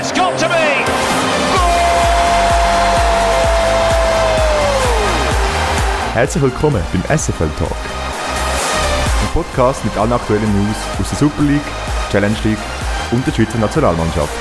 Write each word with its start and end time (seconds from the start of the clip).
It's 0.00 0.12
got 0.12 0.38
to 0.38 0.48
be. 0.48 0.54
Herzlich 6.14 6.42
willkommen 6.42 6.82
beim 6.90 7.18
SFL 7.18 7.50
Talk. 7.58 7.76
Ein 9.20 9.28
Podcast 9.34 9.84
mit 9.84 9.94
allen 9.98 10.14
aktuellen 10.14 10.50
News 10.56 10.76
aus 10.98 11.10
der 11.10 11.18
Super 11.18 11.42
League, 11.42 11.60
Challenge 12.10 12.38
League 12.44 12.58
und 13.10 13.26
der 13.26 13.32
Schweizer 13.32 13.58
Nationalmannschaft. 13.58 14.32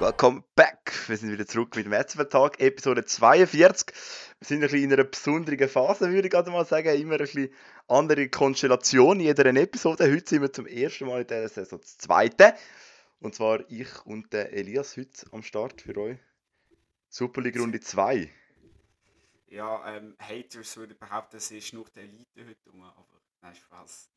Welcome 0.00 0.44
back! 0.56 0.90
Wir 1.06 1.18
sind 1.18 1.32
wieder 1.32 1.46
zurück 1.46 1.76
mit 1.76 1.84
dem 1.84 1.92
SFL 1.92 2.30
Talk, 2.30 2.60
Episode 2.60 3.04
42. 3.04 3.88
Wir 4.38 4.46
sind 4.46 4.56
ein 4.56 4.62
bisschen 4.62 4.84
in 4.84 4.92
einer 4.94 5.04
besonderen 5.04 5.68
Phase, 5.68 6.10
würde 6.10 6.28
ich 6.28 6.32
gerade 6.32 6.50
mal 6.50 6.64
sagen. 6.64 6.98
Immer 6.98 7.12
ein 7.12 7.18
bisschen 7.18 7.50
andere 7.88 8.28
Konstellation 8.28 9.20
in 9.20 9.26
jeder 9.26 9.46
Episode. 9.46 10.10
Heute 10.10 10.28
sind 10.28 10.42
wir 10.42 10.52
zum 10.52 10.66
ersten 10.66 11.06
Mal 11.06 11.22
in 11.22 11.26
dieser 11.26 11.48
Saison 11.48 11.80
das 11.80 11.98
zweite. 11.98 12.54
Und 13.20 13.34
zwar 13.34 13.68
ich 13.70 14.06
und 14.06 14.32
der 14.32 14.52
Elias 14.52 14.96
heute 14.96 15.26
am 15.32 15.42
Start 15.42 15.82
für 15.82 15.96
euch. 15.96 16.18
Super 17.08 17.42
League 17.42 17.58
Runde 17.58 17.80
2. 17.80 18.30
Ja, 19.48 19.96
ähm, 19.96 20.16
Haters 20.18 20.76
würden 20.76 20.96
behaupten, 20.98 21.36
es 21.36 21.50
ist 21.50 21.72
nur 21.74 21.84
die 21.94 22.00
Elite 22.00 22.48
heute 22.48 22.70
rum, 22.70 22.82
aber 22.82 23.06
nein, 23.42 23.54
Spaß. 23.54 24.08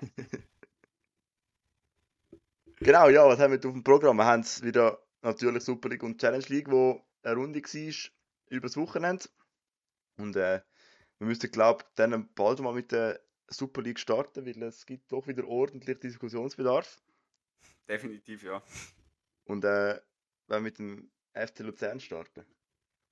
Genau, 2.80 3.08
ja, 3.08 3.26
was 3.26 3.38
haben 3.38 3.52
wir 3.52 3.58
auf 3.58 3.72
dem 3.72 3.84
Programm? 3.84 4.16
Wir 4.16 4.26
haben 4.26 4.40
es 4.40 4.62
wieder 4.62 4.98
natürlich 5.22 5.62
Super 5.62 5.88
League 5.88 6.02
und 6.02 6.20
Challenge 6.20 6.44
League, 6.48 6.70
wo 6.70 7.00
eine 7.22 7.36
Runde 7.36 7.62
war 7.62 7.94
über 8.50 8.66
das 8.66 8.76
Wochenende. 8.76 9.24
Und 10.18 10.36
äh, 10.36 10.60
wir 11.18 11.26
müssen, 11.26 11.50
glaube 11.50 11.82
ich, 11.82 11.94
dann 11.94 12.28
bald 12.34 12.60
mal 12.60 12.72
mit 12.72 12.92
der 12.92 13.20
Super 13.48 13.82
League 13.82 13.98
starten, 13.98 14.46
weil 14.46 14.62
es 14.62 14.86
gibt 14.86 15.12
doch 15.12 15.26
wieder 15.26 15.46
ordentlich 15.46 15.98
Diskussionsbedarf. 15.98 17.02
Definitiv, 17.88 18.42
ja. 18.42 18.62
Und 19.44 19.64
äh, 19.64 20.00
wenn 20.48 20.56
wir 20.56 20.60
mit 20.60 20.78
dem 20.78 21.10
FC 21.34 21.60
Luzern 21.60 22.00
starten. 22.00 22.44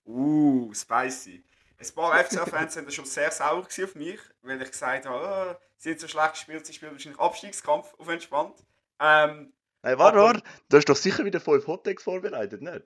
Uh, 0.04 0.72
spicy. 0.74 1.44
Ein 1.78 1.94
paar 1.94 2.18
FCA-Fans 2.24 2.74
sind 2.74 2.92
schon 2.92 3.04
sehr 3.04 3.30
sauer 3.30 3.66
auf 3.66 3.94
mich, 3.94 4.20
weil 4.42 4.62
ich 4.62 4.70
gesagt 4.70 5.06
habe, 5.06 5.56
oh, 5.58 5.62
sie 5.76 5.90
sind 5.90 6.00
so 6.00 6.08
schlecht 6.08 6.32
gespielt, 6.32 6.66
sie 6.66 6.72
spielen 6.72 6.92
wahrscheinlich 6.92 7.20
Abstiegskampf 7.20 7.94
auf 7.98 8.08
entspannt. 8.08 8.64
Ähm, 8.98 9.52
Hey, 9.84 9.98
warte, 9.98 10.18
warte, 10.18 10.42
du 10.68 10.76
hast 10.76 10.88
doch 10.88 10.96
sicher 10.96 11.24
wieder 11.24 11.40
fünf 11.40 11.66
Hottakes 11.66 12.04
vorbereitet, 12.04 12.62
nicht? 12.62 12.82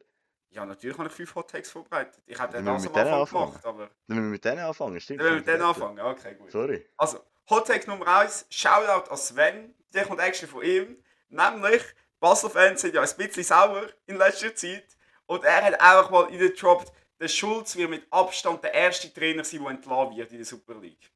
Ja, 0.56 0.64
natürlich 0.66 0.96
habe 0.96 1.08
ich 1.08 1.14
fünf 1.14 1.34
Hot 1.34 1.50
Takes 1.50 1.70
vorbereitet. 1.70 2.20
Ich 2.26 2.40
hätte 2.40 2.54
das 2.54 2.62
müssen 2.62 2.88
am 2.88 2.96
Anfang 2.96 3.20
anfangen. 3.20 3.46
gemacht, 3.50 3.66
aber 3.66 3.90
Dann 4.08 4.16
müssen 4.16 4.22
wir 4.24 4.30
mit 4.30 4.44
denen 4.44 4.58
anfangen, 4.60 5.00
stimmt? 5.00 5.20
dann 5.20 5.26
wollen 5.26 5.34
wir 5.34 5.38
mit 5.40 5.48
denen 5.48 5.62
anfangen. 5.62 5.96
Ja, 5.98 6.10
okay, 6.10 6.34
gut. 6.34 6.50
Sorry. 6.50 6.86
Also, 6.96 7.20
Hot 7.50 7.66
Take 7.66 7.88
Nummer 7.88 8.08
1, 8.08 8.46
Shoutout 8.48 9.10
an 9.10 9.16
Sven, 9.18 9.74
der 9.94 10.04
kommt 10.06 10.20
extra 10.20 10.46
von 10.46 10.64
ihm. 10.64 10.96
Nämlich, 11.28 11.82
Basel-Fans 12.20 12.80
sind 12.80 12.94
ja 12.94 13.02
ein 13.02 13.16
bisschen 13.16 13.44
sauer 13.44 13.86
in 14.06 14.16
letzter 14.16 14.54
Zeit. 14.54 14.86
Und 15.26 15.44
er 15.44 15.62
hat 15.64 15.80
einfach 15.80 16.10
mal 16.10 16.24
reingedroppt, 16.24 16.92
der 17.20 17.28
Schulz 17.28 17.76
wird 17.76 17.90
mit 17.90 18.06
Abstand 18.10 18.64
der 18.64 18.74
erste 18.74 19.12
Trainer 19.12 19.44
sein, 19.44 19.60
der 19.62 19.70
entlassen 19.70 20.16
wird 20.16 20.30
in 20.32 20.38
der 20.38 20.46
Super 20.46 20.74
League. 20.74 21.10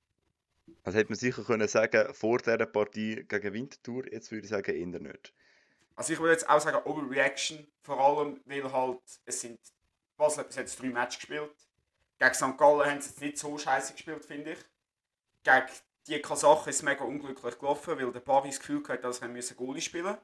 Das 0.84 0.94
hätte 0.94 1.10
man 1.10 1.18
sicher 1.18 1.42
können 1.44 1.68
sagen 1.68 2.12
vor 2.14 2.38
dieser 2.38 2.66
Partie 2.66 3.24
gegen 3.28 3.52
Winterthur, 3.52 4.10
jetzt 4.12 4.30
würde 4.32 4.44
ich 4.44 4.50
sagen, 4.50 4.74
eher 4.74 5.00
nicht. 5.00 5.32
Also 5.96 6.12
ich 6.12 6.18
würde 6.18 6.32
jetzt 6.32 6.48
auch 6.48 6.60
sagen 6.60 6.82
Overreaction, 6.84 7.66
vor 7.82 7.98
allem, 8.00 8.40
weil 8.44 8.72
halt, 8.72 9.00
es 9.24 9.40
sind, 9.40 9.60
Basel 10.16 10.44
hat 10.44 10.54
jetzt 10.54 10.80
drei 10.80 10.88
Matches 10.88 11.16
gespielt. 11.20 11.54
Gegen 12.18 12.34
St. 12.34 12.58
Gallen 12.58 12.90
haben 12.90 13.00
sie 13.00 13.08
jetzt 13.08 13.20
nicht 13.20 13.38
so 13.38 13.56
scheiße 13.56 13.94
gespielt, 13.94 14.24
finde 14.24 14.52
ich. 14.52 14.58
Gegen 15.42 15.66
die 16.06 16.20
Kasachen 16.20 16.70
ist 16.70 16.76
es 16.76 16.82
mega 16.82 17.04
unglücklich 17.04 17.58
gelaufen, 17.58 17.98
weil 17.98 18.12
der 18.12 18.20
Paris 18.20 18.56
das 18.56 18.60
Gefühl 18.60 18.82
hatte, 18.88 19.02
dass 19.02 19.18
sie 19.18 19.28
müssen 19.28 19.56
Goalie 19.56 19.82
spielen 19.82 20.16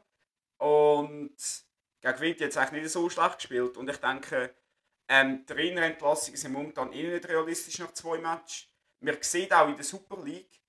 Und 0.59 1.37
gegen 2.01 2.21
Wind 2.21 2.41
jetzt 2.41 2.57
eigentlich 2.57 2.83
nicht 2.83 2.93
so 2.93 3.09
schlecht 3.09 3.37
gespielt. 3.39 3.77
Und 3.77 3.89
ich 3.89 3.99
denke, 3.99 4.55
ähm, 5.09 5.45
die 5.47 5.55
Trainerentlassungen 5.55 6.37
sind 6.37 6.53
momentan 6.53 6.93
eh 6.93 7.11
nicht 7.11 7.29
realistisch 7.29 7.79
nach 7.79 7.93
zwei 7.93 8.19
Matches. 8.19 8.69
Wir 9.01 9.17
sehen 9.21 9.53
auch 9.53 9.69
in 9.69 9.77
der 9.77 9.85
Super 9.85 10.23
League, 10.23 10.61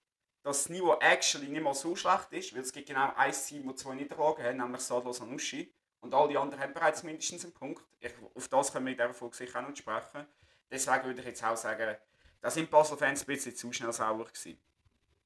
dass 0.47 0.63
das 0.63 0.69
Niveau 0.69 0.93
actually 1.01 1.49
nicht 1.49 1.61
mal 1.61 1.73
so 1.73 1.93
schlecht 1.93 2.31
ist, 2.31 2.55
weil 2.55 2.61
es 2.61 2.71
gibt 2.71 2.87
genau 2.87 3.11
ein 3.17 3.33
Team, 3.33 3.67
das 3.67 3.81
zwei 3.81 3.95
Niederlagen 3.95 4.41
hat, 4.41 4.55
nämlich 4.55 4.81
Sadlo 4.81 5.11
Sanussi. 5.11 5.73
Und 5.99 6.13
all 6.13 6.29
die 6.29 6.37
anderen 6.37 6.63
haben 6.63 6.73
bereits 6.73 7.03
mindestens 7.03 7.43
einen 7.43 7.53
Punkt. 7.53 7.83
Ich, 7.99 8.13
auf 8.33 8.47
das 8.47 8.71
können 8.71 8.85
wir 8.85 8.93
in 8.93 8.97
dieser 8.97 9.13
Folge 9.13 9.35
sicher 9.35 9.59
auch 9.59 9.67
noch 9.67 9.75
sprechen. 9.75 10.25
Deswegen 10.71 11.03
würde 11.03 11.19
ich 11.19 11.27
jetzt 11.27 11.43
auch 11.43 11.57
sagen, 11.57 11.97
da 12.39 12.49
sind 12.49 12.71
Basel-Fans 12.71 13.23
ein 13.23 13.25
bisschen 13.25 13.57
zu 13.57 13.73
schnell 13.73 13.91
sauer 13.91 14.23
gewesen. 14.23 14.57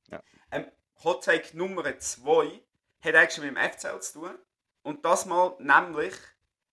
Ja. 0.08 0.24
Ähm, 0.50 0.66
Hot 1.04 1.24
Take 1.24 1.56
Nummer 1.56 2.00
2 2.00 2.60
hat 3.02 3.14
eigentlich 3.14 3.38
mit 3.46 3.56
dem 3.56 3.58
FCL 3.58 4.00
zu 4.00 4.22
tun. 4.22 4.40
Und 4.82 5.06
das 5.06 5.28
mal 5.28 5.56
nämlich 5.60 6.16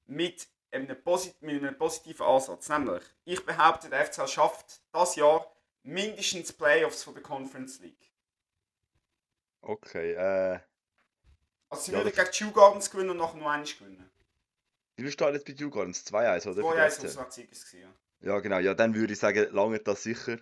mit 0.06 0.48
einem, 0.70 1.02
posit 1.02 1.42
mit 1.42 1.62
einem 1.62 1.76
positiven 1.76 2.24
Ansatz. 2.24 2.70
Nämlich, 2.70 3.04
ich 3.26 3.44
behaupte, 3.44 3.90
der 3.90 4.06
FCL 4.06 4.26
schafft 4.26 4.80
das 4.92 5.16
Jahr 5.16 5.52
mindestens 5.82 6.50
Playoffs 6.50 7.02
von 7.02 7.12
der 7.12 7.22
Conference 7.22 7.80
League. 7.80 8.07
Okay, 9.68 10.12
äh. 10.14 10.60
Also 11.68 11.84
sie 11.84 11.92
Ja, 11.92 11.98
würden 11.98 12.12
das- 12.16 12.24
gegen 12.24 12.30
Chew 12.32 12.52
Gardens 12.52 12.90
gewinnen 12.90 13.10
und 13.10 13.18
nachher 13.18 13.36
noch 13.36 13.46
einmal 13.50 13.62
gewinnen. 13.64 14.10
Wie 14.96 15.10
steht 15.12 15.34
jetzt 15.34 15.44
bei 15.44 15.52
Dugardens? 15.52 16.04
2-1, 16.06 16.46
oder? 16.46 16.62
2-1 16.62 16.94
Für 16.96 17.00
die 17.02 17.06
FC? 17.08 17.10
Auswärtssieg 17.18 17.52
ist. 17.52 17.72
Ja. 17.74 17.88
Ja, 18.20 18.40
genau. 18.40 18.58
Ja, 18.58 18.72
dann 18.74 18.94
würde 18.94 19.12
ich 19.12 19.18
sagen, 19.18 19.46
lange 19.52 19.78
das 19.78 20.02
sicher. 20.02 20.38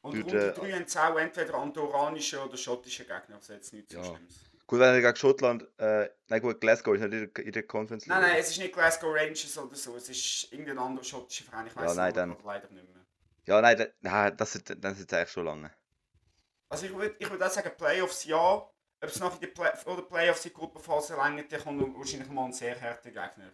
Und 0.00 0.14
Durch 0.14 0.24
Runde 0.26 0.52
den- 0.52 0.54
3 0.54 0.72
haben 0.72 0.86
sie 0.86 0.98
auch 1.02 1.16
entweder 1.18 1.54
andorranische 1.54 2.42
oder 2.42 2.56
schottische 2.56 3.04
Gegner, 3.04 3.34
also 3.34 3.52
jetzt 3.52 3.72
nichts 3.72 3.92
so 3.92 3.98
Ja. 3.98 4.04
Schlimmes. 4.04 4.44
Gut, 4.66 4.78
wenn 4.78 4.94
er 4.94 5.00
gegen 5.00 5.16
Schottland. 5.16 5.66
Äh, 5.78 6.08
nein, 6.28 6.40
gut, 6.40 6.60
Glasgow 6.60 6.94
ist 6.94 7.00
nicht 7.02 7.38
in 7.38 7.52
der, 7.52 7.62
Conference 7.64 8.06
Nein, 8.06 8.20
League. 8.20 8.30
nein, 8.30 8.40
es 8.40 8.50
ist 8.50 8.58
nicht 8.58 8.72
Glasgow 8.72 9.12
Rangers 9.14 9.58
oder 9.58 9.74
so, 9.74 9.96
es 9.96 10.08
ist 10.08 10.52
irgendein 10.52 10.78
anderer 10.78 11.04
schottischer 11.04 11.44
Verein, 11.44 11.66
ich 11.66 11.74
Ja, 11.74 11.80
weiß 11.82 11.96
nein, 11.96 12.08
es 12.10 12.14
dann- 12.14 12.36
leider 12.44 12.68
nicht 12.70 12.88
mehr. 12.88 13.04
Ja, 13.46 13.60
nein, 13.60 13.76
da, 13.76 13.86
nein 14.00 14.36
das, 14.36 14.54
ist- 14.54 14.70
es 14.70 15.12
eigentlich 15.12 15.30
schon 15.30 15.44
lange. 15.46 15.70
Also 16.68 16.86
ich 16.86 16.94
würde 16.94 17.16
ich 17.18 17.30
würd 17.30 17.42
auch 17.42 17.50
sagen, 17.50 17.70
Playoffs 17.76 18.24
ja, 18.24 18.54
ob 18.54 18.72
es 19.00 19.20
nachher 19.20 19.34
in 19.34 19.40
die 19.40 19.46
Play 19.46 19.70
oder 19.86 20.02
Playoffs 20.02 20.44
in 20.44 20.50
die 20.50 20.54
Gruppenphase 20.54 21.16
längert, 21.16 21.50
dann 21.52 21.62
kommt 21.62 21.98
wahrscheinlich 21.98 22.28
mal 22.28 22.46
ein 22.46 22.52
sehr 22.52 22.80
harter 22.80 23.10
Gegner. 23.10 23.52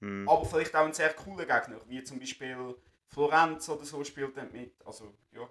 Hm. 0.00 0.28
Aber 0.28 0.44
vielleicht 0.44 0.74
auch 0.74 0.86
ein 0.86 0.92
sehr 0.92 1.12
cooler 1.14 1.46
Gegner, 1.46 1.80
wie 1.86 2.02
zum 2.04 2.18
Beispiel 2.18 2.76
Florenz 3.08 3.68
oder 3.68 3.84
so 3.84 4.04
spielt 4.04 4.36
dann 4.36 4.52
mit, 4.52 4.74
also 4.84 5.14
ja. 5.32 5.48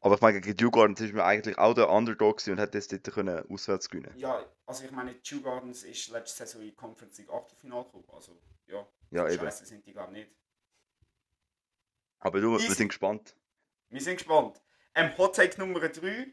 Aber 0.00 0.16
ich 0.16 0.20
meine, 0.20 0.40
gegen 0.42 0.56
Dugardens 0.56 1.00
ist 1.00 1.14
man 1.14 1.24
eigentlich 1.24 1.56
auch 1.56 1.72
der 1.72 1.88
Underdog 1.88 2.42
und 2.46 2.60
hat 2.60 2.74
jetzt 2.74 2.92
dort 2.92 3.04
können 3.04 3.50
auswärts 3.50 3.88
gewinnen. 3.88 4.12
Ja, 4.16 4.44
also 4.66 4.84
ich 4.84 4.90
meine, 4.90 5.18
Chew 5.22 5.40
Gardens 5.40 5.82
ist 5.82 6.10
letzte 6.10 6.44
Saison 6.44 6.60
in 6.60 6.68
die 6.68 6.74
Conference 6.74 7.16
League 7.16 7.30
Achtelfinale 7.30 7.84
gekommen, 7.84 8.04
also 8.12 8.38
ja, 8.66 8.86
Ja, 9.10 9.26
eben. 9.28 9.38
scheiße 9.38 9.64
sind 9.64 9.86
die 9.86 9.92
glaube 9.92 10.12
ich 10.12 10.24
nicht. 10.24 10.36
Aber 12.18 12.40
du, 12.40 12.52
wir 12.52 12.74
sind 12.74 12.88
gespannt. 12.88 13.34
Wir 13.88 14.00
sind 14.00 14.16
gespannt. 14.16 14.60
Ähm, 14.94 15.16
Hot 15.18 15.34
Take 15.36 15.58
Nummer 15.58 15.80
3 15.80 16.26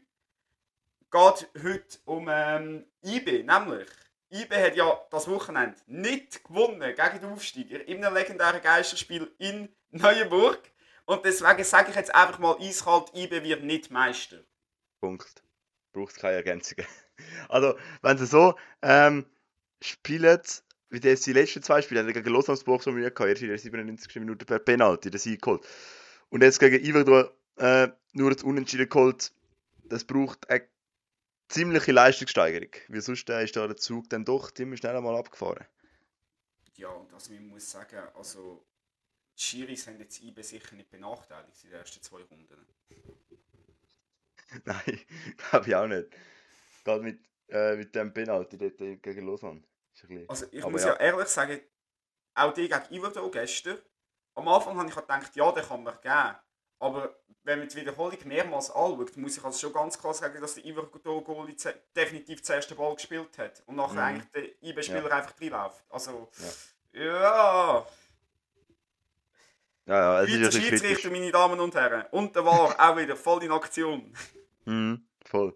geht 1.10 1.48
heute 1.62 1.98
um 2.04 2.28
ähm, 2.30 2.86
IB, 3.04 3.42
nämlich 3.42 3.88
IB 4.30 4.54
hat 4.54 4.76
ja 4.76 4.98
das 5.10 5.28
Wochenende 5.28 5.76
nicht 5.86 6.44
gewonnen 6.44 6.80
gegen 6.80 7.20
den 7.20 7.32
Aufsteiger 7.32 7.86
in 7.86 8.04
einem 8.04 8.14
legendären 8.14 8.62
Geisterspiel 8.62 9.30
in 9.38 9.68
Neuenburg. 9.90 10.60
Und 11.04 11.24
deswegen 11.24 11.64
sage 11.64 11.90
ich 11.90 11.96
jetzt 11.96 12.14
einfach 12.14 12.38
mal 12.38 12.56
eiskalt, 12.60 13.12
IB 13.14 13.42
wird 13.42 13.64
nicht 13.64 13.90
Meister. 13.90 14.38
Punkt. 15.00 15.42
Braucht 15.92 16.16
keine 16.16 16.36
Ergänzungen. 16.36 16.86
Also, 17.48 17.78
wenn 18.00 18.18
sie 18.18 18.26
so 18.26 18.54
ähm, 18.80 19.26
spielen, 19.80 20.40
wie 20.88 20.98
das 20.98 21.20
die 21.20 21.34
letzten 21.34 21.62
zwei 21.62 21.80
Spiele, 21.82 22.00
haben 22.00 22.12
gegen 22.12 22.32
Lausanne-Burg 22.32 22.82
so 22.82 22.90
Mühe 22.90 23.12
gehabt, 23.12 23.28
erst 23.28 23.42
in 23.42 23.48
der 23.48 23.58
97. 23.58 24.16
Minute 24.16 24.44
per 24.44 24.58
Penalty, 24.58 25.10
den 25.10 25.20
Sieg 25.20 25.40
geholt. 25.42 25.62
Und 26.30 26.42
jetzt 26.42 26.58
gegen 26.58 26.82
Iverdor 26.84 27.32
äh, 27.62 27.88
nur 28.12 28.30
das 28.32 28.42
Unentschieden 28.42 28.88
geholt. 28.88 29.32
Das 29.84 30.04
braucht 30.04 30.50
eine 30.50 30.66
ziemliche 31.48 31.92
Leistungssteigerung. 31.92 32.70
Wie 32.88 33.00
sonst 33.00 33.28
ist 33.28 33.56
da 33.56 33.66
der 33.66 33.76
Zug 33.76 34.10
dann 34.10 34.24
doch 34.24 34.50
ziemlich 34.50 34.80
schnell 34.80 34.96
einmal 34.96 35.16
abgefahren. 35.16 35.66
Ja, 36.76 36.88
und 36.88 37.12
also 37.12 37.32
man 37.32 37.46
muss 37.48 37.70
sagen, 37.70 37.98
also 38.14 38.66
die 39.38 39.42
Schiris 39.42 39.86
haben 39.86 39.98
jetzt 40.00 40.20
IB 40.22 40.42
sicher 40.42 40.74
nicht 40.74 40.90
benachteiligt 40.90 41.62
in 41.64 41.70
den 41.70 41.78
ersten 41.78 42.02
zwei 42.02 42.22
Runden. 42.22 42.66
Nein, 44.64 45.00
glaube 45.36 45.68
ich 45.68 45.74
auch 45.76 45.86
nicht. 45.86 46.08
Gerade 46.84 47.02
mit, 47.02 47.20
äh, 47.48 47.76
mit 47.76 47.94
dem 47.94 48.12
Penalty 48.12 48.58
dort 48.58 48.78
gegen 49.02 49.26
Lausanne. 49.26 49.62
Bisschen- 49.92 50.28
Also 50.28 50.46
ich 50.50 50.62
Aber 50.62 50.72
muss 50.72 50.82
ja. 50.82 50.94
ja. 50.94 51.00
ehrlich 51.00 51.28
sagen, 51.28 51.60
auch 52.34 52.52
die 52.54 52.68
gegen 52.68 52.82
Iverdor 52.90 53.30
gestern, 53.30 53.78
am 54.34 54.48
Anfang 54.48 54.78
habe 54.78 54.88
ich 54.88 54.94
gedacht, 54.94 55.36
ja, 55.36 55.52
den 55.52 55.64
kann 55.64 55.82
man 55.84 55.94
geben. 56.00 56.36
Aber 56.82 57.14
wenn 57.44 57.60
man 57.60 57.68
die 57.68 57.76
Wiederholung 57.76 58.18
mehrmals 58.24 58.70
anschaut, 58.70 59.16
muss 59.16 59.36
ich 59.36 59.44
also 59.44 59.58
schon 59.58 59.72
ganz 59.72 59.98
klar 59.98 60.14
sagen, 60.14 60.40
dass 60.40 60.54
der 60.56 60.64
Goalie 60.64 61.56
ze- 61.56 61.74
definitiv 61.96 62.42
den 62.42 62.56
ersten 62.56 62.76
Ball 62.76 62.94
gespielt 62.94 63.36
hat. 63.38 63.62
Und 63.66 63.76
nachher 63.76 63.94
Mhm. 63.94 63.98
eigentlich 64.00 64.30
der 64.32 64.62
IB-Spieler 64.68 65.12
einfach 65.12 65.40
reinläuft. 65.40 65.84
Also, 65.90 66.28
Ja. 66.92 67.00
ja. 67.04 67.86
Ja, 69.86 69.94
ja, 69.96 70.22
es 70.22 70.30
ist. 70.54 70.54
Schiedsrichter, 70.62 71.10
meine 71.10 71.30
Damen 71.32 71.58
und 71.60 71.74
Herren. 71.74 72.06
Und 72.12 72.34
der 72.36 72.44
war 72.44 72.74
auch 72.78 72.96
wieder 72.96 73.16
voll 73.16 73.42
in 73.44 73.50
Aktion. 73.52 74.14
Mhm, 74.64 75.06
voll. 75.24 75.54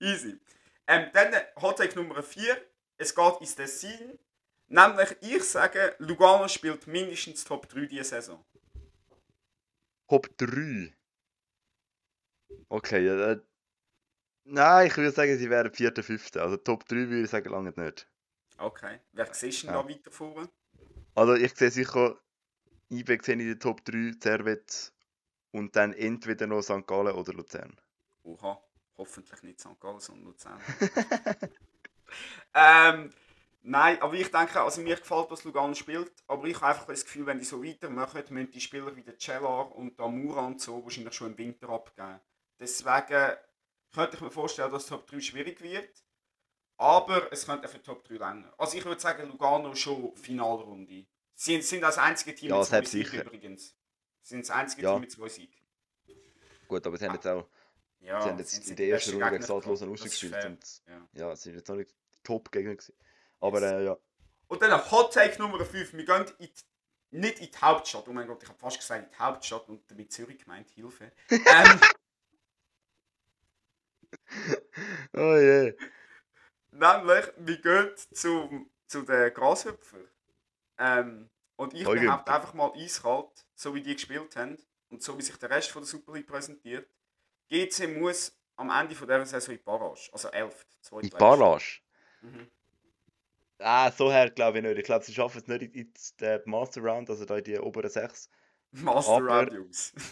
Easy. 0.00 0.38
Ähm, 0.86 1.10
dann 1.12 1.34
Hottake 1.60 1.94
Nummer 1.96 2.22
4. 2.22 2.56
Es 2.96 3.14
geht 3.14 3.40
ins 3.40 3.54
Dessin. 3.54 4.18
Nämlich, 4.68 5.16
ich 5.20 5.44
sage, 5.44 5.94
Lugano 5.98 6.48
spielt 6.48 6.86
mindestens 6.86 7.44
Top 7.44 7.68
3 7.68 7.86
diese 7.86 8.04
Saison. 8.04 8.44
Top 10.08 10.28
3. 10.38 10.94
Okay, 12.68 13.06
äh, 13.06 13.40
Nein, 14.44 14.86
ich 14.86 14.96
würde 14.96 15.10
sagen, 15.10 15.36
sie 15.36 15.50
wären 15.50 15.70
vierter, 15.72 16.02
fünfter. 16.02 16.42
Also 16.42 16.56
Top 16.56 16.86
3 16.88 16.96
würde 16.96 17.22
ich 17.24 17.30
sagen, 17.30 17.50
lange 17.50 17.74
nicht. 17.76 18.08
Okay. 18.56 18.98
Wer 19.12 19.32
siehst 19.34 19.62
du 19.64 19.66
Ja. 19.66 19.74
da 19.82 19.88
weiter 19.88 20.10
vorne? 20.10 20.48
Also 21.14 21.34
ich 21.34 21.54
sehe 21.54 21.70
sicher, 21.70 22.18
IB 22.90 23.18
sehe 23.22 23.34
in 23.34 23.46
der 23.46 23.58
Top 23.58 23.84
3, 23.84 24.12
Servet 24.18 24.92
und 25.50 25.76
dann 25.76 25.92
entweder 25.92 26.46
noch 26.46 26.62
St. 26.62 26.86
Gallen 26.86 27.14
oder 27.14 27.32
Luzern. 27.34 27.78
Oha. 28.22 28.58
Hoffentlich 28.96 29.42
nicht 29.42 29.60
St. 29.60 29.78
Gallen, 29.78 30.00
sondern 30.00 30.24
Luzern. 30.24 30.60
ähm, 32.54 33.12
nein, 33.60 34.00
aber 34.00 34.14
ich 34.14 34.30
denke, 34.30 34.60
also 34.60 34.80
mir 34.80 34.96
gefällt, 34.96 35.30
was 35.30 35.44
Lugano 35.44 35.74
spielt, 35.74 36.12
aber 36.26 36.46
ich 36.46 36.56
habe 36.56 36.66
einfach 36.68 36.86
das 36.86 37.04
Gefühl, 37.04 37.26
wenn 37.26 37.38
die 37.38 37.44
so 37.44 37.62
weitermachen, 37.62 38.22
müssen 38.30 38.50
die 38.50 38.60
Spieler 38.60 38.94
wie 38.96 39.02
der 39.02 39.18
Cellar 39.18 39.74
und 39.74 39.98
Damura 39.98 40.46
und 40.46 40.60
so 40.60 40.82
wahrscheinlich 40.82 41.14
schon 41.14 41.32
im 41.32 41.38
Winter 41.38 41.68
abgeben. 41.68 42.20
Deswegen 42.58 43.36
könnte 43.92 44.16
ich 44.16 44.20
mir 44.20 44.30
vorstellen, 44.30 44.70
dass 44.70 44.86
Top 44.86 45.06
3 45.06 45.20
schwierig 45.20 45.60
wird, 45.60 46.04
aber 46.76 47.32
es 47.32 47.46
könnte 47.46 47.68
für 47.68 47.82
Top 47.82 48.04
3 48.04 48.14
länger. 48.14 48.52
Also 48.58 48.76
ich 48.76 48.84
würde 48.84 49.00
sagen, 49.00 49.28
Lugano 49.28 49.74
schon 49.74 50.16
Finalrunde. 50.16 51.06
Sie 51.34 51.60
sind 51.62 51.82
das 51.82 51.98
einzige 51.98 52.34
Team 52.34 52.50
Ja, 52.50 52.58
mit 52.58 52.66
zwei 52.66 52.82
Siegen 52.82 53.20
übrigens. 53.20 53.68
Sie 54.22 54.34
sind 54.34 54.40
das 54.40 54.50
einzige 54.50 54.82
Ja. 54.82 54.92
Team 54.92 55.00
mit 55.02 55.12
zwei 55.12 55.28
Siegen. 55.28 55.54
Gut, 56.66 56.86
aber 56.86 56.96
sie 56.96 57.06
haben 57.06 57.14
jetzt 57.14 57.26
auch 57.26 57.48
Ja, 58.00 58.20
sie 58.20 58.28
haben 58.28 58.38
jetzt 58.38 58.68
in 58.68 58.76
der 58.76 58.88
ersten 58.88 59.12
Runde 59.12 59.30
gegen 59.30 59.42
ist 59.42 59.50
rausgespielt 59.50 60.44
und 60.44 60.82
Ja. 60.86 61.08
ja, 61.12 61.36
sie 61.36 61.44
sind 61.44 61.54
jetzt 61.56 61.68
noch 61.68 61.76
nicht 61.76 61.94
Top-Gegner 62.22 62.74
gewesen. 62.74 62.94
Aber 63.40 63.62
äh, 63.62 63.84
ja, 63.84 63.96
Und 64.48 64.62
dann 64.62 64.90
Hot 64.90 65.12
Take 65.12 65.40
Nummer 65.40 65.64
5. 65.64 65.92
Wir 65.92 66.04
gehen 66.04 66.26
in 66.38 66.46
die, 66.46 66.52
nicht 67.10 67.38
in 67.40 67.50
die 67.50 67.58
Hauptstadt. 67.58 68.08
Oh 68.08 68.12
mein 68.12 68.26
Gott, 68.26 68.42
ich 68.42 68.48
habe 68.48 68.58
fast 68.58 68.78
gesagt 68.78 69.04
in 69.04 69.10
die 69.10 69.18
Hauptstadt 69.18 69.68
und 69.68 69.90
damit 69.90 70.12
Zürich 70.12 70.38
gemeint, 70.38 70.70
Hilfe. 70.70 71.12
Ähm, 71.30 71.80
oh 75.14 75.36
je. 75.36 75.74
nämlich, 76.70 77.24
wir 77.36 77.60
gehen 77.60 77.90
zum, 78.12 78.70
zu 78.86 79.02
den 79.02 79.32
Grashüpfer. 79.32 79.98
Ähm, 80.78 81.30
und 81.56 81.74
ich 81.74 81.86
Heugen. 81.86 82.04
behaupte 82.04 82.32
einfach 82.32 82.54
mal 82.54 82.72
eiskalt, 82.74 83.46
so 83.54 83.74
wie 83.74 83.82
die 83.82 83.94
gespielt 83.94 84.36
haben 84.36 84.56
und 84.90 85.02
so 85.02 85.18
wie 85.18 85.22
sich 85.22 85.36
der 85.36 85.50
Rest 85.50 85.70
von 85.70 85.82
der 85.82 85.88
Super 85.88 86.12
League 86.12 86.28
präsentiert. 86.28 86.88
GC 87.48 87.98
muss 87.98 88.32
am 88.56 88.70
Ende 88.70 88.94
von 88.94 89.08
dieser 89.08 89.26
Saison 89.26 89.54
in 89.54 89.58
die 89.58 89.64
Barrage. 89.64 90.08
Also 90.12 90.28
11. 90.28 90.66
In 90.92 91.00
die 91.00 91.10
Barrage? 91.10 91.80
Mhm. 92.20 92.48
Ah, 93.58 93.90
so 93.90 94.10
her 94.10 94.30
glaube 94.30 94.58
ich 94.58 94.64
nicht. 94.64 94.78
Ich 94.78 94.84
glaube, 94.84 95.04
sie 95.04 95.12
schaffen 95.12 95.38
es 95.40 95.46
nicht 95.48 95.62
in 95.62 95.72
in 95.72 95.92
den 96.20 96.40
Master 96.44 96.80
Round, 96.80 97.10
also 97.10 97.24
da 97.24 97.38
in 97.38 97.44
die 97.44 97.58
oberen 97.58 97.90
sechs. 97.90 98.30
Master 98.72 99.12
Aber- 99.12 99.26
Round, 99.40 99.52
Jungs. 99.52 99.92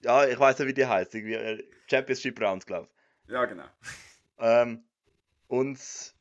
Ja, 0.00 0.24
ich 0.28 0.38
weiß 0.38 0.56
nicht, 0.60 0.68
wie 0.68 0.74
die 0.74 0.86
heißt. 0.86 1.12
Irgendwie 1.14 1.34
äh, 1.34 1.68
Championship 1.90 2.40
Rounds, 2.40 2.64
glaube 2.66 2.88
ich. 3.24 3.30
ja, 3.32 3.44
genau. 3.46 3.64
Ähm, 4.40 4.84
und, 5.48 6.14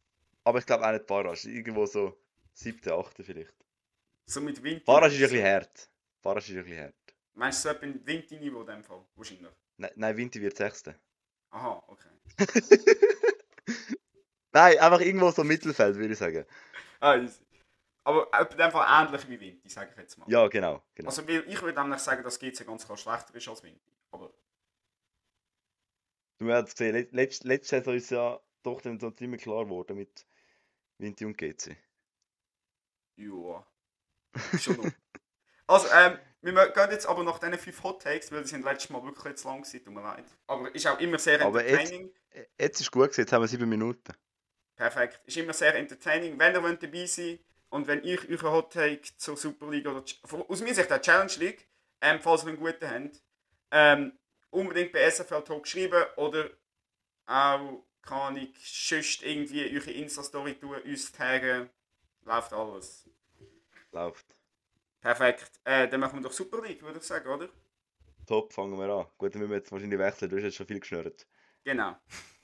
aber 0.44 0.58
ich 0.58 0.66
glaube 0.66 0.84
auch 0.88 0.92
nicht 0.92 1.06
Barrage. 1.06 1.48
Irgendwo 1.52 1.86
so 1.86 2.18
siebte, 2.54 2.92
achte 2.96 3.24
vielleicht. 3.24 3.54
So 4.26 4.42
mit 4.42 4.64
Wind. 4.64 4.84
Barrage 4.86 5.14
ist 5.14 5.22
ein 5.22 5.30
bisschen 5.30 5.46
hart. 5.46 5.90
Barrage 6.24 6.52
ist 6.52 6.58
ein 6.58 6.64
bisschen 6.64 6.84
hart. 6.86 6.96
Meinst 7.36 7.64
du 7.64 7.70
so 7.70 7.76
etwa 7.76 7.86
ein 7.86 8.02
Winti-Niveau 8.08 8.62
in 8.62 8.66
dem 8.66 8.84
Fall? 8.84 9.06
Wahrscheinlich. 9.16 9.52
Nein, 9.78 9.92
nein 9.96 10.18
Vinti 10.18 10.42
wird 10.42 10.58
sechste. 10.58 10.96
Aha, 11.52 11.84
okay. 11.88 12.10
Nein, 14.54 14.78
einfach 14.80 15.02
irgendwo 15.02 15.30
so 15.32 15.44
Mittelfeld, 15.44 15.96
würde 15.98 16.14
ich 16.14 16.20
sagen. 16.20 16.46
Ah, 17.00 17.16
easy. 17.18 17.44
Aber 18.04 18.28
Fall 18.72 19.06
ähnlich 19.06 19.28
wie 19.30 19.40
Winti, 19.40 19.70
sage 19.70 19.92
ich 19.92 19.98
jetzt 19.98 20.18
mal. 20.18 20.30
Ja, 20.30 20.48
genau. 20.48 20.82
genau. 20.96 21.10
Also 21.10 21.24
ich 21.28 21.62
würde 21.62 21.82
nämlich 21.82 22.00
sagen, 22.00 22.24
dass 22.24 22.40
GC 22.40 22.66
ganz 22.66 22.86
klar 22.86 22.98
schlechter 22.98 23.36
ist 23.36 23.48
als 23.48 23.62
Winti. 23.64 23.92
Aber 24.12 24.34
Du 26.40 26.52
hast 26.52 26.72
gesehen, 26.78 26.94
let- 26.94 27.12
letzt- 27.14 27.44
letzte 27.46 27.78
Saison 27.80 27.96
ist 27.96 28.12
ja 28.12 28.40
doch 28.64 28.80
dann 28.82 29.00
so 29.00 29.12
ziemlich 29.12 29.42
klar 29.42 29.66
geworden 29.66 29.98
mit 29.98 30.26
Vinti 31.00 31.26
und 31.26 31.38
GC. 31.38 31.76
ja. 33.18 33.68
Schon 34.60 34.78
noch. 34.78 34.86
Also, 35.70 35.88
ähm, 35.94 36.18
wir 36.44 36.54
gehen 36.72 36.92
jetzt 36.92 37.06
aber 37.08 37.26
nach 37.26 37.40
diesen 37.40 37.58
fünf 37.58 37.84
Hot 37.84 38.02
Takes, 38.02 38.32
weil 38.32 38.42
die 38.44 38.48
sind 38.48 38.64
letztes 38.64 38.90
Mal 38.90 39.04
wirklich 39.04 39.36
zu 39.36 39.50
lang 39.50 39.64
gewesen, 39.64 39.84
tut 39.84 39.94
mir 39.94 40.02
leid. 40.02 40.24
Aber 40.48 40.74
ist 40.74 40.88
auch 40.88 40.98
immer 41.02 41.20
sehr 41.20 41.42
Aber 41.42 41.62
jetzt- 41.62 41.92
entertaining. 41.92 42.14
Äh, 42.30 42.46
Jetzt 42.58 42.80
ist 42.80 42.90
gut 42.90 43.04
gewesen, 43.04 43.20
jetzt 43.22 43.34
haben 43.34 43.42
wir 43.42 43.50
sieben 43.50 43.68
Minuten. 43.68 44.14
Perfekt. 44.78 45.20
Ist 45.26 45.38
immer 45.38 45.54
sehr 45.54 45.76
entertaining. 45.76 46.40
Wenn 46.40 46.54
ihr 46.54 46.64
wollt 46.64 46.82
dabei 46.82 47.06
sein 47.08 47.40
und 47.70 47.88
wenn 47.88 48.04
ich 48.04 48.30
euren 48.30 48.52
Hot 48.52 48.72
Take 48.72 49.02
zur 49.18 49.36
Super 49.36 49.70
League 49.70 49.88
oder 49.88 50.04
aus 50.48 50.62
meiner 50.62 50.76
Sicht 50.76 50.90
der 50.90 51.02
Challenge 51.02 51.34
League, 51.40 51.68
ähm, 52.00 52.20
falls 52.22 52.44
ihr 52.44 52.50
einen 52.50 52.60
guten 52.60 52.90
habt, 52.90 53.22
ähm, 53.72 54.14
unbedingt 54.52 54.94
bei 54.94 55.10
SFL 55.10 55.44
Talk 55.44 55.68
schreiben 55.68 56.06
oder 56.16 56.50
auch 57.26 57.84
kann 58.04 58.38
ich 58.38 58.54
sonst 58.64 59.24
irgendwie 59.24 59.76
eure 59.76 59.92
Insta-Story 59.92 60.54
tun, 60.54 60.80
uns 60.82 61.12
taggen. 61.12 61.70
Läuft 62.24 62.54
alles. 62.54 63.10
Läuft. 63.92 64.28
Perfekt. 65.02 65.60
Äh, 65.64 65.90
dann 65.90 66.00
machen 66.00 66.20
wir 66.20 66.24
doch 66.24 66.32
Super 66.32 66.62
League, 66.62 66.84
würde 66.84 67.00
ich 67.00 67.04
sagen, 67.04 67.28
oder? 67.28 67.50
Top, 68.28 68.54
fangen 68.54 68.78
wir 68.78 68.90
an. 68.90 69.08
Gut, 69.18 69.34
dann 69.34 69.42
müssen 69.42 69.52
wir 69.52 69.58
jetzt 69.58 69.72
wahrscheinlich 69.72 70.00
wechseln, 70.00 70.30
du 70.30 70.38
hast 70.38 70.44
jetzt 70.44 70.56
schon 70.56 70.68
viel 70.68 70.80
geschnurrt. 70.80 71.28
Genau. 71.64 71.98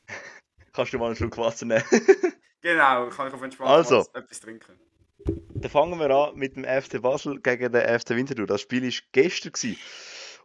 Kannst 0.74 0.92
du 0.92 0.98
mal 0.98 1.08
einen 1.08 1.16
Schluck 1.16 1.38
Wasser 1.38 1.66
nehmen? 1.66 1.84
Genau, 2.64 3.10
kann 3.10 3.28
ich 3.28 3.34
auf 3.34 3.42
entspannt 3.42 3.70
Also. 3.70 4.06
etwas 4.14 4.40
trinken. 4.40 4.80
Dann 5.26 5.70
fangen 5.70 6.00
wir 6.00 6.10
an 6.12 6.36
mit 6.36 6.56
dem 6.56 6.64
FC 6.64 7.02
Basel 7.02 7.42
gegen 7.42 7.74
den 7.74 8.00
FC 8.00 8.12
Winterthur. 8.12 8.48
Das 8.48 8.62
Spiel 8.62 8.84
war 8.84 9.00
gestern. 9.12 9.52
Gewesen. 9.52 9.78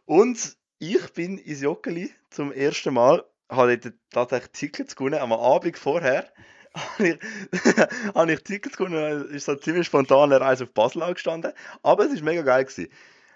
Und 0.05 0.57
ich 0.79 1.13
bin 1.13 1.37
ins 1.37 1.61
Joggeli 1.61 2.13
zum 2.29 2.51
ersten 2.51 2.93
Mal. 2.93 3.23
Habe 3.49 3.79
tatsächlich 4.11 4.51
Tickets 4.51 4.97
gewonnen. 4.97 5.19
Am 5.19 5.31
Abend 5.31 5.77
vorher 5.77 6.29
habe 6.75 7.07
ich, 7.07 7.19
habe 8.13 8.33
ich 8.33 8.43
Tickets 8.43 8.75
gewonnen. 8.75 9.29
Ist 9.29 9.45
so 9.45 9.55
ziemlich 9.55 9.87
spontan 9.87 10.33
eine 10.33 10.41
Reise 10.41 10.65
auf 10.65 10.73
Basel 10.73 11.03
angestanden. 11.03 11.53
Aber 11.83 12.03
es 12.03 12.15
war 12.15 12.23
mega 12.23 12.41
geil. 12.41 12.65
Gewesen. 12.65 12.89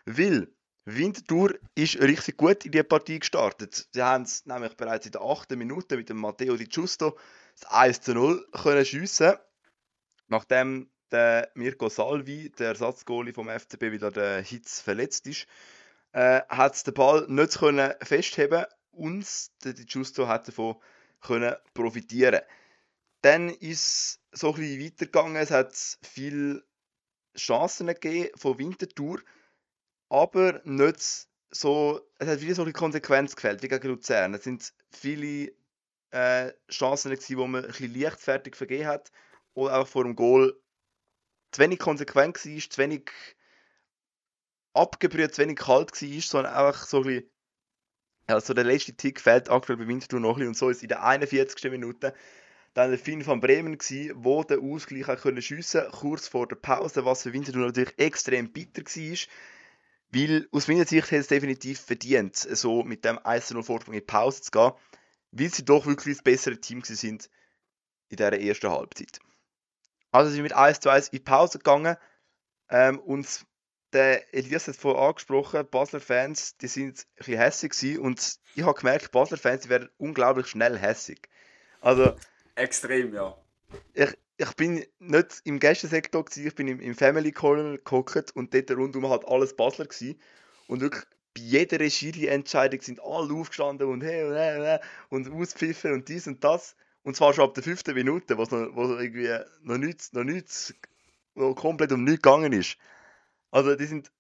Weil 0.06 0.53
Winterthur 0.86 1.58
ist 1.76 2.00
richtig 2.02 2.38
gut 2.38 2.66
in 2.66 2.72
die 2.72 2.84
Partie 2.84 3.20
gestartet. 3.20 3.88
Sie 3.94 4.02
haben 4.02 4.24
es 4.24 4.46
nämlich 4.46 4.76
bereits 4.76 5.06
in 5.06 5.14
der 5.14 5.22
8. 5.22 5.52
Minute 5.52 5.96
mit 5.96 6.10
dem 6.10 6.18
Matteo 6.18 6.58
Di 6.58 6.66
Giusto 6.66 7.18
das 7.60 7.72
1 7.72 8.02
zu 8.02 8.14
0 8.14 8.46
können 8.52 8.86
schiessen. 8.86 9.36
Nachdem 10.28 10.90
der 11.12 11.52
Mirko 11.54 11.88
Salvi, 11.90 12.50
der 12.50 12.70
Ersatzgoalie 12.70 13.34
vom 13.34 13.48
FCB, 13.48 13.92
wieder 13.92 14.12
der 14.12 14.42
Hitz 14.42 14.82
verletzt 14.82 15.28
ist, 15.28 15.46
äh, 16.12 16.42
hat 16.50 16.86
den 16.86 16.94
Ball 16.94 17.26
nicht 17.30 17.60
können 17.60 17.94
festheben 18.02 18.66
und 18.92 19.26
der 19.64 19.74
Di 19.74 19.86
Giusto 19.86 20.28
hat 20.28 20.48
davon 20.48 20.76
können 21.22 21.56
profitieren. 21.74 22.42
Dann 23.22 23.50
ist 23.50 24.20
es 24.32 24.40
so 24.40 24.54
ein 24.54 24.60
bisschen 24.60 24.84
weitergegangen. 24.84 25.36
Es 25.38 25.52
hat 25.52 25.74
viele 26.02 26.64
Chancen 27.38 27.88
gegeben 27.88 28.30
von 28.38 28.58
Winterthur, 28.58 29.22
aber 30.14 30.62
nicht 30.64 31.28
so. 31.50 32.02
Es 32.20 32.28
hat 32.28 32.42
wieder 32.42 32.54
so 32.54 32.62
eine 32.62 32.72
Konsequenz 32.72 33.36
gefällt 33.36 33.64
wie 33.64 33.68
gegen 33.68 33.88
Luzern. 33.88 34.36
Es 34.36 34.44
sind 34.44 34.72
viele 34.92 35.52
äh, 36.12 36.54
Chancen 36.70 37.10
gewesen, 37.10 37.28
die 37.28 37.36
man 37.36 37.66
ein 37.66 37.68
bisschen 37.72 38.00
leichtfertig 38.00 38.56
vergeben 38.56 38.86
hat 38.86 39.12
oder 39.56 39.80
auch 39.80 39.88
vor 39.88 40.04
dem 40.04 40.16
Goal 40.16 40.56
zu 41.52 41.62
wenig 41.62 41.80
konsequent 41.80 42.46
war, 42.46 42.70
zu 42.70 42.78
wenig 42.78 43.12
abgebrüht, 44.74 45.34
zu 45.34 45.42
wenig 45.42 45.58
kalt 45.58 46.00
war, 46.00 46.22
sondern 46.22 46.54
einfach 46.54 46.86
so 46.86 46.98
ein 46.98 47.04
bisschen, 47.04 47.30
ja, 48.30 48.40
so 48.40 48.54
der 48.54 48.66
letzte 48.66 48.94
Tick 48.94 49.20
fehlt 49.20 49.50
aktuell 49.50 49.80
bei 49.80 49.88
Winterthur 49.88 50.20
noch 50.20 50.34
ein 50.34 50.36
bisschen 50.36 50.48
und 50.50 50.58
so 50.58 50.70
ist 50.70 50.84
in 50.84 50.90
der 50.90 51.04
41. 51.04 51.72
Minute 51.72 52.14
dann 52.76 52.90
der 52.90 53.00
Finn 53.00 53.24
von 53.24 53.40
Bremen 53.40 53.80
gsi, 53.80 54.12
wo 54.16 54.44
der 54.44 54.60
Ausgleich 54.60 55.08
schiessen, 55.44 55.92
kurz 55.92 56.28
vor 56.28 56.48
der 56.48 56.56
Pause, 56.56 57.04
was 57.04 57.24
für 57.24 57.34
Winterthur 57.34 57.66
natürlich 57.66 57.98
extrem 57.98 58.52
bitter 58.52 58.84
war, 58.84 59.18
weil 60.14 60.48
aus 60.52 60.68
meiner 60.68 60.86
Sicht 60.86 61.12
hätte 61.12 61.22
es 61.22 61.28
definitiv 61.28 61.80
verdient, 61.80 62.36
so 62.36 62.84
mit 62.84 63.04
dem 63.04 63.18
1-0 63.18 63.64
Vorsprung 63.64 63.94
in 63.94 64.02
die 64.02 64.06
Pause 64.06 64.42
zu 64.42 64.52
gehen, 64.52 64.72
weil 65.32 65.50
sie 65.50 65.66
doch 65.66 65.86
wirklich 65.86 66.18
das 66.18 66.24
bessere 66.24 66.60
Team 66.60 66.84
sind 66.84 67.30
in 68.10 68.18
dieser 68.18 68.40
ersten 68.40 68.70
Halbzeit. 68.70 69.20
Also 70.12 70.30
sie 70.30 70.36
sind 70.36 70.44
mit 70.44 70.54
1 70.54 70.80
zu 70.80 70.90
1 70.90 71.08
in 71.08 71.18
die 71.18 71.24
Pause 71.24 71.58
gegangen 71.58 71.98
ähm, 72.70 73.00
und 73.00 73.46
der 73.94 74.34
Elias 74.34 74.68
hat 74.68 74.76
vorhin 74.76 75.04
angesprochen, 75.04 75.68
Basler 75.70 76.00
Fans, 76.00 76.58
die 76.58 76.68
sind 76.68 77.00
ein 77.00 77.06
bisschen 77.18 77.38
hässig 77.38 78.00
und 78.00 78.40
ich 78.56 78.64
habe 78.64 78.80
gemerkt, 78.80 79.12
Basler 79.12 79.38
Fans 79.38 79.64
die 79.64 79.70
werden 79.70 79.90
unglaublich 79.98 80.48
schnell 80.48 80.78
hässig. 80.78 81.30
Also 81.82 82.16
Extrem, 82.56 83.14
ja. 83.14 83.36
ich, 83.94 84.16
ich 84.44 84.56
bin 84.56 84.86
nicht 85.00 85.42
im 85.44 85.60
Gästensektor 85.60 86.26
gewesen, 86.26 86.48
ich 86.48 86.56
bin 86.56 86.68
im, 86.68 86.80
im 86.80 86.96
Family 86.96 87.32
Corner 87.32 87.78
gehockt 87.78 88.36
und 88.36 88.54
dort 88.54 88.72
rundum 88.72 89.10
hat 89.10 89.28
alles 89.28 89.56
Basler 89.56 89.86
gewesen. 89.86 90.20
und 90.68 90.82
wirklich 90.82 91.04
bei 91.36 91.42
jeder 91.42 91.90
Schiri-Entscheidung 91.90 92.82
sind 92.82 93.02
alle 93.02 93.34
aufgestanden 93.34 93.88
und 93.88 94.02
hey 94.04 94.24
und 94.24 94.36
hey 94.36 94.80
und, 95.10 95.28
und 95.28 95.42
auspfiffen 95.42 95.94
und 95.94 96.08
dies 96.08 96.28
und 96.28 96.44
das 96.44 96.76
Und 97.04 97.16
zwar 97.16 97.34
schon 97.34 97.46
ab 97.46 97.54
der 97.56 97.64
fünften 97.64 97.96
Minute, 97.96 98.38
wo 98.38 98.44
es 98.44 98.52
noch, 98.52 99.00
irgendwie 99.00 99.36
noch 99.64 99.78
nichts, 99.78 100.14
noch 100.14 100.24
nichts, 100.24 100.74
wo 101.36 101.56
komplett 101.56 101.92
um 101.92 102.04
nichts 102.04 102.22
gegangen 102.22 102.54
ist. 102.54 102.78
Also 103.52 103.76
die 103.76 103.86
sind 103.86 104.12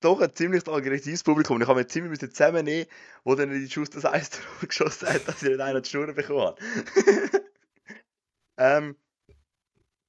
doch 0.00 0.20
ein 0.20 0.34
ziemlich 0.34 0.66
aggressives 0.68 1.22
Publikum. 1.22 1.60
Ich 1.60 1.68
habe 1.68 1.80
mir 1.80 1.86
ziemlich 1.86 2.18
zusammennehmen, 2.20 2.86
wo 3.24 3.34
dann 3.34 3.50
die 3.50 3.70
Schuss 3.70 3.90
das 3.90 4.04
Eis 4.04 4.30
geschossen 4.60 5.08
hat, 5.08 5.26
dass 5.28 5.42
ich 5.42 5.50
nicht 5.50 5.60
einen 5.60 5.82
die 5.82 5.88
Schnur 5.88 6.12
bekommen 6.12 6.40
habe. 6.40 6.60
ähm, 8.58 8.96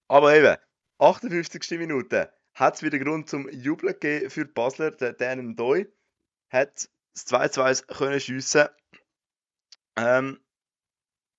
aber 0.08 0.36
eben, 0.36 0.58
58. 1.00 1.78
Minute 1.78 2.32
hat 2.54 2.76
es 2.76 2.84
wieder 2.84 2.98
Grund 3.00 3.30
zum 3.30 3.50
Jubeln 3.50 3.94
gegeben 3.94 4.30
für 4.30 4.46
die 4.46 4.52
Basler. 4.52 4.92
Der 4.92 5.14
Dan 5.14 5.56
Doi 5.56 5.88
hat 6.50 6.90
das 7.14 7.28
2-2 7.28 7.86
können 7.98 8.20
schiessen. 8.20 8.68
Ähm, 9.96 10.40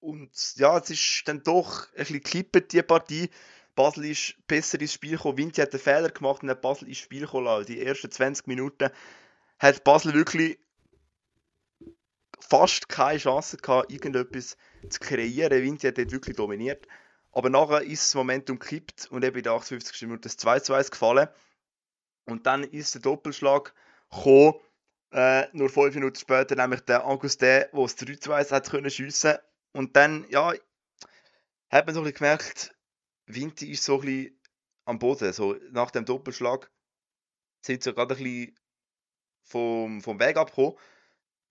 und 0.01 0.31
ja, 0.57 0.79
es 0.79 0.91
ist 0.91 1.23
dann 1.27 1.43
doch 1.43 1.89
ein 1.91 1.97
bisschen 1.97 2.23
gekippt, 2.23 2.73
die 2.73 2.83
Partie. 2.83 3.31
Basel 3.75 4.07
ist 4.07 4.35
besser 4.47 4.81
ins 4.81 4.93
Spiel 4.93 5.13
gekommen. 5.13 5.39
Vinci 5.39 5.61
hat 5.61 5.73
einen 5.73 5.81
Fehler 5.81 6.11
gemacht 6.11 6.43
und 6.43 6.51
hat 6.51 6.61
Basel 6.61 6.89
ins 6.89 6.99
Spiel 6.99 7.23
gekommen. 7.23 7.65
Die 7.67 7.81
ersten 7.81 8.11
20 8.11 8.47
Minuten 8.47 8.91
hat 9.59 9.85
Basel 9.85 10.15
wirklich 10.15 10.59
fast 12.41 12.89
keine 12.89 13.19
Chance 13.19 13.57
gehabt, 13.57 13.93
irgendetwas 13.93 14.57
zu 14.89 15.01
kreieren. 15.01 15.63
Vinci 15.63 15.87
hat 15.87 15.99
dort 15.99 16.11
wirklich 16.11 16.37
dominiert. 16.37 16.87
Aber 17.39 17.51
nachher 17.51 17.83
ist 17.83 18.03
das 18.03 18.17
Momentum 18.17 18.59
gekippt 18.59 19.07
und 19.13 19.25
eben 19.25 19.37
in 19.37 19.45
der 19.45 19.53
58. 19.53 20.03
Minute 20.03 20.23
das 20.23 20.41
2-2 20.41 20.91
gefallen. 20.91 21.29
Und 22.25 22.47
dann 22.47 22.65
ist 22.65 22.95
der 22.95 23.01
Doppelschlag 23.01 23.73
gekommen, 24.11 24.55
äh, 25.13 25.47
nur 25.53 25.69
fünf 25.69 25.95
Minuten 25.95 26.17
später, 26.17 26.57
nämlich 26.57 26.81
der 26.81 27.07
Augustin, 27.07 27.47
der 27.49 27.69
das 27.71 27.97
3-2 27.97 28.51
hat 28.51 28.69
können 28.69 28.91
schiessen. 28.91 29.37
Und 29.71 29.95
dann, 29.95 30.27
ja, 30.31 30.53
hat 31.71 31.87
man 31.87 31.95
so 31.95 32.03
ein 32.03 32.13
gemerkt, 32.13 32.75
Vinti 33.27 33.71
ist 33.71 33.85
so 33.85 34.01
ein 34.01 34.01
bisschen 34.01 34.41
am 34.85 34.99
Boden. 34.99 35.33
So 35.33 35.55
nach 35.71 35.93
dem 35.93 36.07
Doppelschlag 36.07 36.69
sind 37.61 37.85
sie 37.85 37.95
gerade 37.95 38.17
ein 38.17 38.25
bisschen 38.25 38.59
vom, 39.45 40.01
vom 40.03 40.19
Weg 40.19 40.37
abgekommen. 40.37 40.77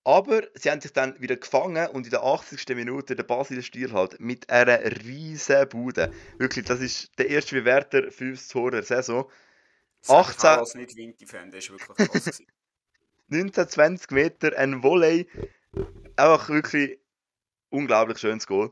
Aber 0.08 0.44
sie 0.54 0.72
haben 0.72 0.80
sich 0.80 0.94
dann 0.94 1.20
wieder 1.20 1.36
gefangen 1.36 1.86
und 1.90 2.06
in 2.06 2.12
der 2.12 2.24
80. 2.24 2.66
Minute 2.78 3.18
der 3.18 3.26
Basil 3.26 3.62
Stiel 3.62 3.92
halt 3.92 4.22
mit 4.22 4.50
einer 4.50 4.80
riesen 5.04 5.68
Bude. 5.68 6.14
Wirklich, 6.38 6.64
das 6.64 6.80
ist 6.80 7.12
der 7.20 7.30
erste 7.30 7.56
Bewerter 7.56 8.10
für 8.10 8.32
das 8.32 8.48
Tor 8.48 8.72
der 8.72 8.84
Saison. 8.84 9.30
18. 10.08 10.38
Ich 10.38 10.46
als 10.46 10.76
nicht 10.76 10.96
Vinti-Fan, 10.96 11.52
der 11.52 11.58
ist 11.58 11.72
wirklich 11.72 12.10
krass. 12.10 12.42
19, 13.28 13.68
20 13.68 14.12
Meter, 14.12 14.58
ein 14.58 14.82
Volley. 14.82 15.28
Einfach 16.16 16.48
wirklich 16.48 17.02
unglaublich 17.70 18.18
schönes 18.18 18.48
Goal. 18.48 18.72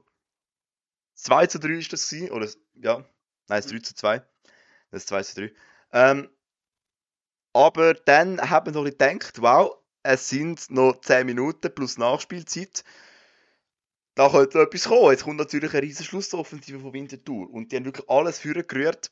2 1.16 1.48
zu 1.48 1.60
3 1.60 1.68
ist 1.72 1.92
das 1.92 2.10
gewesen, 2.10 2.32
oder 2.32 2.48
ja, 2.76 3.04
nein, 3.50 3.60
es 3.60 3.68
3 3.68 3.80
zu 3.80 3.94
2. 3.94 4.20
Das 4.92 5.02
ist 5.02 5.10
2 5.10 5.24
zu 5.24 5.36
3. 5.42 5.54
Ähm, 5.92 6.30
aber 7.52 7.94
dann 7.94 8.40
hat 8.40 8.64
man 8.64 8.74
so 8.74 8.84
gedacht, 8.84 9.42
wow, 9.42 9.82
es 10.06 10.30
sind 10.30 10.70
noch 10.70 11.02
10 11.02 11.26
Minuten 11.26 11.74
plus 11.74 11.98
Nachspielzeit. 11.98 12.84
Da 14.14 14.30
könnte 14.30 14.62
etwas 14.62 14.84
kommen. 14.84 15.10
Jetzt 15.10 15.24
kommt 15.24 15.38
natürlich 15.38 15.74
eine 15.74 15.82
riesige 15.82 16.04
Schlussoffensive 16.04 16.80
von 16.80 16.94
Winterthur. 16.94 17.50
Und 17.50 17.72
die 17.72 17.78
haben 17.78 17.86
wirklich 17.86 18.08
alles 18.08 18.38
führen 18.38 18.68
gerührt. 18.68 19.10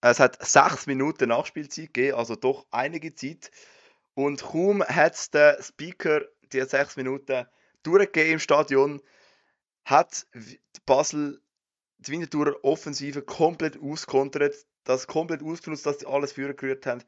Es 0.00 0.18
hat 0.18 0.44
6 0.44 0.88
Minuten 0.88 1.28
Nachspielzeit 1.28 1.94
gegeben, 1.94 2.18
also 2.18 2.34
doch 2.34 2.66
einige 2.72 3.14
Zeit. 3.14 3.52
Und 4.14 4.42
kaum 4.42 4.82
hat 4.82 5.32
der 5.32 5.62
Speaker 5.62 6.22
die 6.52 6.60
6 6.60 6.96
Minuten 6.96 7.46
durchgegeben 7.84 8.32
im 8.32 8.38
Stadion, 8.40 9.00
hat 9.84 10.26
Basel 10.86 11.40
die 11.98 12.10
Winterthur 12.10 12.58
Offensive 12.64 13.22
komplett 13.22 13.80
auskontert, 13.80 14.56
das 14.82 15.06
komplett 15.06 15.44
ausgenutzt, 15.44 15.86
dass 15.86 16.00
sie 16.00 16.06
alles 16.06 16.32
führen 16.32 16.56
gerührt 16.56 16.84
haben. 16.84 17.04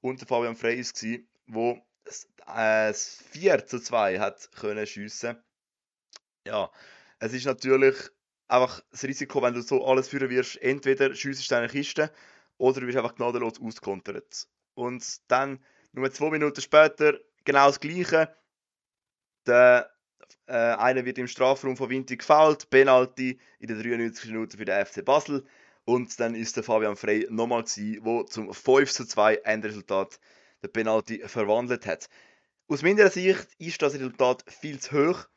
Und 0.00 0.22
der 0.22 0.28
Fabian 0.28 0.56
Frey 0.56 0.82
war, 0.82 1.18
wo 1.48 1.87
äh, 2.46 2.92
4 2.92 3.66
zu 3.66 3.80
2 3.80 4.18
hat 4.18 4.50
können 4.52 4.86
schiessen. 4.86 5.36
Ja, 6.46 6.70
es 7.18 7.32
ist 7.32 7.46
natürlich 7.46 7.96
einfach 8.48 8.80
das 8.90 9.04
Risiko, 9.04 9.42
wenn 9.42 9.54
du 9.54 9.62
so 9.62 9.84
alles 9.84 10.08
führen 10.08 10.30
wirst, 10.30 10.60
entweder 10.62 11.14
schiessest 11.14 11.50
du 11.50 11.56
eine 11.56 11.68
Kiste 11.68 12.10
oder 12.56 12.80
du 12.80 12.86
wirst 12.86 12.96
einfach 12.96 13.14
gnadenlos 13.14 13.60
auskontert. 13.60 14.48
Und 14.74 15.04
dann, 15.30 15.62
nur 15.92 16.10
zwei 16.10 16.30
Minuten 16.30 16.60
später, 16.60 17.18
genau 17.44 17.66
das 17.66 17.80
Gleiche. 17.80 18.34
Der, 19.46 19.90
äh, 20.46 20.52
einer 20.52 21.04
wird 21.04 21.18
im 21.18 21.28
Strafraum 21.28 21.76
von 21.76 21.90
Vinti 21.90 22.16
gefault, 22.16 22.68
Penalty 22.70 23.40
in 23.58 23.68
der 23.68 23.78
93. 23.78 24.26
Minute 24.30 24.56
für 24.56 24.64
den 24.64 24.84
FC 24.84 25.04
Basel. 25.04 25.44
Und 25.84 26.20
dann 26.20 26.34
ist 26.34 26.56
der 26.56 26.64
Fabian 26.64 26.96
Frey 26.96 27.26
nochmal 27.30 27.62
gewesen, 27.62 28.04
wo 28.04 28.22
zum 28.22 28.52
5 28.52 28.92
zu 28.92 29.06
2 29.06 29.36
Endresultat 29.36 30.20
den 30.62 30.72
Penalty 30.72 31.22
verwandelt 31.26 31.86
hat. 31.86 32.08
Aus 32.68 32.82
meiner 32.82 33.10
Sicht 33.10 33.48
ist 33.58 33.80
das 33.80 33.94
Resultat 33.94 34.44
viel 34.46 34.78
zu 34.78 34.92
hoch, 34.92 35.28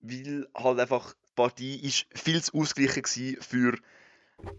weil 0.00 0.48
halt 0.54 0.78
einfach 0.78 1.14
die 1.14 1.34
Partie 1.34 1.86
ist 1.86 2.06
viel 2.14 2.42
zu 2.42 2.54
ausgeglichen 2.54 3.02
war 3.04 3.42
für 3.42 3.78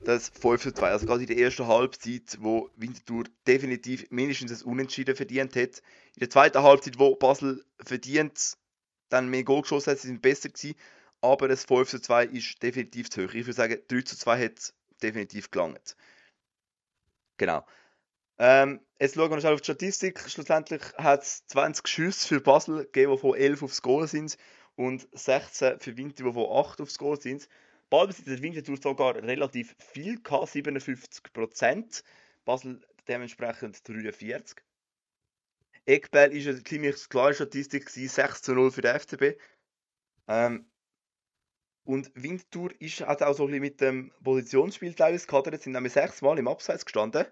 das 0.04 0.30
5 0.30 0.62
zu 0.62 0.74
2. 0.74 0.92
Also 0.92 1.06
gerade 1.06 1.22
in 1.22 1.28
der 1.28 1.38
ersten 1.38 1.68
Halbzeit, 1.68 2.38
wo 2.40 2.70
Winterthur 2.76 3.24
definitiv 3.48 4.10
mindestens 4.12 4.64
ein 4.64 4.70
Unentschieden 4.70 5.16
verdient 5.16 5.56
hat. 5.56 5.82
In 6.16 6.20
der 6.20 6.30
zweiten 6.30 6.62
Halbzeit, 6.62 7.00
wo 7.00 7.16
Basel 7.16 7.64
verdient 7.84 8.58
dann 9.10 9.30
mehr 9.30 9.44
Goal 9.44 9.62
geschossen 9.62 9.92
hat, 9.92 10.00
sie 10.00 10.08
sind 10.08 10.22
besser 10.22 10.50
gewesen. 10.50 10.76
Aber 11.22 11.48
das 11.48 11.66
5 11.66 11.90
zu 11.90 12.02
2 12.02 12.26
ist 12.26 12.62
definitiv 12.64 13.10
zu 13.10 13.24
hoch. 13.24 13.34
Ich 13.34 13.46
würde 13.46 13.54
sagen, 13.54 13.78
3 13.88 14.02
zu 14.02 14.18
2 14.18 14.46
hat 14.46 14.74
definitiv 15.02 15.52
gelangt. 15.52 15.96
Genau. 17.38 17.66
Ähm, 18.44 18.80
jetzt 19.00 19.14
schauen 19.14 19.30
wir 19.30 19.38
noch 19.38 19.46
auf 19.46 19.62
die 19.62 19.66
Statistik. 19.66 20.20
Schlussendlich 20.28 20.82
hat 20.98 21.22
es 21.22 21.46
20 21.46 21.88
Schüsse 21.88 22.28
für 22.28 22.42
Basel 22.42 22.86
gegeben, 22.86 23.12
die 23.12 23.20
von 23.20 23.36
11 23.36 23.62
aufs 23.62 23.84
Goal 23.84 24.08
sind 24.08 24.36
und 24.76 25.08
16 25.12 25.80
für 25.80 25.96
Winter, 25.96 26.24
die 26.24 26.34
von 26.34 26.50
8 26.52 26.82
aufs 26.82 26.98
Goal 26.98 27.22
sind. 27.22 27.48
Ballbesitz 27.92 28.28
hat 28.28 28.42
Winterthur 28.42 28.78
sogar 28.82 29.14
relativ 29.16 29.76
viel 29.78 30.20
gehabt, 30.24 30.48
57%. 30.48 32.04
Basel 32.44 32.82
dementsprechend 33.08 33.88
43. 33.88 34.58
Eckball 35.86 36.34
ist 36.34 36.48
eine 36.48 36.64
ziemlich 36.64 37.10
klare 37.10 37.36
Statistik, 37.36 37.92
6 37.92 38.42
zu 38.42 38.56
0 38.56 38.72
für 38.72 38.82
den 38.82 39.00
FCB. 39.00 39.40
Ähm, 40.28 40.66
und 41.84 42.12
Winterthur 42.16 42.72
ist, 42.80 43.02
hat 43.02 43.22
auch 43.22 43.36
so 43.36 43.44
ein 43.44 43.50
bisschen 43.50 43.62
mit 43.62 43.82
dem 43.82 44.12
Positionsspiel 44.24 44.96
teilweise 44.96 45.28
gehadert. 45.28 45.62
Sind 45.62 45.74
nämlich 45.74 45.94
sechs 45.94 46.24
Mal 46.24 46.40
im 46.40 46.48
Abseits 46.48 46.86
gestanden. 46.86 47.28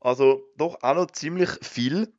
Also 0.00 0.50
doch 0.56 0.82
auch 0.82 0.94
noch 0.94 1.10
ziemlich 1.10 1.50
viel. 1.62 2.12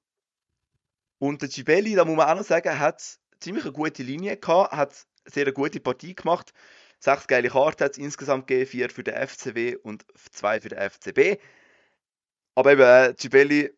Und 1.19 1.41
der 1.41 1.49
Gibelli, 1.49 1.95
da 1.95 2.05
muss 2.05 2.15
man 2.15 2.29
auch 2.29 2.35
noch 2.35 2.43
sagen, 2.43 2.79
hat 2.79 3.19
ziemlich 3.39 3.63
eine 3.65 3.73
gute 3.73 4.03
Linie 4.03 4.37
gehabt, 4.37 4.71
hat 4.71 5.05
sehr 5.25 5.43
eine 5.43 5.53
gute 5.53 5.79
Partie 5.79 6.15
gemacht. 6.15 6.53
Sechs 6.99 7.27
geile 7.27 7.49
Karten 7.49 7.83
hat 7.83 7.93
es 7.93 7.97
insgesamt 7.97 8.47
gegeben, 8.47 8.69
vier 8.69 8.89
für 8.89 9.03
den 9.03 9.27
FCW 9.27 9.75
und 9.77 10.05
zwei 10.31 10.61
für 10.61 10.69
den 10.69 10.79
FCB. 10.79 11.41
Aber 12.55 12.71
eben, 12.73 12.81
äh, 12.81 13.15
Gibelli, 13.17 13.71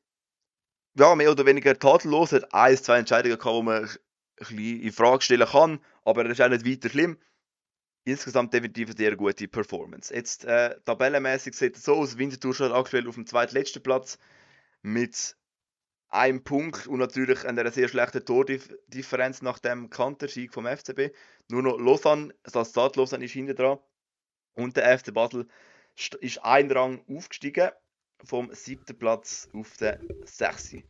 ja, 0.95 1.15
mehr 1.15 1.31
oder 1.31 1.45
weniger 1.45 1.77
tadellos, 1.77 2.33
hat 2.33 2.53
ein, 2.53 2.77
zwei 2.77 2.99
Entscheidungen 2.99 3.37
gehabt, 3.37 3.57
die 3.57 3.63
man 3.63 3.83
ein 3.83 3.89
bisschen 4.37 4.81
in 4.81 4.91
Frage 4.91 5.21
stellen 5.21 5.47
kann, 5.47 5.79
aber 6.03 6.23
das 6.23 6.33
ist 6.33 6.41
auch 6.41 6.49
nicht 6.49 6.65
weiter 6.65 6.89
schlimm 6.89 7.17
insgesamt 8.05 8.53
definitiv 8.53 8.89
eine 8.89 8.97
sehr 8.97 9.15
gute 9.15 9.47
Performance. 9.47 10.13
Jetzt 10.13 10.45
äh, 10.45 10.79
tabellenmäßig 10.85 11.55
sieht 11.55 11.77
es 11.77 11.83
so 11.83 11.95
aus, 11.95 12.17
Winterthur 12.17 12.53
steht 12.53 12.71
aktuell 12.71 13.07
auf 13.07 13.15
dem 13.15 13.25
zweitletzten 13.25 13.81
Platz 13.81 14.17
mit 14.81 15.37
einem 16.09 16.43
Punkt 16.43 16.85
und 16.87 16.99
natürlich 16.99 17.45
einer 17.45 17.71
sehr 17.71 17.87
schlechten 17.87 18.23
Tordifferenz 18.23 19.41
nach 19.41 19.59
dem 19.59 19.89
Kantersieg 19.89 20.53
vom 20.53 20.67
FCB. 20.67 21.11
Nur 21.49 21.63
noch 21.63 21.79
Lausanne, 21.79 22.33
das 22.43 22.69
Start 22.69 22.95
Lausanne 22.97 23.25
ist 23.25 23.31
hinter 23.31 23.55
dran 23.55 23.79
und 24.53 24.77
der 24.77 24.97
FC 24.97 25.13
Basel 25.13 25.47
ist 26.21 26.43
ein 26.43 26.71
Rang 26.71 27.03
aufgestiegen 27.07 27.71
vom 28.23 28.53
siebten 28.53 28.97
Platz 28.97 29.49
auf 29.53 29.75
den 29.77 29.97
sechsten 30.25 30.83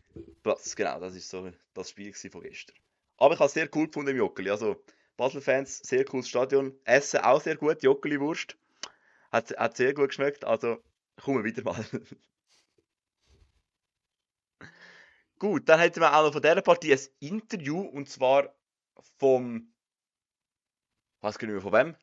Platz. 0.44 0.76
Genau, 0.76 1.00
das 1.00 1.16
ist 1.16 1.30
so 1.30 1.50
das 1.74 1.90
Spiel 1.90 2.14
von 2.14 2.42
gestern. 2.42 2.76
Aber 3.18 3.34
ich 3.34 3.40
habe 3.40 3.48
es 3.48 3.54
sehr 3.54 3.70
cool 3.76 3.88
gefunden 3.88 4.12
im 4.12 4.18
Jockeli. 4.18 4.50
Also 4.50 4.84
Basel-Fans, 5.18 5.80
sehr 5.80 6.06
cooles 6.06 6.28
Stadion. 6.28 6.78
Essen 6.86 7.22
auch 7.22 7.42
sehr 7.42 7.56
gut, 7.56 7.84
Joggeli-Wurst. 7.84 8.58
Hat, 9.32 9.58
hat 9.58 9.78
sehr 9.78 9.94
gut 9.94 10.10
geschmeckt, 10.10 10.46
also 10.46 10.84
kommen 11.22 11.44
wir 11.44 11.44
wieder 11.44 11.64
mal. 11.64 11.86
gut, 15.40 15.68
dann 15.70 15.80
hätten 15.80 16.02
wir 16.02 16.16
auch 16.16 16.26
noch 16.26 16.34
von 16.34 16.42
dieser 16.42 16.62
Partie 16.62 16.94
ein 16.94 17.00
Interview 17.20 17.82
und 17.82 18.10
zwar 18.10 18.54
vom. 19.18 19.74
Was 21.22 21.40
genau 21.40 21.60
von 21.62 21.74
wem? 21.74 21.96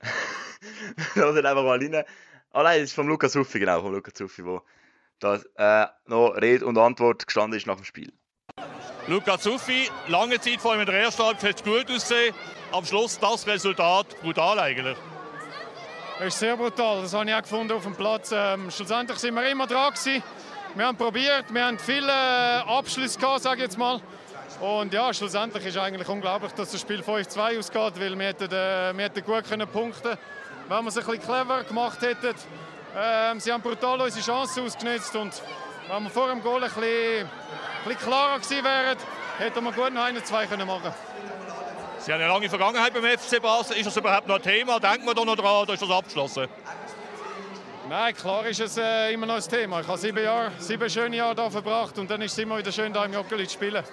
Oder 1.16 1.50
einfach 1.50 1.64
mal 1.64 1.78
rein. 1.78 2.04
Ah 2.50 2.62
nein, 2.62 2.80
das 2.80 2.90
ist 2.90 2.94
vom 2.94 3.08
Lukas 3.08 3.34
Huffi, 3.34 3.58
genau, 3.58 3.82
vom 3.82 3.92
Lukas 3.92 4.18
Huffi, 4.20 4.44
wo 4.44 4.62
da 5.18 5.40
äh, 5.56 5.88
noch 6.06 6.30
Rede 6.30 6.66
und 6.66 6.78
Antwort 6.78 7.26
gestanden 7.26 7.56
ist 7.58 7.66
nach 7.66 7.76
dem 7.76 7.84
Spiel. 7.84 8.12
Luca 9.10 9.36
Zuffi, 9.40 9.90
lange 10.06 10.40
Zeit 10.40 10.60
vor 10.60 10.70
allem 10.70 10.82
in 10.82 10.86
der 10.86 11.00
ersten 11.00 11.24
Halbzeit 11.24 11.64
gut 11.64 11.90
ausgesehen. 11.90 12.32
Am 12.70 12.84
Schluss 12.84 13.18
das 13.18 13.44
Resultat 13.44 14.06
brutal 14.22 14.60
eigentlich. 14.60 14.96
ist 16.24 16.38
sehr 16.38 16.56
brutal. 16.56 17.02
Das 17.02 17.12
habe 17.12 17.28
ich 17.28 17.34
auch 17.34 17.42
gefunden 17.42 17.72
auf 17.72 17.82
dem 17.82 17.96
Platz. 17.96 18.30
Ähm, 18.32 18.70
schlussendlich 18.70 19.18
sind 19.18 19.34
wir 19.34 19.50
immer 19.50 19.66
dran 19.66 19.92
gewesen. 19.92 20.22
Wir 20.76 20.86
haben 20.86 20.96
probiert, 20.96 21.52
wir 21.52 21.66
haben 21.66 21.76
viele 21.80 22.12
Abschlüsse 22.64 23.18
gehabt, 23.18 23.42
sage 23.42 23.56
ich 23.56 23.62
jetzt 23.62 23.78
mal. 23.78 24.00
Und 24.60 24.94
ja, 24.94 25.12
schlussendlich 25.12 25.66
ist 25.66 25.76
eigentlich 25.76 26.08
unglaublich, 26.08 26.52
dass 26.52 26.70
das 26.70 26.80
Spiel 26.80 27.00
5-2 27.00 27.58
ausgeht, 27.58 28.00
weil 28.00 28.16
wir 28.16 28.26
hätten, 28.28 28.44
äh, 28.44 28.96
wir 28.96 29.04
hätten 29.06 29.24
gut 29.24 29.42
können 29.48 29.66
punkten 29.66 30.16
wenn 30.68 30.84
wir 30.84 30.88
es 30.88 30.98
ein 30.98 31.04
bisschen 31.04 31.22
clever 31.22 31.64
gemacht 31.64 32.00
hätten. 32.00 32.32
Ähm, 32.96 33.40
sie 33.40 33.52
haben 33.52 33.60
brutal 33.60 34.02
unsere 34.02 34.24
Chancen 34.24 34.64
ausgenutzt 34.64 35.16
und 35.16 35.32
wenn 35.88 36.04
wir 36.04 36.10
vor 36.10 36.28
dem 36.28 36.40
Goal 36.44 36.62
ein 36.62 36.70
bisschen, 36.70 37.28
bisschen 37.84 38.08
klarer 38.08 38.38
gewesen 38.38 38.64
wären, 38.64 38.98
hätten 39.38 39.64
wir 39.64 39.72
gut 39.72 39.92
noch 39.92 40.04
einen, 40.04 40.24
zwei 40.24 40.46
können 40.46 40.66
machen 40.66 40.92
Sie 42.00 42.12
haben 42.12 42.20
eine 42.20 42.32
lange 42.32 42.48
Vergangenheit 42.48 42.94
beim 42.94 43.04
FC 43.04 43.42
Basel. 43.42 43.76
Ist 43.76 43.86
das 43.86 43.96
überhaupt 43.96 44.26
noch 44.26 44.36
ein 44.36 44.42
Thema? 44.42 44.80
Denkt 44.80 45.04
man 45.04 45.14
da 45.14 45.22
noch 45.22 45.36
dran 45.36 45.62
oder 45.62 45.74
ist 45.74 45.82
das 45.82 45.90
abgeschlossen? 45.90 46.48
Nein, 47.90 48.14
klar 48.14 48.46
ist 48.46 48.60
es 48.60 48.78
äh, 48.78 49.12
immer 49.12 49.26
noch 49.26 49.34
ein 49.34 49.42
Thema. 49.42 49.80
Ich 49.80 49.86
habe 49.86 49.98
sieben, 49.98 50.22
Jahre, 50.22 50.52
sieben 50.58 50.88
schöne 50.88 51.16
Jahre 51.16 51.42
hier 51.42 51.50
verbracht 51.50 51.98
und 51.98 52.10
dann 52.10 52.22
ist 52.22 52.32
es 52.32 52.38
immer 52.38 52.56
wieder 52.56 52.72
schön, 52.72 52.94
hier 52.94 53.04
im 53.04 53.12
Joggeli 53.12 53.46
zu 53.46 53.54
spielen. 53.54 53.84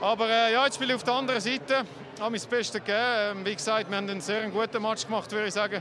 Aber 0.00 0.28
äh, 0.28 0.52
ja, 0.52 0.64
jetzt 0.64 0.76
spiele 0.76 0.94
ich 0.94 0.96
auf 0.96 1.04
der 1.04 1.14
anderen 1.14 1.40
Seite. 1.40 1.84
Ich 2.16 2.20
habe 2.20 2.30
mein 2.36 2.48
Bestes 2.48 2.72
gegeben. 2.72 2.98
Ähm, 2.98 3.44
wie 3.44 3.54
gesagt, 3.54 3.88
wir 3.88 3.96
haben 3.96 4.08
einen 4.08 4.20
sehr 4.20 4.48
guten 4.48 4.82
Match 4.82 5.04
gemacht, 5.06 5.30
würde 5.30 5.46
ich 5.46 5.54
sagen. 5.54 5.80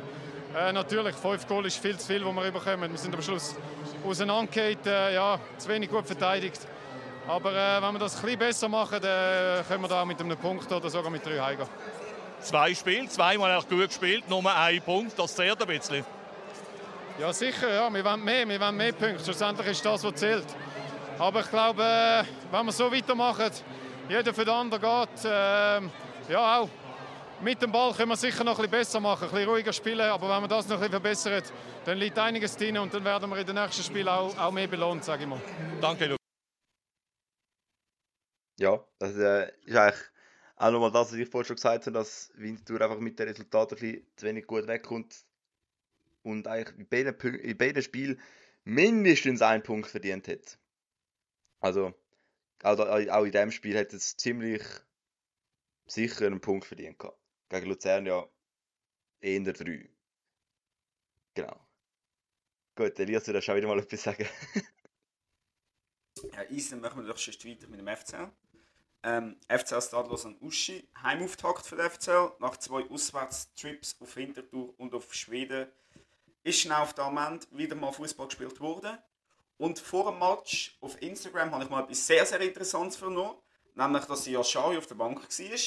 Äh, 0.55 0.73
natürlich, 0.73 1.15
fünf 1.15 1.47
Goal 1.47 1.65
ist 1.65 1.81
viel 1.81 1.97
zu 1.97 2.05
viel, 2.05 2.23
was 2.23 2.35
wir 2.35 2.45
überkommen. 2.45 2.91
Wir 2.91 2.97
sind 2.97 3.15
am 3.15 3.21
Schluss 3.21 3.55
auseinandergegangen, 4.05 4.77
äh, 4.85 5.15
ja, 5.15 5.39
zu 5.57 5.69
wenig 5.69 5.89
gut 5.89 6.05
verteidigt. 6.05 6.61
Aber 7.27 7.51
äh, 7.51 7.81
wenn 7.81 7.93
wir 7.93 7.99
das 7.99 8.15
ein 8.15 8.21
bisschen 8.21 8.39
besser 8.39 8.69
machen, 8.69 8.99
dann 9.01 9.65
können 9.67 9.81
wir 9.83 9.87
da 9.89 10.05
mit 10.05 10.19
einem 10.19 10.37
Punkt 10.37 10.71
oder 10.71 10.89
sogar 10.89 11.11
mit 11.11 11.25
drei 11.25 11.39
heimgehen. 11.39 11.67
Zwei 12.39 12.73
Spiele, 12.73 13.09
zweimal 13.09 13.57
echt 13.57 13.69
gut 13.69 13.87
gespielt, 13.87 14.29
nur 14.29 14.49
ein 14.53 14.81
Punkt, 14.81 15.17
das 15.19 15.35
zählt 15.35 15.61
ein 15.61 15.67
bisschen. 15.67 16.05
Ja, 17.19 17.33
sicher, 17.33 17.73
ja. 17.73 17.93
wir 17.93 18.05
wollen 18.05 18.23
mehr, 18.23 18.47
wir 18.47 18.59
wollen 18.59 18.77
mehr 18.77 18.93
Punkte. 18.93 19.23
Schlussendlich 19.23 19.67
ist 19.67 19.85
das, 19.85 20.03
was 20.03 20.15
zählt. 20.15 20.45
Aber 21.19 21.41
ich 21.41 21.49
glaube, 21.49 21.83
äh, 21.83 22.23
wenn 22.51 22.65
wir 22.65 22.71
so 22.71 22.91
weitermachen, 22.91 23.51
jeder 24.07 24.33
für 24.33 24.45
den 24.45 24.53
anderen 24.53 24.81
geht, 24.81 25.25
äh, 25.25 25.81
ja 26.31 26.59
auch 26.59 26.69
mit 27.41 27.61
dem 27.61 27.71
Ball 27.71 27.93
können 27.93 28.09
wir 28.09 28.15
sicher 28.15 28.43
noch 28.43 28.53
ein 28.53 28.69
bisschen 28.69 28.71
besser 28.71 28.99
machen, 28.99 29.25
ein 29.25 29.31
bisschen 29.31 29.49
ruhiger 29.49 29.73
spielen. 29.73 30.09
Aber 30.09 30.29
wenn 30.29 30.43
wir 30.43 30.47
das 30.47 30.67
noch 30.67 30.75
ein 30.75 30.79
bisschen 30.79 30.91
verbessern, 30.91 31.43
dann 31.85 31.97
liegt 31.97 32.17
einiges 32.17 32.55
drin 32.55 32.77
und 32.77 32.93
dann 32.93 33.03
werden 33.03 33.29
wir 33.29 33.37
in 33.37 33.45
den 33.45 33.55
nächsten 33.55 33.83
Spielen 33.83 34.07
auch, 34.07 34.37
auch 34.37 34.51
mehr 34.51 34.67
belohnt, 34.67 35.03
sage 35.03 35.23
ich 35.23 35.29
mal. 35.29 35.41
Danke, 35.81 36.05
Lukas. 36.05 36.26
Ja, 38.59 38.83
das 38.99 39.15
äh, 39.15 39.51
ist 39.65 39.75
eigentlich 39.75 40.01
auch 40.55 40.71
nochmal 40.71 40.91
das, 40.91 41.11
was 41.11 41.19
ich 41.19 41.29
vorhin 41.29 41.47
schon 41.47 41.55
gesagt 41.57 41.85
habe, 41.85 41.93
dass 41.93 42.31
Winterthur 42.35 42.81
einfach 42.81 42.99
mit 42.99 43.19
den 43.19 43.27
Resultaten 43.27 43.77
ein 43.79 44.07
zu 44.15 44.25
wenig 44.25 44.47
gut 44.47 44.67
wegkommt 44.67 45.25
und 46.23 46.47
eigentlich 46.47 46.77
in 46.77 46.87
beiden, 46.87 47.35
in 47.35 47.57
beiden 47.57 47.83
Spielen 47.83 48.19
mindestens 48.63 49.41
einen 49.41 49.63
Punkt 49.63 49.87
verdient 49.87 50.27
hat. 50.27 50.57
Also, 51.59 51.93
auch, 52.63 52.79
auch 52.79 53.23
in 53.23 53.31
diesem 53.31 53.51
Spiel 53.51 53.77
hat 53.77 53.93
es 53.93 54.17
ziemlich 54.17 54.63
sicher 55.85 56.25
einen 56.25 56.41
Punkt 56.41 56.65
verdient 56.65 56.97
gehabt. 56.97 57.19
Gegen 57.49 57.67
Luzern 57.67 58.05
ja 58.05 58.27
eher 59.21 59.53
drei. 59.53 59.89
Genau. 61.35 61.67
Gut, 62.75 62.99
Elias, 62.99 63.23
du 63.23 63.33
darfst 63.33 63.49
auch 63.49 63.55
wieder 63.55 63.67
mal 63.67 63.79
etwas 63.79 64.03
sagen. 64.03 64.27
ja, 66.33 66.39
Eisen 66.49 66.81
machen 66.81 67.01
wir 67.01 67.07
doch 67.07 67.17
schon 67.17 67.33
weiter 67.45 67.67
mit 67.67 67.79
dem 67.79 67.87
FCL. 67.87 68.31
Ähm, 69.03 69.39
FCL 69.47 69.81
Stadlos 69.81 70.25
an 70.25 70.37
Uschi, 70.41 70.87
Heimauftakt 71.01 71.65
für 71.65 71.75
den 71.75 71.89
FCL. 71.89 72.33
Nach 72.39 72.57
zwei 72.57 72.89
Auswärtstrips 72.89 73.97
auf 74.01 74.13
Hintertour 74.15 74.73
und 74.77 74.93
auf 74.93 75.13
Schweden 75.13 75.67
ist 76.43 76.59
schnell 76.59 76.77
auf 76.77 76.93
dem 76.93 77.05
Moment 77.05 77.47
wieder 77.51 77.75
mal 77.75 77.91
Fußball 77.91 78.27
gespielt 78.27 78.59
worden. 78.59 78.97
Und 79.57 79.79
vor 79.79 80.11
dem 80.11 80.19
Match 80.19 80.77
auf 80.81 81.01
Instagram 81.01 81.51
habe 81.51 81.63
ich 81.63 81.69
mal 81.69 81.83
etwas 81.83 82.05
sehr, 82.05 82.25
sehr 82.25 82.41
Interessantes 82.41 82.97
vernommen. 82.97 83.37
Nämlich, 83.75 84.05
dass 84.05 84.25
Yashari 84.25 84.77
auf 84.77 84.87
der 84.87 84.95
Bank 84.95 85.21
war. 85.21 85.59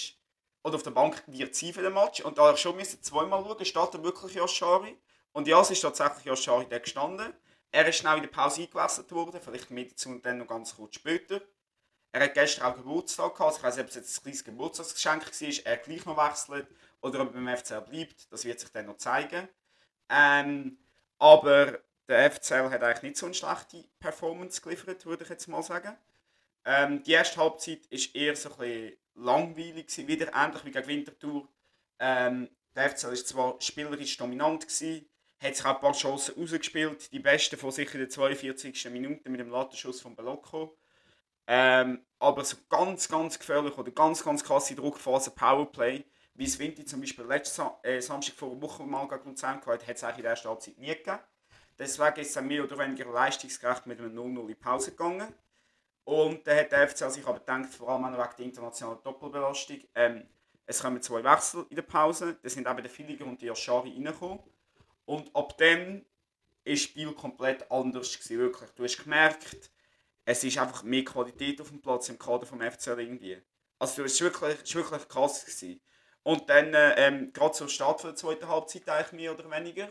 Oder 0.62 0.74
auf 0.76 0.82
der 0.82 0.90
Bank 0.90 1.22
wird 1.26 1.54
sie 1.54 1.72
für 1.72 1.82
den 1.82 1.94
Match. 1.94 2.20
Und 2.20 2.38
da 2.38 2.52
ich 2.52 2.60
schon 2.60 2.78
zweimal 3.00 3.44
schauen, 3.64 3.88
da 3.92 4.02
wirklich 4.02 4.34
Yashari. 4.34 4.96
Und 5.32 5.46
ja, 5.46 5.60
es 5.60 5.70
ist 5.70 5.80
tatsächlich 5.80 6.24
Yashari 6.24 6.66
da 6.68 6.78
gestanden. 6.78 7.32
Er 7.72 7.86
ist 7.86 7.96
schnell 7.96 8.16
in 8.16 8.22
der 8.22 8.30
Pause 8.30 8.62
eingewechselt 8.62 9.12
worden, 9.12 9.40
vielleicht 9.40 9.70
mit 9.70 10.04
und 10.06 10.26
dann 10.26 10.38
noch 10.38 10.48
ganz 10.48 10.74
kurz 10.74 10.96
später. 10.96 11.40
Er 12.12 12.24
hat 12.24 12.34
gestern 12.34 12.64
auch 12.64 12.76
Geburtstag 12.76 13.36
gehabt. 13.36 13.56
Ich 13.56 13.62
weiß 13.62 13.76
nicht, 13.76 13.84
ob 13.84 13.90
es 13.90 13.96
jetzt 13.96 14.18
ein 14.18 14.22
kleines 14.22 14.44
Geburtstagsgeschenk 14.44 15.26
war, 15.26 15.64
er 15.64 15.76
gleich 15.76 16.04
noch 16.04 16.16
wechselt 16.16 16.66
oder 17.00 17.20
ob 17.20 17.28
er 17.28 17.40
beim 17.40 17.56
FCL 17.56 17.82
bleibt. 17.82 18.32
Das 18.32 18.44
wird 18.44 18.58
sich 18.58 18.70
dann 18.70 18.86
noch 18.86 18.96
zeigen. 18.96 19.48
Ähm, 20.08 20.78
aber 21.18 21.78
der 22.08 22.30
FCL 22.32 22.70
hat 22.70 22.82
eigentlich 22.82 23.02
nicht 23.02 23.16
so 23.16 23.26
eine 23.26 23.34
schlechte 23.34 23.84
Performance 24.00 24.60
geliefert, 24.60 25.06
würde 25.06 25.22
ich 25.22 25.30
jetzt 25.30 25.46
mal 25.46 25.62
sagen. 25.62 25.96
Ähm, 26.64 27.02
die 27.04 27.12
erste 27.12 27.40
Halbzeit 27.40 27.90
war 27.90 27.98
eher 28.14 28.36
so 28.36 28.58
ein 28.58 28.92
langweilig, 29.14 29.86
gewesen, 29.86 30.08
wieder 30.08 30.34
ähnlich 30.34 30.64
wie 30.64 30.70
gegen 30.72 30.86
Winterthur. 30.88 31.48
Ähm, 32.00 32.48
der 32.74 32.90
FCL 32.90 33.08
war 33.08 33.14
zwar 33.14 33.60
spielerisch 33.60 34.16
dominant, 34.16 34.66
gewesen, 34.66 35.08
hat 35.38 35.56
sich 35.56 35.64
auch 35.64 35.74
ein 35.76 35.80
paar 35.80 35.92
Chancen 35.92 36.34
rausgespielt. 36.34 37.12
Die 37.12 37.20
beste 37.20 37.56
von 37.56 37.70
sicher 37.70 37.94
in 37.94 38.00
der 38.00 38.08
42. 38.08 38.90
Minute 38.90 39.28
mit 39.30 39.40
dem 39.40 39.50
Lattenschuss 39.50 40.00
von 40.00 40.16
Belocco. 40.16 40.76
Ähm, 41.52 42.04
aber 42.20 42.44
so 42.44 42.56
ganz, 42.68 43.08
ganz 43.08 43.36
gefährlich 43.36 43.76
oder 43.76 43.90
ganz, 43.90 44.22
ganz 44.22 44.44
krasse 44.44 44.76
Druckphase 44.76 45.32
Powerplay, 45.32 46.04
wie 46.34 46.44
es 46.44 46.56
Vinti 46.56 46.84
zum 46.84 47.00
Beispiel 47.00 47.24
letzten 47.24 47.62
äh, 47.82 48.00
Samstag 48.00 48.36
vor 48.36 48.52
einer 48.52 48.62
Woche 48.62 48.84
mal 48.84 49.08
gegen 49.08 49.30
Luzern 49.30 49.60
gehabt 49.60 49.84
hat, 49.84 49.96
es 49.96 50.04
eigentlich 50.04 50.18
in 50.18 50.22
der 50.22 50.30
ersten 50.30 50.48
Halbzeit 50.48 50.78
nie 50.78 50.86
gegeben. 50.86 51.18
Deswegen 51.76 52.20
ist 52.20 52.36
es 52.36 52.42
mehr 52.42 52.62
oder 52.62 52.78
weniger 52.78 53.10
leistungsgerecht 53.10 53.84
mit 53.86 53.98
einem 53.98 54.16
0-0 54.16 54.40
in 54.42 54.46
die 54.46 54.54
Pause 54.54 54.92
gegangen. 54.92 55.34
Und 56.04 56.46
dann 56.46 56.56
hat 56.56 56.70
der 56.70 56.88
FCL 56.88 57.10
sich 57.10 57.26
aber 57.26 57.40
gedacht, 57.40 57.74
vor 57.74 57.88
allem 57.88 58.04
wegen 58.04 58.36
der 58.38 58.46
internationalen 58.46 59.02
Doppelbelastung, 59.02 59.78
ähm, 59.96 60.28
es 60.66 60.80
kommen 60.80 61.02
zwei 61.02 61.24
Wechsel 61.24 61.66
in 61.68 61.74
der 61.74 61.82
Pause. 61.82 62.38
Das 62.44 62.52
sind 62.52 62.68
eben 62.68 62.80
der 62.80 62.90
Filiger 62.90 63.26
und 63.26 63.42
der 63.42 63.50
Aschari 63.50 63.90
reingekommen. 63.90 64.38
Und 65.04 65.34
ab 65.34 65.58
dann 65.58 65.96
war 65.96 66.02
das 66.64 66.80
Spiel 66.80 67.12
komplett 67.12 67.68
anders. 67.72 68.16
Gewesen, 68.16 68.38
wirklich. 68.38 68.70
Du 68.76 68.84
hast 68.84 69.02
gemerkt, 69.02 69.72
es 70.30 70.44
ist 70.44 70.58
einfach 70.58 70.84
mehr 70.84 71.04
Qualität 71.04 71.60
auf 71.60 71.70
dem 71.70 71.82
Platz 71.82 72.08
im 72.08 72.18
Kader 72.18 72.46
vom 72.46 72.60
FCL 72.60 73.00
irgendwie. 73.00 73.42
Also 73.80 74.04
es 74.04 74.20
war 74.20 74.26
wirklich, 74.42 74.74
wirklich 74.74 75.08
krass. 75.08 75.44
Gewesen. 75.44 75.80
Und 76.22 76.48
dann, 76.48 76.72
äh, 76.72 77.06
ähm, 77.06 77.32
gerade 77.32 77.54
zur 77.54 77.68
Start 77.68 78.04
der 78.04 78.14
zweiten 78.14 78.46
Halbzeit 78.46 78.88
eigentlich 78.88 79.12
mehr 79.12 79.34
oder 79.34 79.50
weniger, 79.50 79.90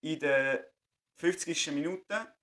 in 0.00 0.20
der 0.20 0.70
50. 1.16 1.72
Minute 1.72 2.34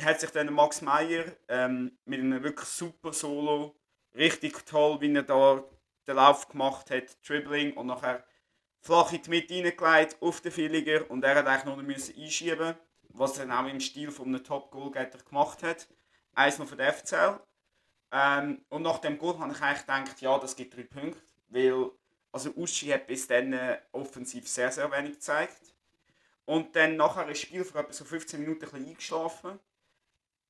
hat 0.00 0.20
sich 0.20 0.30
dann 0.30 0.52
Max 0.52 0.80
Meyer 0.80 1.24
ähm, 1.48 1.98
mit 2.04 2.20
einem 2.20 2.42
wirklich 2.42 2.68
super 2.68 3.12
Solo 3.12 3.76
richtig 4.14 4.64
toll, 4.64 5.00
wie 5.00 5.12
er 5.14 5.22
da 5.22 5.64
den 6.06 6.16
Lauf 6.16 6.48
gemacht 6.48 6.90
hat, 6.90 7.16
Dribbling 7.26 7.72
und 7.76 7.86
nachher 7.86 8.24
flach 8.80 9.12
in 9.12 9.22
die 9.22 9.30
Mitte 9.30 9.54
reingelegt 9.54 10.22
auf 10.22 10.40
den 10.40 10.56
Villiger 10.56 11.10
und 11.10 11.24
er 11.24 11.36
hat 11.36 11.46
eigentlich 11.46 11.64
nur 11.64 11.82
müssen 11.82 12.16
einschieben 12.16 12.76
was 13.12 13.38
er 13.38 13.58
auch 13.58 13.66
im 13.66 13.80
Stil 13.80 14.10
von 14.10 14.28
einem 14.28 14.44
Top-Goalgetter 14.44 15.18
gemacht 15.18 15.62
hat. 15.62 15.88
Eins 16.34 16.58
noch 16.58 16.68
für 16.68 16.76
den 16.76 16.92
FCL. 16.92 17.40
Ähm, 18.12 18.64
und 18.68 18.82
nach 18.82 18.98
dem 18.98 19.18
Goal 19.18 19.38
habe 19.38 19.52
ich 19.52 19.60
eigentlich 19.60 19.86
gedacht, 19.86 20.20
ja, 20.20 20.38
das 20.38 20.56
gibt 20.56 20.76
drei 20.76 20.82
Punkte, 20.82 21.20
weil 21.48 21.90
also 22.32 22.50
Uschi 22.56 22.88
hat 22.88 23.06
bis 23.06 23.26
dann 23.26 23.52
äh, 23.52 23.78
offensiv 23.92 24.48
sehr, 24.48 24.70
sehr 24.70 24.90
wenig 24.90 25.14
gezeigt. 25.14 25.74
Und 26.44 26.74
dann 26.74 26.96
nachher 26.96 27.28
ist 27.28 27.42
das 27.42 27.48
Spiel 27.48 27.64
für 27.64 27.78
etwa 27.78 27.92
so 27.92 28.04
15 28.04 28.40
Minuten 28.40 28.64
ein 28.64 28.70
bisschen 28.70 28.88
eingeschlafen. 28.88 29.60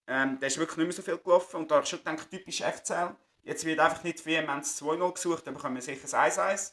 Ähm, 0.06 0.38
da 0.40 0.46
ist 0.46 0.58
wirklich 0.58 0.78
nicht 0.78 0.86
mehr 0.86 0.96
so 0.96 1.02
viel 1.02 1.18
gelaufen 1.18 1.56
und 1.56 1.70
da 1.70 1.76
habe 1.76 1.84
ich 1.84 1.90
schon 1.90 1.98
gedacht, 2.00 2.30
typisch 2.30 2.62
FCL. 2.62 3.14
Jetzt 3.42 3.64
wird 3.64 3.80
einfach 3.80 4.02
nicht 4.02 4.26
haben 4.26 4.62
2-0 4.62 5.12
gesucht, 5.12 5.46
dann 5.46 5.54
bekommen 5.54 5.76
wir 5.76 5.82
sicher 5.82 6.18
ein 6.18 6.30
1-1. 6.30 6.72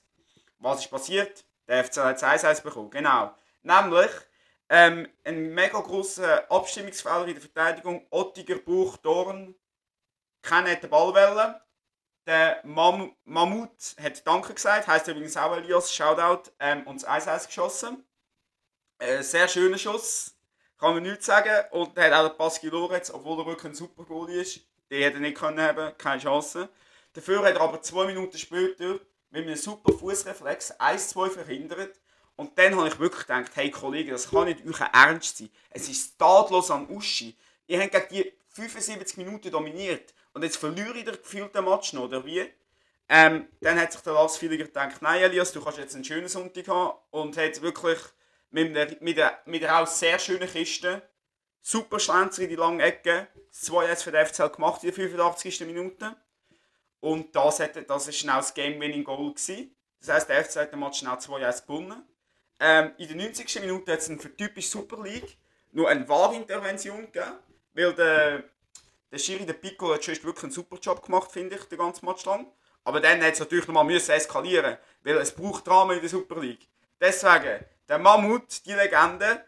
Was 0.59 0.81
ist 0.81 0.91
passiert? 0.91 1.45
Der 1.67 1.83
FCL 1.83 2.03
hat 2.03 2.23
ein 2.23 2.39
1-1 2.39 2.63
bekommen, 2.63 2.89
genau. 2.89 3.33
Nämlich 3.63 4.11
ähm, 4.69 5.07
ein 5.23 5.53
mega 5.53 5.79
grosser 5.79 6.49
Abstimmungsfehler 6.51 7.27
in 7.27 7.33
der 7.33 7.41
Verteidigung. 7.41 8.05
Ottiger, 8.09 8.57
Buch, 8.57 8.97
Dorn. 8.97 9.55
Keiner 10.41 10.71
hat 10.71 10.83
den 10.83 10.89
Ball. 10.89 11.61
Der 12.25 12.59
Mam 12.65 13.15
Mammut 13.23 13.95
hat 14.01 14.27
Danke 14.27 14.53
gesagt, 14.53 14.87
heißt 14.87 15.07
übrigens 15.07 15.37
auch 15.37 15.55
Elias, 15.55 15.93
Shoutout, 15.95 16.51
ähm, 16.59 16.85
und 16.85 17.01
das 17.01 17.25
1-1 17.25 17.47
geschossen. 17.47 18.05
Äh, 18.99 19.23
sehr 19.23 19.47
schöner 19.47 19.77
Schuss, 19.77 20.37
kann 20.77 20.93
man 20.95 21.03
nichts 21.03 21.25
sagen. 21.25 21.53
Und 21.71 21.97
er 21.97 22.05
hat 22.05 22.13
auch 22.13 22.29
den 22.29 22.37
Pascal 22.37 22.71
Lorenz, 22.71 23.11
obwohl 23.11 23.39
er 23.39 23.45
wirklich 23.45 23.71
ein 23.71 23.75
super 23.75 24.03
Goalie 24.03 24.41
ist, 24.41 24.59
den 24.89 25.03
hätte 25.03 25.17
er 25.17 25.21
nicht 25.21 25.37
können 25.37 25.61
haben, 25.61 25.97
keine 25.97 26.21
Chance. 26.21 26.67
Dafür 27.13 27.43
hat 27.45 27.55
er 27.55 27.61
aber 27.61 27.81
zwei 27.81 28.05
Minuten 28.07 28.37
später 28.37 28.99
mit 29.29 29.45
einem 29.45 29.55
super 29.55 29.93
Fußreflex 29.93 30.79
1-2 30.79 31.29
verhindert. 31.29 31.97
Und 32.37 32.57
dann 32.57 32.75
habe 32.77 32.87
ich 32.87 32.99
wirklich 32.99 33.23
gedacht, 33.23 33.51
hey 33.55 33.71
Kollege, 33.71 34.11
das 34.11 34.29
kann 34.29 34.45
nicht 34.45 34.61
euer 34.65 34.89
Ernst 34.93 35.39
sein. 35.39 35.49
Es 35.71 35.89
ist 35.89 36.17
tatlos 36.19 36.69
an 36.71 36.87
Uschi. 36.87 37.35
Ihr 37.65 37.81
habt 37.81 37.91
gegen 37.91 38.09
die 38.11 38.33
75 38.49 39.17
Minuten 39.17 39.51
dominiert. 39.51 40.13
Und 40.33 40.43
jetzt 40.43 40.57
verliere 40.57 40.99
ich 40.99 41.03
den 41.03 41.15
gefühlten 41.15 41.65
Match 41.65 41.93
noch, 41.93 42.03
oder 42.03 42.23
wie? 42.23 42.45
Ähm, 43.09 43.47
dann 43.61 43.79
hat 43.79 43.91
sich 43.91 44.01
der 44.01 44.13
Lars 44.13 44.37
Filiger 44.37 44.65
gedacht, 44.65 45.01
nein 45.01 45.23
Elias, 45.23 45.51
du 45.51 45.63
kannst 45.63 45.79
jetzt 45.79 45.95
einen 45.95 46.03
schönen 46.03 46.27
Sonntag 46.27 46.67
haben. 46.67 46.95
Und 47.09 47.35
hat 47.37 47.59
wirklich 47.63 47.99
mit, 48.51 48.77
einer, 48.77 48.95
mit, 48.99 49.19
einer, 49.19 49.39
mit 49.45 49.63
einer 49.63 49.81
auch 49.81 49.87
sehr 49.87 50.19
schönen 50.19 50.47
Kiste. 50.47 51.01
Super 51.59 51.99
Schlenzer 51.99 52.43
in 52.43 52.49
die 52.49 52.55
lange 52.55 52.83
Ecke. 52.83 53.29
2-1 53.51 54.03
für 54.03 54.11
den 54.11 54.25
FCL 54.27 54.49
gemacht 54.49 54.83
in 54.83 54.89
der 54.89 55.09
85. 55.09 55.61
Minute. 55.61 56.15
Und 56.99 57.35
das, 57.35 57.59
hat, 57.59 57.75
das 57.75 58.05
war 58.05 58.13
schnell 58.13 58.35
das 58.35 58.53
Game-Winning-Goal. 58.53 59.33
Das 59.33 60.09
heisst, 60.09 60.29
der 60.29 60.45
FC 60.45 60.57
hat 60.57 60.71
den 60.71 60.79
Match 60.79 60.99
schnell 60.99 61.13
2-1 61.13 61.65
gewonnen. 61.65 62.03
Ähm, 62.59 62.91
in 62.97 63.07
der 63.07 63.17
90. 63.17 63.61
Minute 63.61 63.91
hat 63.91 63.99
es 63.99 64.07
für 64.07 64.35
typisch 64.35 64.69
Super 64.69 65.01
League 65.03 65.37
nur 65.71 65.87
eine 65.89 66.07
Wahrintervention 66.09 67.11
gegeben, 67.11 67.37
weil 67.73 67.93
der, 67.93 68.43
der 69.11 69.17
Schiri, 69.19 69.45
der 69.45 69.53
Pico, 69.53 69.93
hat 69.93 70.03
schon 70.03 70.15
wirklich 70.23 70.43
einen 70.43 70.51
super 70.51 70.77
Job 70.77 71.03
gemacht, 71.05 71.31
finde 71.31 71.55
ich, 71.55 71.63
den 71.65 71.77
ganzen 71.77 72.05
Match 72.05 72.25
lang. 72.25 72.47
Aber 72.83 72.99
dann 72.99 73.21
hat 73.21 73.33
es 73.33 73.39
natürlich 73.39 73.67
nochmal 73.67 73.83
müssen 73.83 74.11
eskalieren, 74.11 74.77
weil 75.03 75.17
es 75.17 75.31
braucht 75.31 75.67
Drama 75.67 75.93
in 75.93 75.99
der 75.99 76.09
Super 76.09 76.39
League. 76.39 76.67
Deswegen, 76.99 77.63
der 77.87 77.99
Mammut, 77.99 78.65
die 78.65 78.73
Legende, 78.73 79.43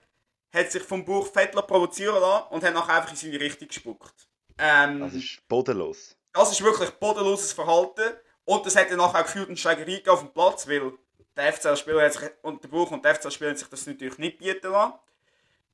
hat 0.54 0.72
sich 0.72 0.84
vom 0.84 1.04
Buch 1.06 1.32
Fettler 1.32 1.62
provozieren 1.62 2.20
lassen 2.20 2.48
und 2.50 2.64
hat 2.64 2.74
nachher 2.74 2.96
einfach 2.96 3.12
in 3.12 3.16
seine 3.16 3.40
Richtung 3.40 3.68
gespuckt. 3.68 4.14
Ähm, 4.58 5.00
Das 5.00 5.14
ist 5.14 5.48
bodenlos. 5.48 6.16
das 6.34 6.52
ist 6.52 6.62
wirklich 6.64 6.90
bodenloses 6.92 7.54
Verhalten. 7.54 8.14
Und 8.46 8.66
das 8.66 8.76
hat 8.76 8.90
dann 8.92 8.98
nachher 8.98 9.22
auch 9.22 9.26
gefühlt 9.26 9.48
eine 9.48 9.58
Schlägerei 9.58 10.04
auf 10.12 10.20
dem 10.20 10.34
Platz, 10.34 10.68
weil 10.68 10.92
der 11.40 11.54
FCL-Spieler 11.54 12.06
hat 12.06 12.16
der 12.64 12.68
Buch 12.68 12.92
und 12.92 13.04
der 13.04 13.16
FCL-Spieler 13.16 13.56
sich 13.56 13.70
das 13.70 13.88
natürlich 13.88 14.18
nicht 14.18 14.38
bieten 14.40 14.72
lassen. 14.72 14.94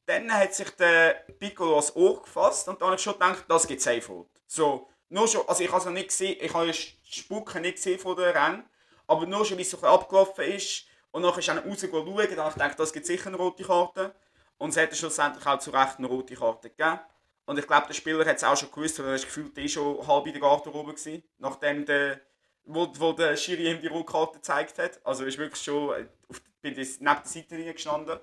Dann 0.05 0.31
hat 0.31 0.53
sich 0.53 0.69
der 0.71 1.25
Piccolo 1.39 1.71
ans 1.71 1.95
Ohr 1.95 2.21
gefasst 2.21 2.67
und 2.67 2.79
dann 2.79 2.89
habe 2.89 2.97
ich 2.97 3.01
schon 3.01 3.13
gedacht, 3.13 3.45
das 3.47 3.65
gibt 3.65 3.81
Safe 3.81 4.25
So, 4.45 4.87
nur 5.09 5.27
schon, 5.27 5.47
also 5.47 5.63
ich 5.63 5.69
habe 5.69 5.79
es 5.79 5.85
noch 5.85 5.91
nicht 5.93 6.09
gesehen, 6.09 6.37
ich 6.39 6.53
habe 6.53 6.67
das 6.67 6.77
Spucken 7.09 7.63
nicht 7.63 7.77
gesehen 7.77 7.99
von 7.99 8.15
der 8.15 8.35
Rennen, 8.35 8.63
aber 9.07 9.25
nur 9.25 9.43
schon, 9.43 9.57
wie 9.57 9.63
es 9.63 9.71
so 9.71 9.79
abgelaufen 9.81 10.45
ist 10.45 10.85
und 11.11 11.23
nachher 11.23 11.39
ist 11.39 11.47
er 11.47 11.65
raus 11.65 11.81
schauen, 11.81 12.05
dann 12.05 12.37
habe 12.37 12.49
ich 12.49 12.53
gedacht, 12.53 12.79
das 12.79 12.93
gibt 12.93 13.07
sicher 13.07 13.27
eine 13.27 13.37
rote 13.37 13.63
Karte. 13.63 14.13
Und 14.57 14.69
es 14.69 14.77
hat 14.77 14.95
schlussendlich 14.95 15.45
auch 15.45 15.59
zu 15.59 15.71
Recht 15.71 15.97
eine 15.97 16.07
rote 16.07 16.35
Karte 16.35 16.69
gegeben. 16.69 16.99
Und 17.45 17.59
ich 17.59 17.67
glaube, 17.67 17.87
der 17.87 17.93
Spieler 17.93 18.25
hat 18.25 18.37
es 18.37 18.43
auch 18.43 18.55
schon 18.55 18.71
gewusst, 18.71 18.99
weil 18.99 19.07
er 19.07 19.15
ist 19.15 19.25
gefühlt 19.25 19.57
eh 19.57 19.67
schon 19.67 20.05
halb 20.07 20.25
in 20.27 20.33
der 20.33 20.41
Garderobe 20.41 20.93
gewesen, 20.93 21.23
nachdem 21.37 21.85
der, 21.85 22.21
wo, 22.65 22.91
wo 22.97 23.13
der 23.13 23.35
Schiri 23.37 23.71
ihm 23.71 23.81
die 23.81 23.87
rote 23.87 24.11
Karte 24.11 24.33
gezeigt 24.35 24.79
hat. 24.79 24.99
Also 25.05 25.25
ist 25.25 25.37
wirklich 25.37 25.61
schon 25.61 25.93
äh, 25.93 26.07
auf, 26.29 26.41
bei 26.61 26.71
der, 26.71 26.85
neben 26.85 27.05
der 27.05 27.21
Seitenlinie 27.23 27.73
gestanden. 27.73 28.19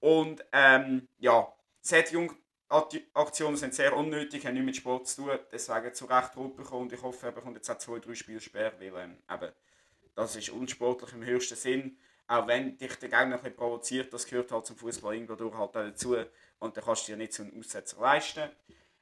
Und 0.00 0.44
ähm, 0.52 1.08
ja, 1.18 1.52
solche 1.80 2.14
Jung- 2.14 2.34
Ati- 2.70 3.06
Aktionen 3.14 3.56
sind 3.56 3.74
sehr 3.74 3.96
unnötig, 3.96 4.44
haben 4.44 4.52
nichts 4.52 4.66
mit 4.66 4.76
Sport 4.76 5.08
zu 5.08 5.22
tun, 5.22 5.38
deswegen 5.50 5.94
zu 5.94 6.04
Recht 6.04 6.36
rot 6.36 6.54
bekommen 6.54 6.82
und 6.82 6.92
ich 6.92 7.02
hoffe, 7.02 7.26
er 7.26 7.32
bekommt 7.32 7.56
jetzt 7.56 7.70
auch 7.70 7.78
zwei, 7.78 7.98
drei 7.98 8.14
Spiele 8.14 8.40
Sperr, 8.40 8.72
weil 8.78 8.92
ähm, 8.94 9.16
eben, 9.32 9.52
das 10.14 10.36
ist 10.36 10.50
unsportlich 10.50 11.14
im 11.14 11.24
höchsten 11.24 11.56
Sinn. 11.56 11.98
Auch 12.26 12.46
wenn 12.46 12.76
dich 12.76 12.94
der 12.96 13.08
Gegner 13.08 13.36
ein 13.36 13.40
bisschen 13.40 13.56
provoziert, 13.56 14.12
das 14.12 14.26
gehört 14.26 14.52
halt 14.52 14.66
zum 14.66 14.76
Fußball 14.76 15.14
irgendwo 15.14 15.34
durch 15.34 15.56
halt 15.56 15.74
dazu 15.74 16.14
und 16.58 16.76
dann 16.76 16.84
kannst 16.84 17.08
du 17.08 17.12
dir 17.12 17.16
nicht 17.16 17.32
so 17.32 17.42
einen 17.42 17.58
Aussetzer 17.58 17.98
leisten. 18.00 18.50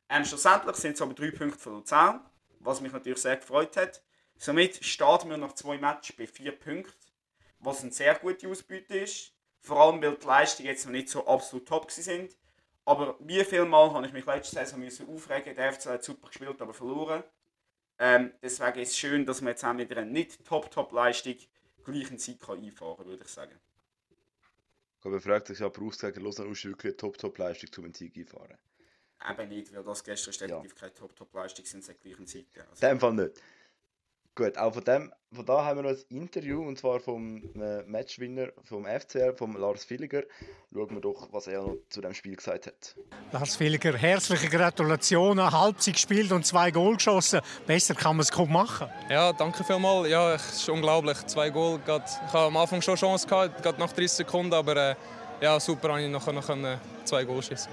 Ähm, 0.09 0.25
schlussendlich 0.25 0.77
sind 0.77 0.93
es 0.93 1.03
aber 1.03 1.15
drei 1.15 1.33
Punkte 1.33 1.59
von 1.59 1.73
Luzern, 1.73 2.25
was 2.61 2.81
mich 2.81 2.93
natürlich 2.93 3.19
sehr 3.19 3.37
gefreut 3.37 3.77
hat. 3.77 4.01
Somit 4.39 4.85
starten 4.85 5.31
wir 5.31 5.37
nach 5.37 5.55
zwei 5.55 5.79
Matches 5.79 6.17
bei 6.17 6.27
vier 6.27 6.53
Punkten, 6.53 6.93
was 7.61 7.83
eine 7.83 7.93
sehr 7.93 8.15
gute 8.17 8.49
Ausbeute 8.49 8.99
ist. 8.99 9.33
Vor 9.61 9.81
allem, 9.81 10.03
weil 10.03 10.17
die 10.17 10.27
Leistungen 10.27 10.69
jetzt 10.69 10.85
noch 10.85 10.93
nicht 10.93 11.09
so 11.09 11.27
absolut 11.27 11.67
top 11.67 11.91
sind. 11.91 12.37
Aber 12.85 13.17
wie 13.21 13.45
viel 13.45 13.65
Mal 13.65 13.93
habe 13.93 14.07
ich 14.07 14.13
mich 14.13 14.27
letzte 14.27 14.55
Saison 14.57 14.79
müssen 14.81 15.09
aufregen 15.09 15.57
Der 15.57 15.73
FC 15.73 15.87
hat 15.87 16.05
super 16.05 16.29
gespielt, 16.29 16.61
aber 16.63 16.73
verloren. 16.75 17.25
Ähm, 17.99 18.33
deswegen 18.43 18.81
ist 18.81 18.91
es 18.93 18.99
schön, 18.99 19.27
dass 19.27 19.41
man 19.43 19.53
jetzt 19.53 19.65
auch 19.65 19.77
wieder 19.77 19.99
eine 19.99 20.11
nicht 20.11 20.45
Top-Top-Leistung 20.45 21.37
gleichen 21.85 22.19
Sieg 22.19 22.41
kann 22.41 22.63
einfahren 22.63 22.97
kann, 22.99 23.07
würde 23.07 23.25
ich 23.25 23.31
sagen. 23.31 23.59
Aber 25.01 25.23
fragt 25.23 25.47
sich 25.47 25.61
ja, 25.61 25.71
brauchst 25.71 26.03
du 26.03 26.13
gegen 26.13 26.23
Lausanne 26.27 26.51
wirklich 26.51 26.85
eine 26.85 26.97
Top-Top-Leistung, 26.99 27.71
um 27.79 27.85
einen 27.85 27.95
Sieg 27.95 28.15
einfahren? 28.19 28.59
Eben 29.29 29.49
nicht, 29.49 29.75
weil 29.75 29.83
das 29.85 30.05
gestern 30.05 30.31
ist 30.31 30.41
Ja. 30.47 30.47
definitiv 30.63 30.75
keine 30.75 30.95
Top-Top-Leistung 30.95 31.65
sind, 31.65 31.85
seit 31.85 32.01
gleichen. 32.01 32.63
In 32.65 32.71
Also, 32.71 32.87
dem 32.89 33.01
Fall 33.01 33.15
nicht. 33.15 33.43
Gut, 34.37 34.59
auch 34.59 34.75
von, 34.75 34.85
dem, 34.85 35.13
von 35.33 35.47
da 35.47 35.65
haben 35.65 35.79
wir 35.79 35.91
noch 35.91 35.99
ein 35.99 36.05
Interview, 36.11 36.61
und 36.61 36.79
zwar 36.79 37.01
vom 37.01 37.43
äh, 37.55 37.83
Matchwinner 37.87 38.49
vom 38.65 38.85
FCL, 38.85 39.33
vom 39.35 39.57
Lars 39.57 39.89
Villiger. 39.89 40.25
Schauen 40.75 40.91
wir 40.91 41.01
doch, 41.01 41.29
was 41.33 41.47
er 41.47 41.63
noch 41.63 41.79
zu 41.89 42.03
dem 42.03 42.13
Spiel 42.13 42.37
gesagt 42.37 42.67
hat. 42.67 42.97
Lars 43.33 43.59
Villiger, 43.59 43.97
herzliche 43.97 44.51
Gratulationen. 44.51 45.51
Halbzeit 45.51 45.95
gespielt 45.95 46.33
und 46.33 46.45
zwei 46.45 46.71
Goal 46.71 46.97
geschossen. 46.97 47.41
Besser 47.67 47.95
kann 47.95 48.17
man 48.17 48.25
es 48.25 48.31
kaum 48.31 48.53
machen. 48.53 48.89
Ja, 49.09 49.33
danke 49.33 49.65
vielmals. 49.65 50.11
Ja, 50.11 50.35
es 50.35 50.57
ist 50.57 50.69
unglaublich. 50.69 51.17
Zwei 51.25 51.49
Goal. 51.49 51.81
Ich 51.83 51.91
hatte 51.91 52.39
am 52.39 52.59
Anfang 52.59 52.83
schon 52.83 52.97
Chance, 52.97 53.27
gehabt, 53.27 53.63
gerade 53.63 53.81
nach 53.81 53.93
30 53.93 54.11
Sekunden, 54.11 54.53
aber 54.53 54.91
äh, 54.91 54.95
ja, 55.41 55.59
super, 55.59 55.89
habe 55.89 56.03
ich 56.03 56.11
nachher 56.11 56.35
noch 56.35 56.47
zwei 57.05 57.25
Goal 57.25 57.43
schießen. 57.43 57.73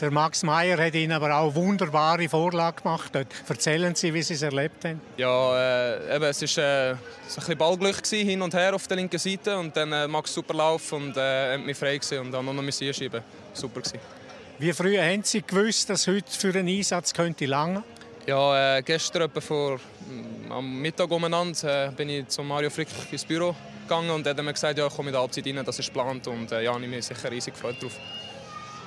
Der 0.00 0.10
Max 0.10 0.42
Meyer 0.42 0.78
hat 0.78 0.94
Ihnen 0.94 1.12
aber 1.12 1.36
auch 1.36 1.54
wunderbare 1.54 2.26
Vorlage 2.26 2.82
gemacht. 2.82 3.10
Dort. 3.14 3.26
Erzählen 3.46 3.94
Sie, 3.94 4.14
wie 4.14 4.22
Sie 4.22 4.32
es 4.32 4.40
erlebt 4.40 4.82
haben. 4.86 4.98
Ja, 5.18 5.92
äh, 5.92 6.16
eben, 6.16 6.24
es 6.24 6.56
war 6.56 6.64
äh, 6.64 6.90
ein 6.92 6.98
bisschen 7.34 7.58
Ballglück 7.58 8.02
gewesen, 8.02 8.26
hin 8.26 8.40
und 8.40 8.54
her 8.54 8.74
auf 8.74 8.86
der 8.86 8.96
linken 8.96 9.18
Seite 9.18 9.58
und 9.58 9.76
dann 9.76 9.92
äh, 9.92 10.08
Max 10.08 10.32
super 10.32 10.54
Lauf 10.54 10.92
und 10.92 11.16
äh, 11.18 11.52
hat 11.52 11.66
mich 11.66 11.76
frei 11.76 11.98
gewesen 11.98 12.20
und 12.20 12.32
dann 12.32 12.46
noch 12.46 12.54
müssen 12.54 12.86
einschieben. 12.86 13.20
Super 13.52 13.80
gewesen. 13.80 14.00
Wie 14.58 14.72
früh 14.72 14.96
haben 14.96 15.22
Sie 15.22 15.42
gewusst, 15.42 15.90
dass 15.90 16.06
heute 16.06 16.30
für 16.30 16.58
einen 16.58 16.68
Einsatz 16.68 17.12
könnte 17.12 17.44
lange? 17.44 17.82
Ja, 18.26 18.78
äh, 18.78 18.82
gestern 18.82 19.22
etwa 19.22 19.40
vor 19.42 19.76
mm, 19.76 20.52
am 20.52 20.80
Mittag 20.80 21.10
umeinander 21.10 21.88
äh, 21.88 21.90
bin 21.90 22.08
ich 22.08 22.28
zu 22.28 22.42
Mario 22.42 22.70
Frick 22.70 22.88
ins 23.12 23.24
Büro 23.26 23.54
gegangen 23.82 24.10
und 24.10 24.26
er 24.26 24.30
hat 24.34 24.42
mir 24.42 24.52
gesagt, 24.52 24.78
ja, 24.78 24.86
ich 24.86 24.94
komme 24.94 25.10
in 25.10 25.12
der 25.12 25.20
Halbzeit 25.20 25.46
rein, 25.46 25.62
das 25.64 25.78
ist 25.78 25.92
geplant 25.92 26.26
und 26.26 26.52
äh, 26.52 26.62
ja, 26.62 26.72
ich 26.72 26.80
bin 26.80 26.90
mich 26.90 27.04
sicher 27.04 27.30
riesig 27.30 27.52
gefreut 27.52 27.82
drauf. 27.82 27.98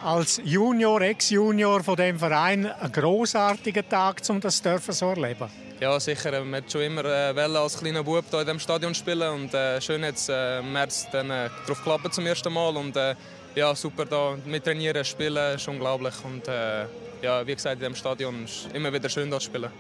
Als 0.04 0.42
Junior, 0.44 1.00
Ex-Junior 1.02 1.82
von 1.82 1.96
dem 1.96 2.20
Verein 2.20 2.66
ein 2.66 2.92
großartiger 2.92 3.88
Tag, 3.88 4.22
um 4.28 4.42
das 4.42 4.62
dürfen 4.62 4.92
so 4.92 5.08
erleben. 5.12 5.50
Ja, 5.80 5.98
sicher. 5.98 6.34
äh, 6.34 6.44
Man 6.44 6.62
hat 6.62 6.70
schon 6.70 6.82
immer 6.82 7.06
äh, 7.06 7.40
als 7.40 7.78
kleiner 7.80 8.04
Bub 8.04 8.26
hier 8.30 8.40
in 8.42 8.46
diesem 8.46 8.60
Stadion 8.60 8.94
spielen 8.94 9.32
und 9.34 9.54
äh, 9.54 9.80
schön 9.80 10.04
jetzt 10.04 10.28
äh, 10.28 10.60
im 10.60 10.74
März 10.74 11.08
dann 11.10 11.30
äh, 11.30 11.50
drauf 11.66 11.78
geklappt 11.78 12.14
zum 12.14 12.26
ersten 12.26 12.52
Mal 12.52 12.76
und 12.76 12.98
äh, 12.98 13.16
ja, 13.56 13.74
super 13.74 14.04
da 14.04 14.38
mit 14.46 14.66
trainieren, 14.66 15.06
spielen, 15.06 15.56
ist 15.56 15.70
unglaublich 15.70 16.16
und 16.26 16.50
äh, 16.50 16.86
ja, 17.22 17.48
wie 17.48 17.56
gesagt, 17.56 17.76
in 17.76 17.80
diesem 17.80 17.96
Stadion 17.96 18.44
ist 18.44 18.68
immer 18.74 18.92
wieder 18.92 19.08
schön 19.08 19.32
da 19.32 19.40
zu 19.40 19.46
spielen. 19.46 19.72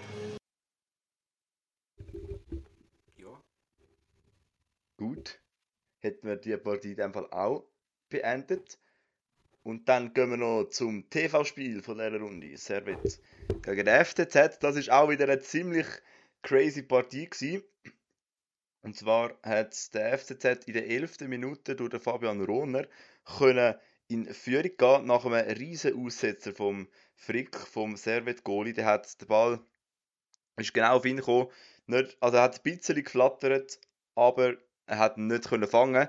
ja. 3.17 3.41
Gut. 4.95 5.41
Hätten 5.99 6.27
wir 6.27 6.37
die 6.37 6.55
Partie 6.55 6.91
in 6.91 6.95
dem 6.97 7.13
Fall 7.13 7.29
auch 7.29 7.65
beendet. 8.09 8.79
Und 9.63 9.87
dann 9.87 10.13
gehen 10.13 10.29
wir 10.29 10.37
noch 10.37 10.65
zum 10.65 11.09
TV-Spiel 11.09 11.81
von 11.81 11.97
dieser 11.97 12.19
Runde. 12.19 12.57
Servet 12.57 13.19
gegen 13.61 13.85
den 13.85 14.05
FCZ. 14.05 14.59
Das 14.59 14.75
ist 14.75 14.91
auch 14.91 15.09
wieder 15.09 15.23
eine 15.23 15.39
ziemlich 15.39 15.87
crazy 16.41 16.83
Partie 16.83 17.29
gewesen. 17.29 17.63
Und 18.81 18.97
zwar 18.97 19.39
hat 19.43 19.93
der 19.93 20.17
FCZ 20.17 20.65
in 20.65 20.73
der 20.73 20.89
11. 20.89 21.21
Minute 21.21 21.75
durch 21.75 21.89
den 21.89 22.01
Fabian 22.01 22.43
Rohner 22.43 22.85
können 23.37 23.75
in 24.09 24.25
Führung 24.33 24.71
gehen 24.77 25.05
nach 25.05 25.25
einem 25.25 25.57
riesen 25.57 26.05
Aussetzer 26.05 26.53
vom 26.53 26.89
Frick, 27.15 27.55
vom 27.57 27.95
Servet 27.95 28.43
Goalie. 28.43 28.73
Der 28.73 28.85
hat 28.85 29.21
den 29.21 29.27
Ball 29.29 29.59
ist 30.57 30.73
genau 30.73 30.97
auf 30.97 31.05
ihn 31.05 31.17
gekommen. 31.17 31.47
Nicht, 31.85 32.17
also 32.19 32.37
er 32.37 32.43
hat 32.43 32.55
ein 32.57 32.63
bisschen 32.63 33.03
geflattert, 33.03 33.79
aber 34.15 34.49
er 34.49 34.57
hat 34.87 35.17
ihn 35.17 35.27
nicht 35.27 35.47
können 35.47 35.67
fangen 35.67 36.07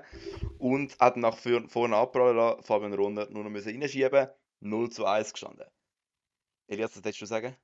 und 0.59 0.97
hat 0.99 1.17
nach 1.17 1.37
vor- 1.37 1.67
vorne 1.69 1.95
abprallen 1.95 2.35
lassen. 2.37 2.63
Fabian 2.63 2.93
Runde 2.93 3.27
nur 3.31 3.43
noch 3.43 3.49
müssen 3.49 3.69
reinschieben. 3.79 4.27
0 4.61 4.89
zu 4.89 5.05
1 5.05 5.31
gestanden. 5.33 5.65
Elias, 6.67 6.95
was 6.95 7.03
willst 7.03 7.21
du 7.21 7.25
sagen? 7.25 7.55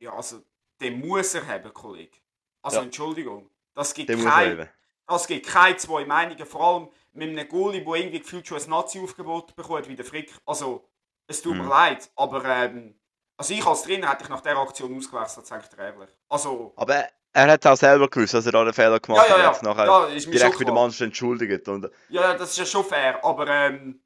ja, 0.00 0.12
also, 0.14 0.42
den 0.80 1.00
muss 1.06 1.34
er 1.34 1.46
haben, 1.46 1.72
Kollege. 1.74 2.16
Also, 2.62 2.78
Ja. 2.78 2.82
Entschuldigung. 2.84 3.50
Das 3.74 3.92
gibt 3.94 4.08
Den 4.08 4.22
kein. 4.24 4.68
Das 5.06 5.26
gibt 5.26 5.46
keine 5.46 5.76
zwei 5.76 6.04
Meinungen, 6.04 6.46
vor 6.46 6.60
allem 6.62 6.88
mit 7.12 7.28
einem 7.30 7.48
Goalie, 7.48 7.84
der 7.84 7.94
irgendwie 7.94 8.20
gefühlt 8.20 8.46
schon 8.46 8.60
ein 8.62 8.70
Nazi-Aufgebot 8.70 9.54
bekommt, 9.56 9.88
wie 9.88 9.96
der 9.96 10.04
Frick. 10.04 10.32
Also, 10.46 10.88
es 11.26 11.42
tut 11.42 11.56
mir 11.56 11.62
Mhm. 11.64 11.68
leid, 11.68 12.10
aber 12.16 12.44
ähm, 12.44 12.98
also 13.36 13.54
ich 13.54 13.64
als 13.64 13.82
Trainer 13.82 14.10
hätte 14.10 14.24
ich 14.24 14.28
nach 14.30 14.40
dieser 14.40 14.56
Aktion 14.58 14.96
ausgewechselt, 14.96 15.46
sage 15.46 15.64
ich 15.64 15.68
dir 15.70 15.78
ehrlich. 15.82 16.10
Also, 16.28 16.72
Aber 16.76 17.08
er, 17.32 17.50
hat 17.52 17.66
auch 17.66 17.76
selber 17.76 18.08
gewusst, 18.08 18.34
dass 18.34 18.46
er 18.46 18.52
da 18.52 18.60
einen 18.62 18.72
Fehler 18.72 19.00
gemacht 19.00 19.28
Ja, 19.28 19.36
ja, 19.38 19.44
hat. 19.50 19.62
ja. 19.62 19.70
Er 19.70 19.76
hat 19.76 19.86
nachher 19.86 19.86
Ja, 19.86 20.08
direkt 20.18 20.58
der 20.58 20.64
klar. 20.66 20.74
Mannschaft 20.74 21.00
entschuldigt. 21.02 21.68
Und 21.68 21.90
ja, 22.08 22.34
das 22.34 22.50
ist 22.50 22.58
ja 22.58 22.66
schon 22.66 22.84
fair, 22.84 23.24
aber 23.24 23.46
ähm, 23.48 24.00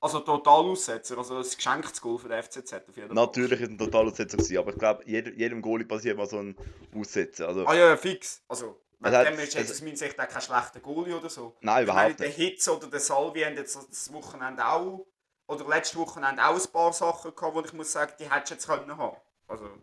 also 0.00 0.20
total 0.20 0.64
Aussetzer, 0.66 1.16
also 1.18 1.36
ein 1.38 1.42
geschenktes 1.42 2.00
Goal 2.00 2.18
für 2.18 2.28
den 2.28 2.42
FCZ 2.42 2.72
auf 2.88 2.96
jeden 2.96 3.08
Fall. 3.08 3.14
natürlich 3.14 3.60
ist 3.60 3.66
es 3.66 3.70
ein 3.70 3.78
Totalaussetzer 3.78 4.36
gewesen, 4.36 4.58
aber 4.58 4.70
ich 4.72 4.78
glaube, 4.78 5.02
jeder, 5.06 5.30
jedem 5.32 5.62
Goalie 5.62 5.86
passiert 5.86 6.16
mal 6.18 6.26
so 6.28 6.38
ein 6.38 6.54
Aussetzen. 6.94 7.46
Also, 7.46 7.66
Ah 7.66 7.74
ja, 7.74 7.88
ja, 7.88 7.96
fix. 7.96 8.42
Also, 8.48 8.80
wegen 9.00 9.14
hat- 9.16 9.26
dem 9.26 9.38
ist 9.38 9.54
jetzt 9.54 9.70
aus 9.72 9.80
meiner 9.80 9.96
Sicht 9.96 10.20
auch 10.20 10.28
kein 10.28 10.42
schlechter 10.42 10.80
Goalie 10.80 11.16
oder 11.16 11.30
so. 11.30 11.56
nein, 11.62 11.82
Ich 11.84 11.88
meine, 11.88 12.00
überhaupt 12.10 12.20
der 12.20 12.26
nicht. 12.28 12.36
Hitz 12.36 12.68
oder 12.68 12.86
der 12.88 13.00
Salvi 13.00 13.40
haben 13.42 13.56
jetzt 13.56 13.76
das 13.76 14.12
Wochenende 14.12 14.64
auch, 14.66 15.06
oder 15.46 15.66
letztes 15.68 15.98
Wochenende 15.98 16.44
auch 16.46 16.54
ein 16.54 16.72
paar 16.72 16.92
Sachen 16.92 17.34
gehabt, 17.34 17.54
wo 17.54 17.60
ich 17.62 17.72
muss 17.72 17.90
sagen, 17.92 18.12
die 18.18 18.30
hättest 18.30 18.50
du 18.50 18.54
jetzt 18.54 18.66
können 18.68 18.96
haben. 18.96 19.16
Also, 19.48 19.64
Der 19.64 19.74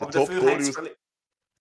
aber 0.00 0.10
dafür 0.10 0.34
haben, 0.36 0.40
Top-Goalie 0.40 0.62
sie 0.64 0.70
aus- 0.70 0.76
vielleicht, 0.76 0.96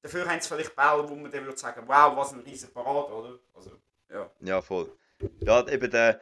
dafür 0.03 0.29
haben 0.29 0.39
sie 0.39 0.47
vielleicht 0.47 0.75
Bälle, 0.75 1.09
wo 1.09 1.15
man 1.15 1.31
dann 1.31 1.45
würde 1.45 1.57
sagen, 1.57 1.81
wow, 1.87 2.15
was 2.15 2.33
ein 2.33 2.41
riesen 2.41 2.71
Parade, 2.71 3.11
oder? 3.11 3.39
Also, 3.53 3.71
ja. 4.11 4.29
Ja, 4.41 4.61
voll. 4.61 4.91
Ja, 5.39 5.67
eben 5.67 5.89
der, 5.89 6.21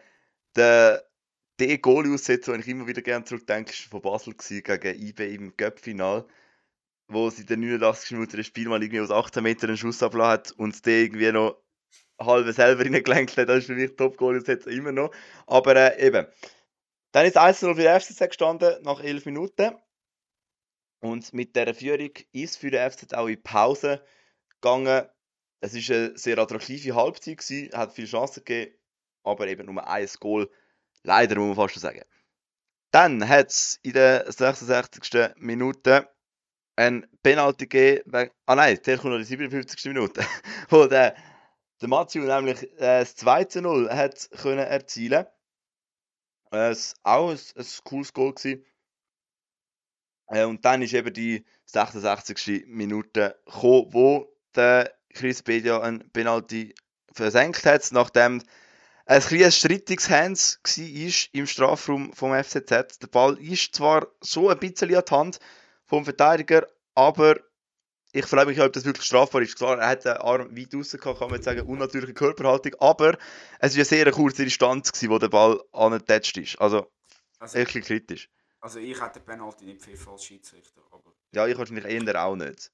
der, 0.55 1.03
der 1.59 1.77
Goalie-Aussetzer, 1.79 2.53
den 2.53 2.61
ich 2.61 2.67
immer 2.67 2.87
wieder 2.87 3.01
gerne 3.01 3.25
zurückdenke, 3.25 3.71
war 3.71 3.89
von 3.89 4.01
Basel 4.01 4.33
gewesen, 4.33 4.63
gegen 4.63 5.07
IB 5.07 5.35
im 5.35 5.57
Cup-Final, 5.57 6.25
wo 7.07 7.29
sie 7.29 7.41
in 7.41 7.47
der 7.47 7.57
89. 7.57 8.11
Minute 8.11 8.37
das 8.37 8.45
Spiel 8.45 8.69
mal 8.69 8.81
irgendwie 8.81 9.01
aus 9.01 9.11
18 9.11 9.43
Metern 9.43 9.71
einen 9.71 9.77
Schuss 9.77 10.03
abgelassen 10.03 10.31
hat 10.31 10.51
und 10.51 10.85
der 10.85 10.99
irgendwie 10.99 11.31
noch 11.31 11.57
halb 12.19 12.47
selber 12.53 12.83
reingelenkt 12.85 13.35
hat. 13.35 13.49
Das 13.49 13.59
ist 13.59 13.65
für 13.65 13.75
mich 13.75 13.95
Top-Goalie-Aussetzer 13.95 14.69
immer 14.69 14.91
noch. 14.91 15.11
Aber 15.47 15.75
äh, 15.75 16.05
eben, 16.05 16.27
dann 17.11 17.25
ist 17.25 17.37
1-0 17.37 17.75
für 17.75 17.81
den 17.81 17.99
FCZ 17.99 18.19
gestanden, 18.19 18.81
nach 18.83 19.03
11 19.03 19.25
Minuten. 19.25 19.75
Und 21.01 21.33
mit 21.33 21.55
dieser 21.55 21.73
Führung 21.73 22.11
ist 22.31 22.57
für 22.57 22.71
den 22.71 22.89
FCZ 22.89 23.13
auch 23.15 23.27
in 23.27 23.41
Pause 23.41 24.05
gegangen. 24.61 25.07
Es 25.59 25.73
war 25.73 25.95
eine 25.95 26.17
sehr 26.17 26.37
attraktive 26.37 26.95
Halbzeit, 26.95 27.39
gewesen, 27.39 27.73
hat 27.73 27.93
viele 27.93 28.07
Chancen 28.07 28.43
gegeben, 28.45 28.75
aber 29.23 29.47
eben 29.47 29.65
nur 29.65 29.87
ein 29.87 30.09
Goal. 30.19 30.49
Leider, 31.03 31.35
muss 31.35 31.57
man 31.57 31.67
fast 31.67 31.79
sagen. 31.79 32.03
Dann 32.91 33.27
hat 33.27 33.49
es 33.49 33.79
in 33.81 33.93
der 33.93 34.31
66. 34.31 35.33
Minute 35.37 36.07
ein 36.75 37.07
Penalty 37.23 37.67
gegeben. 37.67 38.31
Ah 38.45 38.55
nein, 38.55 38.79
der 38.85 38.97
kommt 38.97 39.11
noch 39.11 39.17
der 39.17 39.25
57. 39.25 39.85
Minute. 39.85 40.25
wo 40.69 40.85
der, 40.85 41.15
der 41.81 41.89
Mathieu 41.89 42.23
nämlich 42.23 42.63
äh, 42.79 42.99
das 42.99 43.17
2-0 43.17 43.89
hat 43.89 44.29
können 44.41 44.59
erzielen 44.59 45.25
äh, 46.51 46.69
es 46.69 46.95
auch 47.03 47.31
ein, 47.31 47.39
ein 47.55 47.65
cooles 47.83 48.13
Goal 48.13 48.33
gewesen. 48.33 48.65
Äh, 50.31 50.45
und 50.45 50.65
dann 50.65 50.81
ist 50.81 50.93
eben 50.93 51.13
die 51.13 51.45
66. 51.65 52.65
Minute 52.67 53.37
gekommen, 53.45 53.87
wo 53.91 54.33
der 54.55 54.93
Chris 55.13 55.43
Bedia 55.43 55.81
ein 55.81 56.09
Penalty 56.11 56.73
versenkt 57.13 57.65
hat, 57.65 57.87
nachdem 57.91 58.41
ein 59.05 59.21
kleines 59.21 59.57
strittiges 59.57 60.09
Hands 60.09 60.59
war 60.63 61.29
im 61.33 61.47
Strafraum 61.47 62.13
vom 62.13 62.31
FCZ. 62.33 62.99
Der 62.99 63.07
Ball 63.11 63.37
ist 63.39 63.75
zwar 63.75 64.07
so 64.21 64.49
ein 64.49 64.57
bisschen 64.59 64.95
an 64.95 65.03
die 65.05 65.13
Hand 65.13 65.39
vom 65.85 66.05
Verteidiger, 66.05 66.65
aber 66.95 67.37
ich 68.13 68.25
frage 68.25 68.49
mich, 68.49 68.61
ob 68.61 68.71
das 68.71 68.85
wirklich 68.85 69.05
strafbar 69.05 69.41
ist. 69.41 69.57
Klar, 69.57 69.79
er 69.79 69.87
hat 69.87 70.05
den 70.05 70.13
Arm 70.13 70.55
weit 70.55 70.73
raus 70.73 70.91
gehabt, 70.91 71.19
kann 71.19 71.27
man 71.27 71.35
jetzt 71.35 71.45
sagen, 71.45 71.61
unnatürliche 71.61 72.13
Körperhaltung, 72.13 72.75
aber 72.79 73.17
es 73.59 73.73
war 73.73 73.77
eine 73.77 73.85
sehr 73.85 74.11
kurze 74.11 74.43
Distanz, 74.43 74.91
gewesen, 74.91 75.09
wo 75.09 75.17
der 75.17 75.29
Ball 75.29 75.59
angetatscht 75.73 76.37
ist. 76.37 76.59
Also, 76.59 76.87
Also, 77.39 77.57
wirklich 77.57 77.85
kritisch. 77.85 78.29
Also 78.61 78.79
ich 78.79 78.99
hätte 79.01 79.19
den 79.19 79.25
Penalty 79.25 79.65
nicht 79.65 79.81
pfiffen 79.81 80.11
als 80.13 80.23
Schiedsrichter, 80.23 80.81
aber 80.91 81.13
Ja, 81.33 81.47
ich 81.47 81.57
wahrscheinlich 81.57 81.85
eher 81.85 82.23
auch 82.23 82.35
nicht. 82.35 82.71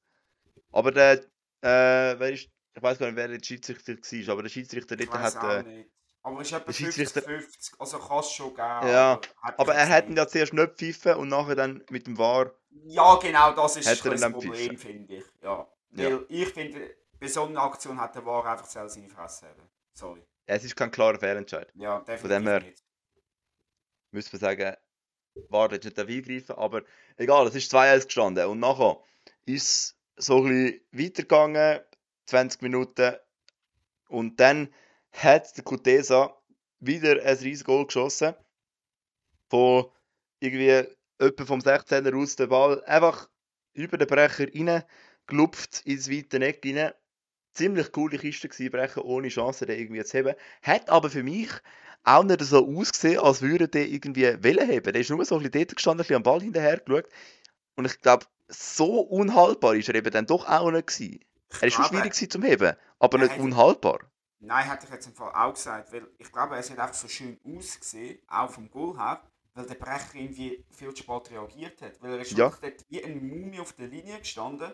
Aber 0.72 0.92
der, 0.92 1.14
äh, 1.62 2.20
wer 2.20 2.32
ist, 2.34 2.50
ich 2.74 2.84
weiß 2.84 3.00
gar 3.00 3.08
nicht, 3.08 3.16
wer 3.16 3.28
der 3.28 3.44
Schiedsrichter 3.44 3.94
war, 3.94 4.34
aber 4.34 4.44
der 4.44 4.50
Schiedsrichter 4.50 5.00
ich 5.00 5.10
dort 5.10 5.20
hat, 5.20 5.38
auch 5.38 5.50
äh, 5.50 5.64
nicht. 5.64 5.90
Aber 6.22 6.42
es 6.42 6.48
ist 6.48 6.54
etwa 6.54 6.66
der 6.66 6.74
Schiedsrichter- 6.74 7.22
50-50, 7.22 7.80
also 7.80 8.00
kann 8.00 8.20
es 8.20 8.32
schon 8.32 8.50
geben. 8.50 8.58
Ja, 8.60 9.22
aber 9.42 9.74
mich 9.74 9.82
er 9.82 9.90
hat 9.90 10.08
ihn 10.10 10.18
ja 10.18 10.28
zuerst 10.28 10.54
nicht 10.54 10.74
pfiffen 10.74 11.14
und 11.16 11.30
nachher 11.30 11.56
dann 11.56 11.84
mit 11.90 12.06
dem 12.06 12.18
VAR, 12.18 12.52
Ja, 12.84 13.16
genau, 13.16 13.54
das 13.54 13.78
ist 13.78 14.06
ein 14.06 14.20
dann 14.20 14.34
Problem, 14.34 14.78
finde 14.78 15.16
ich. 15.16 15.26
Ja. 15.42 15.68
Ja. 15.92 16.12
Weil 16.12 16.26
ich 16.28 16.50
finde, 16.50 16.96
bei 17.20 17.28
so 17.28 17.46
einer 17.46 17.62
Aktion 17.62 18.00
hat 18.00 18.14
der 18.14 18.26
War 18.26 18.46
einfach 18.46 18.66
selber 18.66 18.90
seine 18.90 19.10
Fresse 19.10 19.48
haben. 19.48 19.70
Sorry. 19.94 20.22
es 20.46 20.64
ist 20.66 20.76
kein 20.76 20.92
klarer 20.92 21.18
Fehlentscheid. 21.18 21.72
Ja, 21.76 22.00
definitiv 22.02 22.22
dem 22.30 22.48
her-. 22.48 22.74
Müssen 24.12 24.32
wir 24.34 24.40
sagen, 24.40 24.76
VAR 25.50 25.72
hat 25.72 25.84
nicht 25.84 26.00
eingreifen, 26.00 26.56
aber 26.56 26.84
egal, 27.18 27.48
es 27.48 27.56
ist 27.56 27.74
2-1 27.74 28.06
gestanden 28.06 28.46
und 28.48 28.60
nachher 28.60 29.00
ist 29.46 29.98
es 30.16 30.26
so 30.26 30.44
ein 30.44 30.44
bisschen 30.44 30.82
weitergegangen, 30.92 31.80
20 32.26 32.62
Minuten 32.62 33.16
und 34.10 34.40
dann 34.40 34.74
hat 35.12 35.56
der 35.58 35.64
Kutesa 35.64 36.38
wieder 36.80 37.22
ein 37.24 37.38
riesiges 37.38 37.64
Goal 37.64 37.86
geschossen. 37.86 38.34
Von 39.50 39.86
irgendwie 40.40 40.86
etwa 41.20 41.46
vom 41.46 41.60
16er 41.60 42.16
aus 42.16 42.36
den 42.36 42.50
Ball 42.50 42.84
einfach 42.86 43.30
über 43.74 43.98
den 43.98 44.08
Brecher 44.08 44.48
rein, 44.54 44.84
gelupft 45.26 45.82
ins 45.86 46.12
weite 46.12 46.40
Eck 46.46 46.62
rein. 46.66 46.92
Ziemlich 47.54 47.92
coole 47.92 48.20
Kiste 48.20 48.50
gewesen, 48.50 48.72
Brecher 48.72 49.04
ohne 49.06 49.30
Chance, 49.30 49.66
den 49.66 49.80
irgendwie 49.80 50.04
zu 50.04 50.18
heben. 50.18 50.36
Hat 50.62 50.90
aber 50.90 51.10
für 51.10 51.24
mich 51.24 51.50
auch 52.04 52.24
nicht 52.24 52.42
so 52.42 52.68
ausgesehen, 52.68 53.20
als 53.20 53.42
würde 53.42 53.68
der 53.68 53.88
irgendwie 53.88 54.42
Welle 54.44 54.66
heben. 54.66 54.94
Der 54.94 55.02
ist 55.02 55.10
nur 55.10 55.24
so 55.26 55.36
ein 55.36 55.44
bisschen 55.44 55.52
dort 55.66 55.76
gestanden, 55.76 56.02
ein 56.02 56.04
bisschen 56.04 56.16
am 56.18 56.24
Ball 56.24 56.42
hinterher 56.42 56.78
geschaut. 56.80 57.06
Und 57.76 57.86
ich 57.86 58.02
glaube, 58.02 58.26
so 58.48 59.02
unhaltbar 59.02 59.76
ist 59.76 59.90
er 59.90 59.96
eben 59.96 60.12
dann 60.12 60.26
doch 60.26 60.48
auch 60.48 60.72
nicht 60.72 60.88
gewesen. 60.88 61.20
Er 61.62 61.68
ist 61.68 61.74
schon 61.74 61.86
schwierig 61.86 62.12
gewesen 62.12 62.30
zum 62.30 62.44
Heben, 62.44 62.76
aber 63.00 63.20
er 63.20 63.28
nicht 63.28 63.40
unhaltbar. 63.40 64.00
Nein, 64.40 64.70
hätte 64.70 64.86
ich 64.86 64.92
jetzt 64.92 65.08
im 65.08 65.14
Fall 65.14 65.32
auch 65.34 65.54
gesagt, 65.54 65.92
weil 65.92 66.08
ich 66.18 66.32
glaube, 66.32 66.56
es 66.56 66.70
hat 66.70 66.80
einfach 66.80 66.94
so 66.94 67.08
schön 67.08 67.40
ausgesehen, 67.44 68.20
auch 68.28 68.52
vom 68.52 68.70
Goal 68.70 68.98
her, 68.98 69.22
weil 69.56 69.66
der 69.66 69.76
Brecher 69.76 70.16
irgendwie 70.16 70.64
viel 70.70 70.94
zu 70.94 71.04
spät 71.04 71.32
reagiert 71.32 71.82
hat. 71.82 72.02
Weil 72.02 72.14
er 72.14 72.20
ist 72.20 72.32
Ja. 72.32 72.52
wirklich 72.52 72.74
dort 72.76 72.86
wie 72.90 73.04
ein 73.04 73.28
Mumie 73.28 73.60
auf 73.60 73.74
der 73.74 73.88
Linie 73.88 74.20
gestanden. 74.20 74.72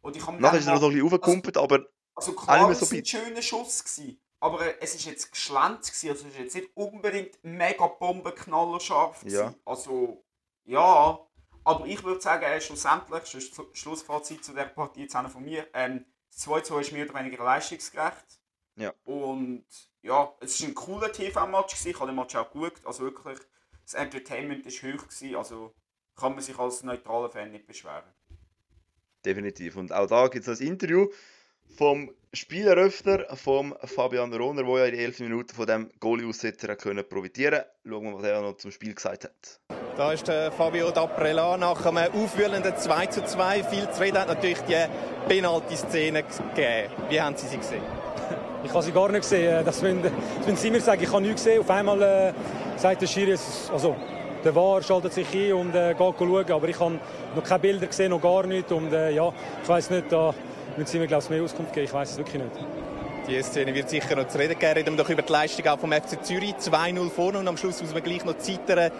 Und 0.00 0.16
ich 0.16 0.26
habe 0.26 0.36
mir 0.36 0.42
Nachher 0.42 0.58
ist 0.58 0.66
er 0.66 0.74
noch 0.74 0.80
so 0.80 0.86
ein 0.86 0.92
bisschen 0.94 1.06
aufgekumpelt, 1.06 1.56
aber 1.58 1.86
Also 2.14 2.32
klar, 2.32 2.70
es 2.70 2.80
so 2.80 2.90
war 2.90 2.98
ein 2.98 3.04
schöner 3.04 3.42
Schuss, 3.42 3.84
gewesen, 3.84 4.18
aber 4.42 4.66
äh, 4.66 4.74
es 4.80 4.96
ist 4.96 5.06
jetzt 5.06 5.30
geschlänzt, 5.30 5.92
gewesen, 5.92 6.10
also 6.10 6.26
es 6.26 6.34
ist 6.34 6.38
jetzt 6.40 6.54
nicht 6.56 6.70
unbedingt 6.74 7.38
mega 7.44 7.86
bombenknallerscharf. 7.86 9.22
Ja. 9.24 9.54
Also, 9.64 10.24
ja, 10.64 11.20
aber 11.62 11.86
ich 11.86 12.02
würde 12.02 12.20
sagen, 12.20 12.42
äh, 12.42 12.60
schlussendlich, 12.60 13.20
das 13.20 13.34
ist 13.34 13.56
das 13.56 13.66
Schlussfazit 13.72 14.44
zu 14.44 14.52
der 14.52 14.64
Partie 14.64 15.02
jetzt 15.02 15.16
von 15.16 15.44
mir, 15.44 15.68
ähm, 15.74 16.04
das 16.28 16.48
2-2 16.48 16.80
ist 16.80 16.92
mehr 16.92 17.08
oder 17.08 17.20
weniger 17.20 17.44
leistungsgerecht. 17.44 18.40
Ja. 18.74 18.92
Und 19.04 19.64
ja, 20.02 20.34
es 20.40 20.60
war 20.60 20.68
ein 20.68 20.74
cooler 20.74 21.12
TV-Match, 21.12 21.86
ich 21.86 22.00
habe 22.00 22.06
den 22.06 22.16
Match 22.16 22.34
auch 22.34 22.50
geschaut, 22.50 22.84
also 22.84 23.04
wirklich, 23.04 23.38
das 23.84 23.94
Entertainment 23.94 24.64
war 24.64 24.72
hoch, 24.92 25.06
gewesen, 25.06 25.36
also 25.36 25.72
kann 26.16 26.32
man 26.32 26.42
sich 26.42 26.58
als 26.58 26.82
neutraler 26.82 27.28
Fan 27.30 27.52
nicht 27.52 27.68
beschweren. 27.68 28.12
definitiv. 29.24 29.76
Und 29.76 29.92
auch 29.92 30.08
da 30.08 30.26
gibt 30.26 30.48
es 30.48 30.60
ein 30.60 30.66
Interview 30.66 31.08
vom 31.76 32.12
Spieleröffner, 32.34 33.26
vom 33.34 33.74
Fabian 33.84 34.32
Rohner, 34.32 34.62
der 34.62 34.78
ja 34.78 34.84
in 34.86 34.92
den 34.92 35.00
11 35.00 35.20
Minuten 35.20 35.54
von 35.54 35.66
dem 35.66 35.90
Goalie-Aussetzer 36.00 36.74
profitieren 37.02 37.60
Schauen 37.86 38.04
wir, 38.04 38.14
was 38.14 38.22
er 38.24 38.40
noch 38.40 38.56
zum 38.56 38.70
Spiel 38.70 38.94
gesagt 38.94 39.24
hat. 39.24 39.60
Da 39.98 40.12
ist 40.14 40.26
der 40.26 40.50
Fabio 40.50 40.88
D'Aprela 40.88 41.58
nach 41.58 41.84
einem 41.84 42.10
aufwühlenden 42.14 42.74
2 42.74 43.06
zu 43.08 43.22
2. 43.22 43.64
Viel 43.64 43.86
zu 43.90 44.00
reden 44.00 44.16
hat 44.16 44.28
natürlich 44.28 44.60
die 44.62 44.76
Penalty-Szene 45.28 46.22
gegeben. 46.22 46.90
Wie 47.10 47.20
haben 47.20 47.36
Sie 47.36 47.48
sie 47.48 47.58
gesehen? 47.58 47.82
Ich 48.64 48.70
habe 48.72 48.82
sie 48.84 48.92
gar 48.92 49.08
nicht 49.10 49.22
gesehen. 49.22 49.64
Das 49.64 49.82
müssen, 49.82 50.02
das 50.04 50.12
müssen 50.46 50.56
Sie 50.56 50.70
mir 50.70 50.80
sagen. 50.80 51.02
Ich 51.02 51.12
habe 51.12 51.20
nichts 51.20 51.42
gesehen. 51.44 51.60
Auf 51.60 51.68
einmal 51.70 52.00
äh, 52.00 52.32
sagt 52.76 53.02
der 53.02 53.08
Schiri, 53.08 53.32
es- 53.32 53.68
also 53.72 53.96
der 54.44 54.54
VAR 54.54 54.80
schaltet 54.82 55.12
sich 55.12 55.26
ein 55.34 55.52
und 55.54 55.74
äh, 55.74 55.94
geht 55.98 55.98
schauen. 55.98 56.52
Aber 56.52 56.68
ich 56.68 56.78
habe 56.80 56.98
noch 57.34 57.42
keine 57.42 57.58
Bilder 57.58 57.88
gesehen, 57.88 58.10
noch 58.10 58.22
gar 58.22 58.46
nichts. 58.46 58.70
Und 58.70 58.92
äh, 58.92 59.10
ja, 59.10 59.32
ich 59.62 59.68
weiß 59.68 59.90
nicht, 59.90 60.12
da 60.12 60.32
müssen 60.78 61.00
mir 61.00 61.06
glaube 61.06 61.22
ich, 61.24 61.30
mehr 61.30 61.42
Auskunft 61.42 61.72
geben. 61.72 61.86
Ich 61.86 61.92
weiß 61.92 62.12
es 62.12 62.18
wirklich 62.18 62.42
nicht. 62.42 62.56
Die 63.28 63.40
Szene 63.42 63.74
wird 63.74 63.88
sicher 63.88 64.16
noch 64.16 64.28
zu 64.28 64.38
reden 64.38 64.58
geben. 64.58 64.72
Reden 64.72 64.96
wir 64.96 65.04
doch 65.04 65.10
über 65.10 65.22
die 65.22 65.32
Leistung 65.32 65.66
auch 65.68 65.78
vom 65.78 65.92
FC 65.92 66.24
Zürich. 66.24 66.54
2-0 66.54 67.10
vorne 67.10 67.38
und 67.38 67.48
am 67.48 67.56
Schluss 67.56 67.80
muss 67.80 67.94
man 67.94 68.02
gleich 68.02 68.24
noch 68.24 68.38
zittern, 68.38 68.90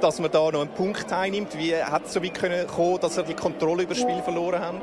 dass 0.00 0.20
man 0.20 0.30
da 0.30 0.50
noch 0.50 0.60
einen 0.60 0.70
Punkt 0.70 1.12
einnimmt. 1.12 1.56
Wie 1.58 1.74
hat 1.74 2.06
es 2.06 2.12
so 2.12 2.22
weit 2.22 2.38
kommen, 2.68 3.00
dass 3.00 3.16
er 3.16 3.22
die 3.22 3.34
Kontrolle 3.34 3.84
über 3.84 3.94
das 3.94 4.02
Spiel 4.02 4.20
verloren 4.22 4.60
haben? 4.60 4.80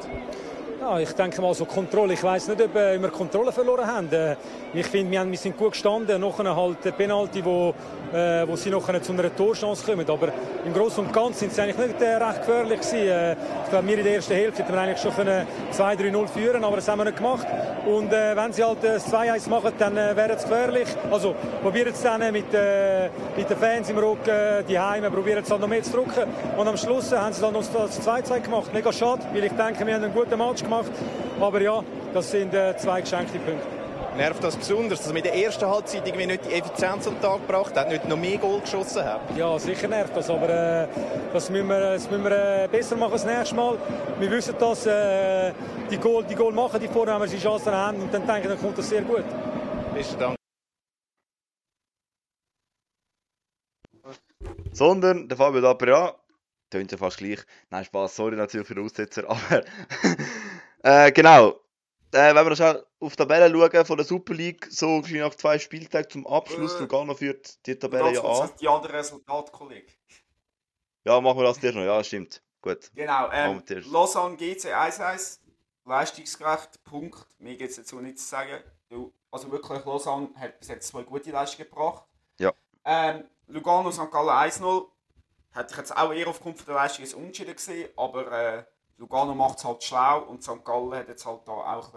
Ja, 0.89 0.99
ich 0.99 1.11
denke 1.11 1.41
mal 1.41 1.53
so 1.53 1.65
Kontrolle. 1.65 2.13
Ich 2.13 2.23
weiß 2.23 2.47
nicht, 2.47 2.61
ob 2.61 2.73
äh, 2.73 2.97
wir 2.97 3.09
Kontrolle 3.09 3.51
verloren 3.51 3.85
haben. 3.85 4.09
Äh, 4.09 4.37
ich 4.73 4.85
finde, 4.85 5.11
wir, 5.11 5.37
sind 5.37 5.57
gut 5.57 5.73
gestanden. 5.73 6.21
Nachher 6.21 6.55
halt 6.55 6.97
Penalty, 6.97 7.43
wo, 7.43 7.73
äh, 8.13 8.47
wo 8.47 8.55
sie 8.55 8.69
nachher 8.69 9.01
zu 9.01 9.11
einer 9.11 9.35
Torchance 9.35 9.85
kommen. 9.85 10.09
Aber 10.09 10.29
im 10.63 10.73
Großen 10.73 11.05
und 11.05 11.11
Ganzen 11.11 11.39
sind 11.39 11.53
sie 11.53 11.61
eigentlich 11.61 11.89
nicht 11.89 12.01
recht 12.01 12.39
gefährlich 12.39 12.79
gewesen. 12.79 13.37
Ich 13.65 13.69
glaube, 13.69 13.85
wir 13.85 13.97
in 13.97 14.03
der 14.05 14.15
ersten 14.15 14.33
Hälfte 14.33 14.63
hätten 14.63 14.77
eigentlich 14.77 15.01
schon 15.01 15.13
können 15.13 15.45
2-3-0 15.73 16.27
führen, 16.29 16.63
aber 16.63 16.77
das 16.77 16.87
haben 16.87 16.99
wir 16.99 17.05
nicht 17.05 17.17
gemacht. 17.17 17.47
Und 17.85 18.11
wenn 18.11 18.53
sie 18.53 18.63
halt 18.63 18.77
das 18.81 19.11
2-1 19.11 19.49
machen, 19.49 19.73
dann 19.77 19.95
wäre 19.95 20.33
es 20.33 20.43
gefährlich. 20.43 20.87
Also 21.11 21.35
probieren 21.61 21.91
es 21.93 22.01
dann 22.01 22.21
mit, 22.31 22.45
mit 23.35 23.49
den 23.49 23.57
Fans 23.57 23.89
im 23.89 23.97
Rücken, 23.97 24.65
die 24.69 24.79
Heime, 24.79 25.11
probieren 25.11 25.43
es 25.43 25.51
halt 25.51 25.59
noch 25.59 25.67
mehr 25.67 25.83
zu 25.83 25.91
drücken. 25.91 26.23
Und 26.57 26.67
am 26.67 26.77
Schluss 26.77 27.11
haben 27.11 27.33
sie 27.33 27.41
dann 27.41 27.53
noch 27.53 27.63
das 27.65 28.05
2-2 28.07 28.39
gemacht. 28.41 28.73
Mega 28.73 28.91
schade, 28.93 29.23
weil 29.33 29.43
ich 29.43 29.51
denke, 29.51 29.85
wir 29.85 29.95
haben 29.95 30.03
einen 30.03 30.13
guten 30.13 30.37
Match 30.37 30.63
gemacht. 30.63 30.76
Aber 31.39 31.61
ja, 31.61 31.83
das 32.13 32.31
sind 32.31 32.53
äh, 32.53 32.75
zwei 32.77 33.01
geschenkte 33.01 33.39
Punkte. 33.39 33.77
Nervt 34.17 34.43
das 34.43 34.55
besonders, 34.57 34.99
dass 34.99 35.09
man 35.09 35.17
in 35.17 35.23
der 35.23 35.35
ersten 35.35 35.67
Halbzeit 35.67 36.07
irgendwie 36.07 36.25
nicht 36.25 36.43
die 36.45 36.53
Effizienz 36.53 37.05
den 37.05 37.21
Tag 37.21 37.45
gebracht 37.45 37.75
hat, 37.75 37.87
nicht 37.89 38.07
noch 38.07 38.17
mehr 38.17 38.39
Goal 38.39 38.61
geschossen 38.61 39.05
hat? 39.05 39.21
Ja, 39.37 39.59
sicher 39.59 39.87
nervt 39.87 40.17
das, 40.17 40.27
aber 40.27 40.49
äh, 40.49 40.87
das 41.31 41.51
müssen 41.51 41.67
wir, 41.67 41.79
das 41.79 42.09
müssen 42.09 42.23
wir 42.23 42.31
äh, 42.31 42.67
besser 42.67 42.95
machen 42.95 43.11
das 43.11 43.25
nächste 43.25 43.55
Mal. 43.55 43.77
Wir 44.17 44.31
wissen, 44.31 44.55
dass 44.57 44.87
äh, 44.87 45.51
die 45.91 45.97
Goal, 45.97 46.23
die 46.23 46.33
Goal 46.33 46.51
machen, 46.51 46.79
die 46.79 46.87
vorne, 46.87 47.13
wenn 47.13 47.21
wir 47.21 47.27
sie 47.27 47.37
Chancen 47.37 47.71
haben 47.71 48.01
und 48.01 48.11
dann 48.11 48.25
denke 48.25 48.41
ich, 48.41 48.47
dann 48.47 48.59
kommt 48.59 48.77
das 48.79 48.89
sehr 48.89 49.03
gut. 49.03 49.23
Besten 49.93 50.19
Dank. 50.19 50.35
Sondern 54.73 55.27
der 55.27 55.37
Fabio 55.37 55.61
D'Apria, 55.61 56.15
tönt 56.69 56.91
ja 56.91 56.97
fast 56.97 57.17
gleich. 57.17 57.39
Nein, 57.69 57.85
Spaß, 57.85 58.15
sorry 58.15 58.35
natürlich 58.35 58.67
für 58.67 58.75
den 58.75 58.85
Aussetzer, 58.85 59.23
aber 59.29 59.63
äh, 60.87 61.11
genau. 61.11 61.49
äh, 62.13 62.33
wenn 62.33 62.47
wir 62.47 62.55
schon 62.55 62.77
auf 62.99 63.15
die 63.15 63.17
Tabelle 63.17 63.49
schauen 63.51 63.85
von 63.85 63.97
der 63.97 64.05
Super 64.05 64.33
League, 64.33 64.67
so 64.69 64.99
nach 65.01 65.35
zwei 65.35 65.59
Spieltagen 65.59 66.09
zum 66.09 66.27
Abschluss, 66.27 66.75
Äh, 66.75 66.79
Lugano 66.79 67.13
führt 67.13 67.65
die 67.65 67.77
Tabelle 67.77 68.13
ja 68.13 68.23
an. 68.23 68.47
sind 68.47 68.61
die 68.61 68.67
anderen 68.67 68.95
Resultate, 68.95 69.51
Kollege? 69.51 69.91
Ja, 71.03 71.19
machen 71.21 71.37
wir 71.39 71.43
das 71.43 71.59
dir 71.59 71.73
noch. 71.73 71.81
Ja, 71.83 72.03
stimmt. 72.03 72.41
Gut. 72.61 72.91
Genau, 72.95 73.29
ähm. 73.31 73.63
Lausanne 73.91 74.35
GC 74.35 74.73
1-1, 74.73 75.39
leistungsgerecht, 75.85 76.83
Punkt. 76.83 77.27
Mir 77.39 77.55
gibt 77.55 77.69
es 77.69 77.75
dazu 77.77 77.99
nichts 77.99 78.23
zu 78.23 78.29
sagen. 78.29 78.63
Also 79.29 79.51
wirklich, 79.51 79.85
Lausanne 79.85 80.29
hat 80.35 80.59
bis 80.59 80.69
jetzt 80.69 80.87
zwei 80.87 81.03
gute 81.03 81.31
Leistungen 81.31 81.69
gebracht. 81.69 82.03
Ja. 82.39 82.53
Ähm, 82.85 83.25
Lugano 83.47 83.91
St. 83.91 84.09
Gallen 84.11 84.51
1-0. 84.51 84.85
Hätte 85.53 85.71
ich 85.71 85.77
jetzt 85.77 85.95
auch 85.95 86.11
eher 86.13 86.27
aufgrund 86.27 86.65
der 86.67 86.75
Leistung 86.75 87.03
als 87.03 87.13
Unentschieden 87.13 87.55
gesehen, 87.55 87.89
aber 87.97 88.31
äh, 88.31 88.63
Lugano 88.97 89.35
macht 89.35 89.59
es 89.59 89.65
halt 89.65 89.83
schlau 89.83 90.23
und 90.23 90.43
St. 90.43 90.63
Gallen 90.63 90.93
hat 90.93 91.07
jetzt 91.07 91.25
halt 91.25 91.47
da 91.47 91.51
auch 91.51 91.93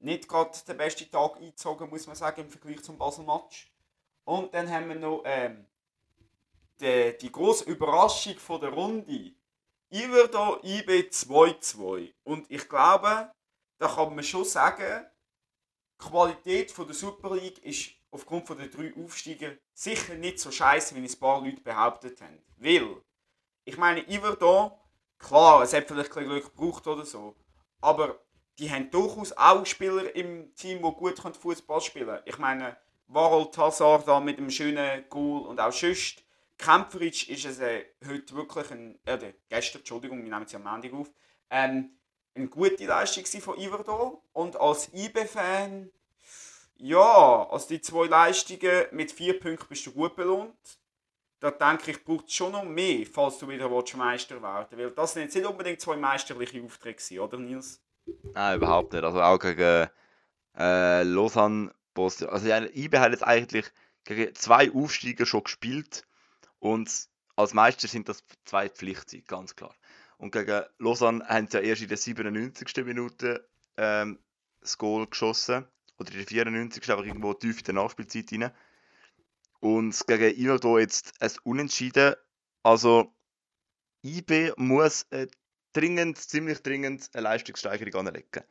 nicht 0.00 0.28
gerade 0.28 0.58
den 0.66 0.76
besten 0.76 1.10
Tag 1.10 1.36
eingezogen, 1.36 1.90
muss 1.90 2.06
man 2.06 2.16
sagen, 2.16 2.42
im 2.42 2.50
Vergleich 2.50 2.82
zum 2.82 2.98
Basel-Match. 2.98 3.72
Und 4.24 4.52
dann 4.54 4.70
haben 4.70 4.88
wir 4.88 4.96
noch 4.96 5.22
ähm, 5.24 5.66
die, 6.80 7.16
die 7.20 7.32
grosse 7.32 7.64
Überraschung 7.64 8.36
von 8.36 8.60
der 8.60 8.70
Runde. 8.70 9.32
Iverdo 9.90 10.60
IB 10.62 11.08
2-2. 11.08 12.12
Und 12.24 12.50
ich 12.50 12.68
glaube, 12.68 13.32
da 13.78 13.88
kann 13.88 14.14
man 14.14 14.22
schon 14.22 14.44
sagen, 14.44 15.06
die 16.00 16.08
Qualität 16.08 16.76
der 16.76 16.94
Super 16.94 17.34
League 17.34 17.58
ist 17.64 17.90
aufgrund 18.10 18.48
der 18.50 18.68
drei 18.68 18.92
Aufsteigen 19.02 19.58
sicher 19.72 20.14
nicht 20.14 20.40
so 20.40 20.50
scheiße, 20.50 20.94
wie 20.94 21.04
es 21.04 21.16
ein 21.16 21.20
paar 21.20 21.40
Leute 21.40 21.60
behauptet 21.62 22.20
haben. 22.20 22.42
Weil, 22.56 23.02
ich 23.64 23.76
meine, 23.76 24.06
Iverdo, 24.08 24.78
klar, 25.18 25.62
es 25.62 25.72
hat 25.72 25.88
vielleicht 25.88 26.16
ein 26.16 26.24
Glück 26.24 26.44
gebraucht 26.44 26.86
oder 26.86 27.04
so, 27.04 27.34
aber 27.80 28.20
die 28.58 28.70
haben 28.70 28.90
durchaus 28.90 29.32
auch 29.32 29.64
Spieler 29.64 30.14
im 30.16 30.54
Team, 30.54 30.78
die 30.78 30.94
gut 30.94 31.18
Fußball 31.18 31.80
spielen 31.80 32.06
können. 32.06 32.22
Ich 32.24 32.38
meine, 32.38 32.76
Warol 33.08 33.50
Tassar 33.50 34.02
da 34.04 34.20
mit 34.20 34.38
einem 34.38 34.50
schönen 34.50 35.08
Goal 35.08 35.46
und 35.46 35.60
auch 35.60 35.72
sonst. 35.72 36.24
Kämpferisch 36.58 37.28
ist 37.28 37.44
es 37.44 37.60
äh, 37.60 37.84
heute 38.04 38.34
wirklich 38.34 38.70
ein, 38.72 38.98
äh, 39.04 39.32
gestern, 39.48 39.78
Entschuldigung, 39.78 40.18
wir 40.24 40.28
nehmen 40.28 40.44
es 40.44 40.50
ja 40.50 40.58
am 40.58 40.64
Montag 40.64 40.92
auf, 40.92 41.08
ähm, 41.50 41.90
eine 42.34 42.48
gute 42.48 42.84
Leistung 42.84 43.24
von 43.40 43.56
Iverdor. 43.58 44.20
Und 44.32 44.56
als 44.56 44.92
IB-Fan, 44.92 45.90
ja, 46.78 47.48
also 47.48 47.68
die 47.68 47.80
zwei 47.80 48.06
Leistungen 48.06 48.86
mit 48.90 49.12
vier 49.12 49.38
Punkten 49.38 49.68
bist 49.68 49.86
du 49.86 49.92
gut 49.92 50.16
belohnt. 50.16 50.56
Da 51.40 51.50
denke 51.50 51.92
ich, 51.92 52.04
braucht 52.04 52.26
es 52.26 52.34
schon 52.34 52.52
noch 52.52 52.64
mehr, 52.64 53.06
falls 53.06 53.38
du 53.38 53.48
wieder 53.48 53.70
willst, 53.70 53.96
Meister 53.96 54.42
werden 54.42 54.78
Weil 54.78 54.90
das 54.90 55.12
sind 55.12 55.22
jetzt 55.22 55.36
nicht 55.36 55.46
unbedingt 55.46 55.80
zwei 55.80 55.96
meisterliche 55.96 56.62
Aufträge, 56.62 57.20
oder 57.20 57.38
Nils? 57.38 57.80
Nein, 58.34 58.56
überhaupt 58.56 58.92
nicht. 58.92 59.04
Also 59.04 59.20
auch 59.20 59.38
gegen 59.38 59.88
äh, 60.56 61.02
Lausanne, 61.04 61.72
Boston. 61.94 62.28
Also 62.28 62.48
ja, 62.48 62.60
hat 62.60 63.12
jetzt 63.12 63.24
eigentlich 63.24 63.66
gegen 64.04 64.34
zwei 64.34 64.72
Aufsteiger 64.72 65.26
schon 65.26 65.44
gespielt 65.44 66.04
und 66.58 66.90
als 67.36 67.54
Meister 67.54 67.86
sind 67.86 68.08
das 68.08 68.24
zwei 68.44 68.68
Pflichtsiege, 68.68 69.24
ganz 69.24 69.54
klar. 69.54 69.74
Und 70.16 70.32
gegen 70.32 70.64
Lausanne 70.78 71.24
haben 71.28 71.46
sie 71.46 71.58
ja 71.58 71.62
erst 71.62 71.82
in 71.82 71.88
der 71.88 71.96
97. 71.96 72.84
Minute 72.84 73.48
ähm, 73.76 74.18
das 74.60 74.76
Goal 74.76 75.06
geschossen. 75.06 75.64
Oder 75.98 76.10
in 76.10 76.18
der 76.18 76.26
94. 76.26 76.90
einfach 76.90 77.04
irgendwo 77.04 77.34
tief 77.34 77.58
in 77.58 77.64
der 77.64 77.74
Nachspielzeit 77.74 78.32
rein. 78.32 78.50
Und 79.60 80.06
gegen 80.06 80.36
Iverdo 80.38 80.78
jetzt 80.78 81.12
ein 81.20 81.30
Unentschieden. 81.42 82.14
Also 82.62 83.14
IB 84.04 84.52
muss 84.56 85.04
äh, 85.10 85.26
dringend, 85.72 86.18
ziemlich 86.18 86.62
dringend 86.62 87.08
eine 87.12 87.22
Leistungssteigerung 87.22 88.06
anlegen. 88.06 88.44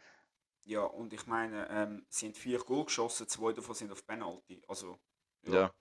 Ja, 0.66 0.82
und 0.82 1.14
ich 1.14 1.26
meine, 1.28 1.70
ähm, 1.70 2.06
haben 2.22 2.34
vier 2.34 2.60
Goal 2.60 2.86
geschossen, 2.86 3.28
zwei 3.28 3.54
davon 3.54 3.74
sind 3.74 3.92
auf 3.92 4.06
Penalty. 4.06 4.62
Also, 4.68 5.00
Ja. 5.44 5.74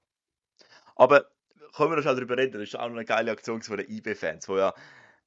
Aber 0.94 1.28
können 1.74 1.90
wir 1.90 1.96
noch 1.96 2.02
schnell 2.02 2.14
darüber 2.14 2.36
reden? 2.36 2.52
Das 2.52 2.62
ist 2.62 2.76
auch 2.76 2.88
noch 2.88 2.94
eine 2.94 3.04
geile 3.04 3.32
Aktion 3.32 3.62
von 3.62 3.78
den 3.78 3.90
IB-Fans, 3.90 4.48
wo 4.48 4.56
ja 4.56 4.72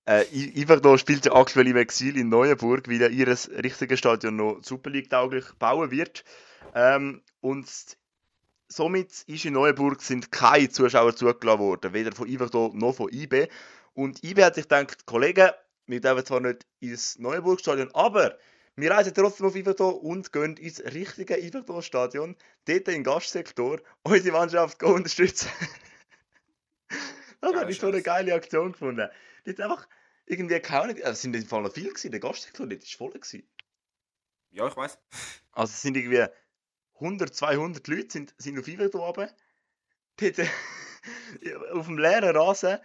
äh, 0.06 0.98
spielt 0.98 1.26
ja 1.26 1.34
aktuell 1.34 1.68
im 1.68 1.78
Exil 1.78 2.18
in 2.18 2.30
Neuenburg, 2.30 2.88
weil 2.90 3.02
er 3.02 3.10
ihr 3.10 3.28
richtiges 3.28 4.00
Stadion 4.00 4.38
noch 4.38 4.60
Super 4.64 4.90
League 4.90 5.10
tauglich 5.10 5.46
bauen 5.60 5.92
wird. 5.92 6.24
Ähm, 6.74 7.22
und 7.42 7.68
somit 8.70 9.24
ist 9.28 9.46
in 9.46 9.54
Neuenburg 9.54 10.02
sind 10.02 10.32
keine 10.32 10.70
Zuschauer 10.70 11.16
zugelassen 11.16 11.60
worden, 11.60 11.94
weder 11.94 12.12
von 12.12 12.28
Iverdo 12.28 12.72
noch 12.74 12.96
von 12.96 13.12
IB. 13.12 13.48
Und 13.94 14.24
IB 14.24 14.44
hat 14.44 14.56
sich 14.56 14.68
gedacht, 14.68 15.06
Kollegen, 15.06 15.52
wir 15.88 16.00
dürfen 16.00 16.26
zwar 16.26 16.40
nicht 16.40 16.66
ins 16.80 17.18
Neuenburg-Stadion, 17.18 17.90
aber 17.94 18.38
wir 18.76 18.92
reisen 18.92 19.14
trotzdem 19.14 19.48
auf 19.48 19.56
Iverdo 19.56 19.90
und 19.90 20.32
gehen 20.32 20.56
ins 20.56 20.82
richtige 20.82 21.38
Iverdo-Stadion, 21.38 22.38
dort 22.66 22.88
im 22.88 23.04
Gastsektor, 23.04 23.82
unsere 24.04 24.38
Mannschaft 24.38 24.82
unterstützen. 24.84 25.50
das 27.42 27.56
habe 27.56 27.72
ich 27.72 27.80
so 27.80 27.88
eine 27.88 28.02
geile 28.02 28.34
Aktion 28.34 28.72
gefunden. 28.72 29.10
Die 29.46 29.50
hat 29.50 29.60
einfach 29.60 29.88
irgendwie 30.26 30.60
keine 30.60 30.98
es 31.02 31.22
sind 31.22 31.36
im 31.36 31.46
Fall 31.46 31.64
noch 31.64 31.74
viele 31.74 31.90
gewesen, 31.90 32.12
der 32.12 32.20
Gastsektor 32.20 32.68
dort 32.68 32.82
war 32.82 32.98
voll. 32.98 33.20
Gewesen. 33.20 33.44
Ja, 34.52 34.68
ich 34.68 34.78
weiß. 34.78 34.98
Also 35.52 35.72
es 35.72 35.82
sind 35.82 35.98
irgendwie 35.98 36.26
100, 37.00 37.34
200 37.34 37.88
Leute 37.88 38.12
sind, 38.12 38.34
sind 38.38 38.60
auf 38.60 38.68
Iverdo 38.68 39.08
oben. 39.08 39.30
Dort 40.18 40.40
äh, 40.40 40.48
auf 41.74 41.86
dem 41.88 41.98
leeren 41.98 42.36
Rasen. 42.36 42.78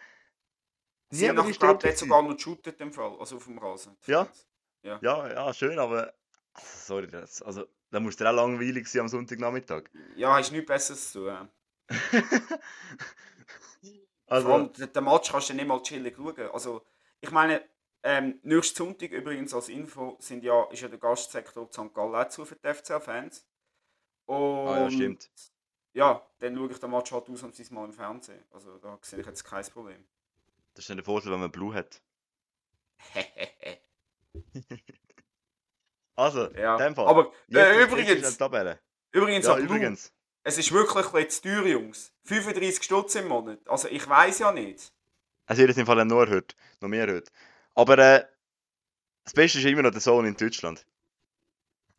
Sie 1.10 1.28
haben 1.28 1.36
glaube 1.36 1.50
ich, 1.50 1.58
gewesen. 1.58 1.96
sogar 1.96 2.22
noch 2.22 2.34
geshootet 2.34 2.80
im 2.80 2.92
Fall, 2.92 3.16
also 3.18 3.36
auf 3.36 3.44
dem 3.44 3.58
Rasen. 3.58 3.96
Ja. 4.06 4.28
Ja. 4.82 4.98
Ja, 5.02 5.28
ja, 5.32 5.54
schön, 5.54 5.78
aber. 5.78 6.12
Sorry, 6.56 7.08
das, 7.08 7.42
also, 7.42 7.66
da 7.90 7.98
muss 8.00 8.16
dir 8.16 8.30
auch 8.30 8.34
langweilig 8.34 8.86
sein 8.86 9.02
am 9.02 9.08
Sonntagnachmittag. 9.08 9.84
Ja, 10.16 10.36
hast 10.36 10.52
nichts 10.52 10.66
Besseres 10.66 11.12
zu 11.12 11.26
tun. 11.26 11.48
Also- 14.26 14.46
Vor 14.48 14.54
allem, 14.56 14.72
den 14.72 15.04
Match 15.04 15.30
kannst 15.30 15.50
du 15.50 15.54
nicht 15.54 15.66
mal 15.66 15.82
chillig 15.82 16.16
schauen. 16.16 16.50
Also, 16.52 16.82
ich 17.20 17.30
meine, 17.30 17.62
ähm, 18.02 18.40
nächsten 18.42 18.76
Sonntag 18.76 19.10
übrigens 19.12 19.52
als 19.54 19.68
Info 19.68 20.16
sind 20.18 20.42
ja, 20.44 20.64
ist 20.70 20.80
ja 20.80 20.88
der 20.88 20.98
Gastsektor 20.98 21.68
St. 21.70 21.92
Gallen 21.92 22.30
zu 22.30 22.44
für 22.44 22.56
die 22.56 22.66
FCL-Fans. 22.72 23.46
Und 24.26 24.68
Ah 24.68 24.80
ja, 24.80 24.90
stimmt. 24.90 25.30
Ja, 25.92 26.26
dann 26.38 26.56
schaue 26.56 26.70
ich 26.70 26.78
den 26.78 26.90
Match 26.90 27.12
halt 27.12 27.28
ausnahmsweise 27.28 27.72
mal 27.74 27.84
im 27.84 27.92
Fernsehen. 27.92 28.42
Also 28.50 28.78
da 28.78 28.98
sehe 29.02 29.20
ich 29.20 29.26
jetzt 29.26 29.44
kein 29.44 29.64
Problem. 29.66 30.04
Das 30.74 30.84
ist 30.84 30.90
ein 30.90 31.02
Vorteil, 31.04 31.32
wenn 31.32 31.40
man 31.40 31.52
Blue 31.52 31.72
hat. 31.74 32.02
Also, 36.16 36.48
Ja, 36.54 36.76
in 36.76 36.82
dem 36.84 36.94
Fall. 36.94 37.08
aber, 37.08 37.32
Jetzt- 37.48 37.58
äh, 37.58 37.78
jetzt 37.80 37.92
übrigens-. 37.92 38.38
Übrigens, 39.10 39.46
Ja, 39.46 39.54
an 39.54 39.66
Blue, 39.66 39.76
übrigens. 39.76 40.12
es 40.44 40.58
ist 40.58 40.70
wirklich 40.72 41.28
zu 41.30 41.42
teuer, 41.42 41.66
Jungs. 41.66 42.12
35 42.24 42.82
Stutz 42.84 43.14
im 43.16 43.26
Monat. 43.28 43.58
Also 43.68 43.88
ich 43.88 44.08
weiß 44.08 44.38
ja 44.40 44.52
nicht. 44.52 44.92
Es 45.46 45.58
wird 45.58 45.68
jetzt 45.68 45.78
im 45.78 45.86
Fall 45.86 46.04
nur 46.04 46.22
erhöht. 46.26 46.54
Noch 46.80 46.88
mehr 46.88 47.06
erhöht. 47.08 47.30
Aber 47.74 47.98
äh, 47.98 48.24
das 49.24 49.32
Beste 49.34 49.58
ist 49.58 49.64
immer 49.64 49.82
noch 49.82 49.90
der 49.90 50.00
Sohn 50.00 50.24
in 50.24 50.36
Deutschland. 50.36 50.86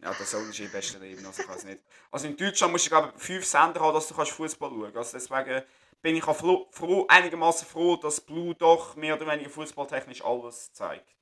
Ja, 0.05 0.13
Sohn 0.13 0.47
ist 0.47 0.59
im 0.59 0.69
besten 0.69 1.01
Leben, 1.01 1.25
also 1.25 1.41
ich 1.41 1.49
weiß 1.49 1.63
nicht. 1.63 1.79
Also 2.11 2.27
in 2.27 2.37
Deutschland 2.37 2.71
musst 2.71 2.85
du, 2.85 2.89
glaube 2.89 3.11
ich, 3.17 3.23
fünf 3.23 3.43
Sender 3.43 3.79
haben, 3.79 3.95
dass 3.95 4.07
du 4.07 4.13
Fußball 4.13 4.69
schauen 4.69 4.93
kannst. 4.93 5.15
Also 5.15 5.27
deswegen 5.35 5.63
bin 6.03 6.15
ich 6.15 6.27
auch 6.27 6.35
froh, 6.35 6.67
froh, 6.69 7.05
einigermaßen 7.07 7.67
froh, 7.67 7.95
dass 7.95 8.21
Blue 8.21 8.53
doch 8.53 8.95
mehr 8.95 9.15
oder 9.15 9.25
weniger 9.25 9.49
fußballtechnisch 9.49 10.23
alles 10.23 10.71
zeigt. 10.73 11.15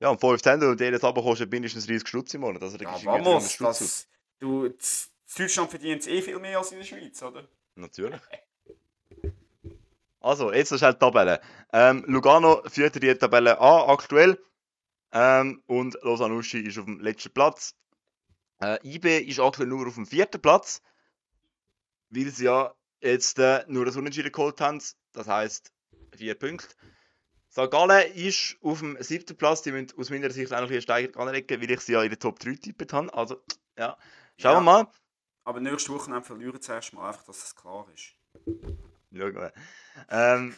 Ja, 0.00 0.08
und 0.08 0.18
5 0.18 0.40
Cent 0.40 0.62
und 0.62 0.80
jedes 0.80 1.04
Abo 1.04 1.22
kostet 1.22 1.52
mindestens 1.52 1.86
30 1.86 2.08
Stutz 2.08 2.32
im 2.32 2.40
Monat. 2.40 2.62
Also, 2.62 2.78
da 2.78 2.84
Ja, 2.84 3.04
vamos, 3.04 3.24
300 3.24 3.50
Stutz 3.50 3.78
das, 3.78 4.08
du, 4.38 4.64
in 4.64 4.74
Deutschland 5.36 5.70
verdient 5.70 6.00
es 6.00 6.06
eh 6.06 6.22
viel 6.22 6.38
mehr 6.38 6.56
als 6.56 6.72
in 6.72 6.78
der 6.78 6.86
Schweiz, 6.86 7.22
oder? 7.22 7.46
Natürlich. 7.74 8.20
Also, 10.20 10.50
jetzt 10.50 10.72
ist 10.72 10.80
halt 10.80 10.96
die 10.96 11.00
Tabelle. 11.00 11.42
Ähm, 11.74 12.04
Lugano 12.06 12.62
führt 12.66 13.02
die 13.02 13.14
Tabelle 13.14 13.60
an, 13.60 13.90
aktuell. 13.90 14.42
Ähm, 15.12 15.62
und 15.66 15.98
Lausanne 16.02 16.34
Uschi 16.34 16.60
ist 16.60 16.78
auf 16.78 16.86
dem 16.86 17.00
letzten 17.00 17.32
Platz. 17.32 17.74
Äh, 18.60 18.78
IB 18.86 19.18
ist 19.20 19.40
aktuell 19.40 19.68
nur 19.68 19.86
auf 19.86 19.94
dem 19.94 20.06
vierten 20.06 20.40
Platz. 20.40 20.82
Weil 22.10 22.30
sie 22.30 22.44
ja 22.44 22.74
jetzt 23.00 23.38
äh, 23.38 23.64
nur 23.68 23.84
das 23.84 23.96
Unentschieden 23.96 24.32
geholt 24.32 24.60
haben. 24.60 24.82
Das 25.12 25.26
heisst, 25.26 25.72
vier 26.14 26.34
Punkte. 26.34 26.74
St. 27.50 27.70
Gallen 27.70 28.12
ist 28.14 28.56
auf 28.62 28.78
dem 28.80 28.96
siebten 29.02 29.36
Platz. 29.36 29.62
Die 29.62 29.72
müssen 29.72 29.98
aus 29.98 30.10
meiner 30.10 30.30
Sicht 30.30 30.52
auch 30.52 30.60
noch 30.60 30.70
eine 30.70 30.82
Steigerung 30.82 31.28
anlegen, 31.28 31.60
weil 31.60 31.70
ich 31.70 31.80
sie 31.80 31.92
ja 31.92 32.02
in 32.02 32.10
der 32.10 32.18
Top 32.18 32.38
3 32.38 32.54
tippt 32.54 32.92
habe. 32.92 33.12
Also, 33.12 33.42
ja. 33.76 33.96
Schauen 34.38 34.52
wir 34.64 34.72
Ja. 34.72 34.84
mal. 34.84 34.88
Aber 35.44 35.60
nächste 35.60 35.92
Woche 35.92 36.22
verlieren 36.22 36.52
sie 36.54 36.60
zuerst 36.60 36.92
mal, 36.92 37.08
einfach, 37.08 37.24
dass 37.24 37.42
es 37.44 37.56
klar 37.56 37.86
ist. 37.94 38.14
Schauen 39.12 39.34
wir. 39.34 39.52
Ähm, 40.10 40.54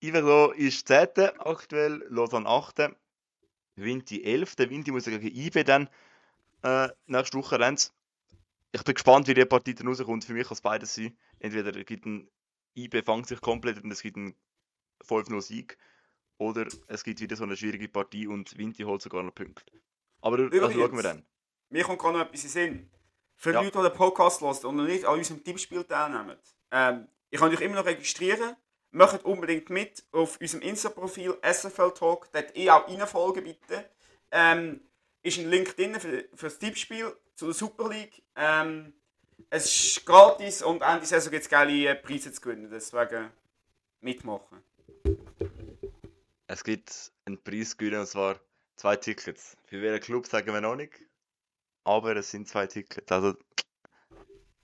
Ivero 0.00 0.52
ist 0.52 0.86
10. 0.86 1.08
aktuell, 1.40 2.04
Lausanne 2.08 2.48
8. 2.48 2.90
Vinti 3.74 4.22
11. 4.22 4.58
Vinti 4.58 4.90
muss 4.92 5.06
ja 5.06 5.16
gegen 5.18 5.34
IB 5.34 5.64
dann 5.64 5.88
äh, 6.62 6.88
nächste 7.06 7.38
Woche 7.38 7.58
rennen. 7.58 7.78
Ich 8.72 8.82
bin 8.84 8.94
gespannt, 8.94 9.26
wie 9.28 9.34
die 9.34 9.44
Partie 9.44 9.74
dann 9.74 9.88
rauskommt. 9.88 10.24
Für 10.24 10.32
mich 10.32 10.46
kann 10.46 10.54
es 10.54 10.60
beides 10.60 10.94
sein. 10.94 11.16
Entweder 11.38 11.72
gibt 11.84 12.06
ein 12.06 12.30
IB 12.74 13.02
fangt 13.02 13.26
sich 13.26 13.40
komplett 13.40 13.82
und 13.84 13.90
es 13.90 14.00
gibt 14.00 14.16
einen 14.16 14.34
5-0 15.06 15.40
Sieg. 15.42 15.76
Oder 16.38 16.66
es 16.88 17.04
gibt 17.04 17.20
wieder 17.20 17.36
so 17.36 17.44
eine 17.44 17.56
schwierige 17.56 17.88
Partie 17.88 18.26
und 18.26 18.56
Vinti 18.56 18.82
holt 18.84 19.02
sogar 19.02 19.22
noch 19.22 19.34
Punkte. 19.34 19.80
Aber 20.22 20.38
das 20.38 20.46
Übrigens. 20.46 20.74
schauen 20.74 20.96
wir 20.96 21.02
dann. 21.02 21.26
Mir 21.68 21.84
kommt 21.84 21.98
gerade 21.98 22.18
noch 22.18 22.24
etwas 22.26 22.44
in 22.44 22.50
Sinn. 22.50 22.90
Für 23.36 23.52
Ja. 23.52 23.60
die 23.60 23.66
Leute, 23.66 23.78
die 23.78 23.88
den 23.88 23.96
Podcast 23.96 24.40
hören 24.40 24.64
und 24.66 24.76
noch 24.76 24.84
nicht 24.84 25.04
an 25.04 25.18
unserem 25.18 25.42
Tippspiel 25.44 25.84
teilnehmen, 25.84 26.38
ähm, 26.70 27.08
ich 27.30 27.38
kann 27.38 27.52
euch 27.52 27.60
immer 27.60 27.76
noch 27.76 27.86
registrieren. 27.86 28.56
Macht 28.90 29.24
unbedingt 29.24 29.70
mit 29.70 30.04
auf 30.12 30.38
unserem 30.40 30.62
Insta-Profil 30.62 31.38
SFL 31.42 31.92
Talk. 31.92 32.30
Dort 32.32 32.54
eh 32.56 32.70
auch 32.70 32.86
reinfolgen, 32.88 33.42
bitte. 33.44 33.88
Ähm, 34.30 34.80
ist 35.22 35.38
ein 35.38 35.48
Link 35.48 35.76
drin 35.76 35.98
für, 35.98 36.24
für 36.34 36.46
das 36.46 36.58
Tippspiel 36.58 37.14
zu 37.34 37.46
der 37.46 37.54
Super 37.54 37.88
League. 37.88 38.22
Ähm, 38.36 38.92
es 39.50 39.64
ist 39.66 40.06
gratis 40.06 40.62
und 40.62 40.82
Ende 40.82 41.06
Saison 41.06 41.30
gibt 41.30 41.44
es 41.44 41.48
geile 41.48 41.94
Preise 41.96 42.32
zu 42.32 42.40
gewinnen. 42.40 42.70
Deswegen 42.70 43.30
mitmachen. 44.00 44.62
Es 46.46 46.64
gibt 46.64 47.12
einen 47.24 47.42
Preis 47.42 47.76
gewinnen, 47.76 48.00
und 48.00 48.06
zwar 48.06 48.38
zwei 48.76 48.96
Tickets. 48.96 49.56
Für 49.66 49.80
welchen 49.80 50.02
Club 50.02 50.26
sagen 50.26 50.52
wir 50.52 50.60
noch 50.60 50.76
nicht. 50.76 50.92
Aber 51.84 52.16
es 52.16 52.30
sind 52.30 52.48
zwei 52.48 52.66
Tickets. 52.66 53.10
Also, 53.10 53.34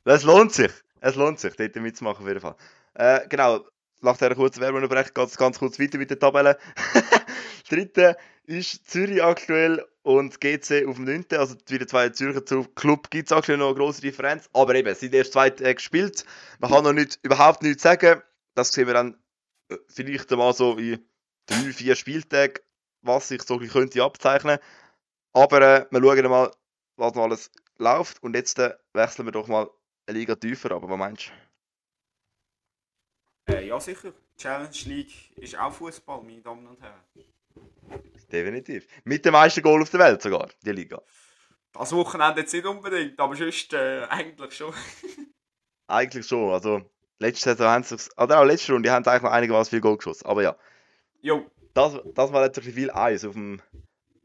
es 0.05 0.23
lohnt 0.23 0.53
sich. 0.53 0.73
Es 1.01 1.15
lohnt 1.15 1.39
sich, 1.39 1.55
dort 1.57 1.77
mitzumachen 1.77 2.23
auf 2.23 2.29
jeden 2.29 2.41
Fall. 2.41 2.57
Äh, 2.95 3.27
genau, 3.29 3.65
nach 4.01 4.17
dieser 4.17 4.35
kurzen 4.35 4.61
Werbeunterbrechung 4.61 5.15
geht 5.15 5.29
es 5.29 5.37
ganz 5.37 5.59
kurz 5.59 5.79
weiter 5.79 5.99
mit 5.99 6.11
der 6.11 6.19
Tabelle. 6.19 6.59
Dritte 7.69 8.17
ist 8.45 8.91
Zürich 8.91 9.23
aktuell 9.23 9.85
und 10.09 10.41
GC 10.41 10.87
auf 10.87 10.97
dem 10.97 11.05
9. 11.05 11.27
Also 11.33 11.55
wieder 11.67 11.87
zwei 11.87 12.09
Zürcher 12.09 12.47
zum 12.47 12.75
Club 12.75 13.11
gibt 13.11 13.31
es 13.31 13.37
aktuell 13.37 13.59
noch 13.59 13.67
eine 13.67 13.75
grosse 13.75 14.01
Differenz. 14.01 14.49
Aber 14.55 14.75
eben, 14.75 14.89
es 14.89 15.01
sind 15.01 15.15
erst 15.15 15.35
zwei 15.35 15.51
Tage 15.51 15.75
gespielt. 15.75 16.25
Man 16.61 16.71
kann 16.71 16.85
noch 16.85 16.95
nicht, 16.95 17.19
überhaupt 17.23 17.63
nichts 17.63 17.83
sagen. 17.83 18.23
Das 18.55 18.73
sehen 18.73 18.87
wir 18.87 18.95
dann 18.95 19.19
äh, 19.69 19.77
vielleicht 19.87 20.33
einmal 20.33 20.55
so 20.55 20.79
in 20.79 21.07
drei, 21.45 21.75
vier 21.75 21.95
Spieltagen, 21.95 22.59
was 23.03 23.29
sich 23.29 23.43
so 23.43 23.55
ein 23.55 23.61
bisschen 23.61 23.83
könnte 23.83 24.03
abzeichnen. 24.03 24.59
Aber 25.35 25.61
äh, 25.61 25.87
wir 25.91 26.01
schauen 26.01 26.31
mal, 26.31 26.51
was 26.97 27.15
noch 27.15 27.25
alles 27.25 27.51
läuft. 27.77 28.23
Und 28.23 28.35
jetzt 28.35 28.59
äh, 28.59 28.75
wechseln 28.95 29.27
wir 29.27 29.33
doch 29.33 29.47
mal 29.47 29.69
eine 30.07 30.19
Liga 30.19 30.37
tiefer. 30.37 30.71
Aber 30.71 30.89
was 30.89 30.99
meinst 30.99 31.31
du? 33.47 33.53
Äh, 33.53 33.67
ja, 33.67 33.79
sicher. 33.79 34.15
Challenge 34.39 34.71
League 34.87 35.37
ist 35.37 35.59
auch 35.59 35.75
Fußball, 35.75 36.23
meine 36.23 36.41
Damen 36.41 36.67
und 36.67 36.81
Herren. 36.81 37.03
Definitiv. 38.31 38.87
Mit 39.05 39.25
dem 39.25 39.33
meisten 39.33 39.63
Goal 39.63 39.83
auf 39.83 39.91
der 39.91 40.01
Welt 40.01 40.23
sogar, 40.23 40.49
die 40.65 40.73
Liga. 40.73 41.01
Das 41.73 41.93
Wochenende 41.93 42.41
jetzt 42.41 42.53
nicht 42.53 42.67
unbedingt, 42.67 43.19
aber 43.19 43.37
sonst 43.37 43.73
äh, 43.73 44.05
eigentlich 44.09 44.55
schon. 44.55 44.73
Eigentlich 45.87 46.27
schon. 46.27 46.53
Also, 46.53 46.83
letzte 47.19 47.51
Saison 47.51 47.69
haben 47.69 47.83
sie 47.83 47.97
oder 48.19 48.41
auch 48.41 48.45
letzte 48.45 48.73
Runde, 48.73 48.91
haben 48.91 49.07
eigentlich 49.07 49.23
noch 49.23 49.31
einigermaßen 49.31 49.71
viel 49.71 49.81
Goal 49.81 49.97
geschossen. 49.97 50.27
Aber 50.27 50.43
ja, 50.43 50.55
Jo, 51.21 51.51
das, 51.75 51.95
das 52.15 52.33
war 52.33 52.45
jetzt 52.45 52.59
ein 52.59 52.65
bisschen 52.65 52.75
viel 52.75 52.91
Eis 52.91 53.25
auf 53.25 53.33
dem 53.33 53.61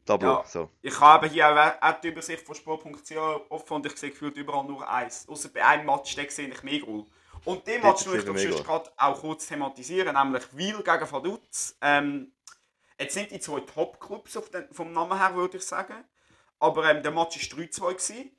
Tableau. 0.05 0.41
Ja. 0.41 0.45
So. 0.45 0.69
ich 0.81 0.99
habe 0.99 1.27
hier 1.27 1.49
auch, 1.49 1.81
auch 1.81 2.01
die 2.01 2.09
Übersicht 2.09 2.45
von 2.45 2.55
Sport.ch 2.55 3.11
offen 3.49 3.73
und 3.73 3.85
ich 3.85 3.97
sehe 3.97 4.11
gefühlt 4.11 4.35
überall 4.37 4.65
nur 4.65 4.87
eins. 4.87 5.27
Außer 5.27 5.49
bei 5.49 5.65
einem 5.65 5.85
Match, 5.85 6.15
den 6.15 6.29
sehe 6.29 6.49
ich 6.49 6.63
mehr 6.63 6.79
Goal. 6.79 7.05
Und 7.45 7.65
den 7.67 7.81
Match 7.81 8.05
muss 8.05 8.43
ich 8.43 8.63
gerade 8.63 8.89
auch 8.95 9.19
kurz 9.19 9.47
thematisieren, 9.47 10.15
nämlich 10.15 10.43
Wiel 10.55 10.81
gegen 10.83 11.11
Vaduz. 11.11 11.75
Ähm, 11.81 12.31
jetzt 13.03 13.13
sind 13.13 13.31
die 13.31 13.39
zwei 13.39 13.59
Top-Clubs 13.61 14.39
vom 14.71 14.91
Namen 14.91 15.17
her, 15.17 15.35
würde 15.35 15.57
ich 15.57 15.63
sagen. 15.63 16.03
Aber 16.59 16.89
ähm, 16.89 17.03
der 17.03 17.11
Match 17.11 17.37
war 17.51 17.59
3-2. 17.59 17.93
gewesen. 17.93 18.31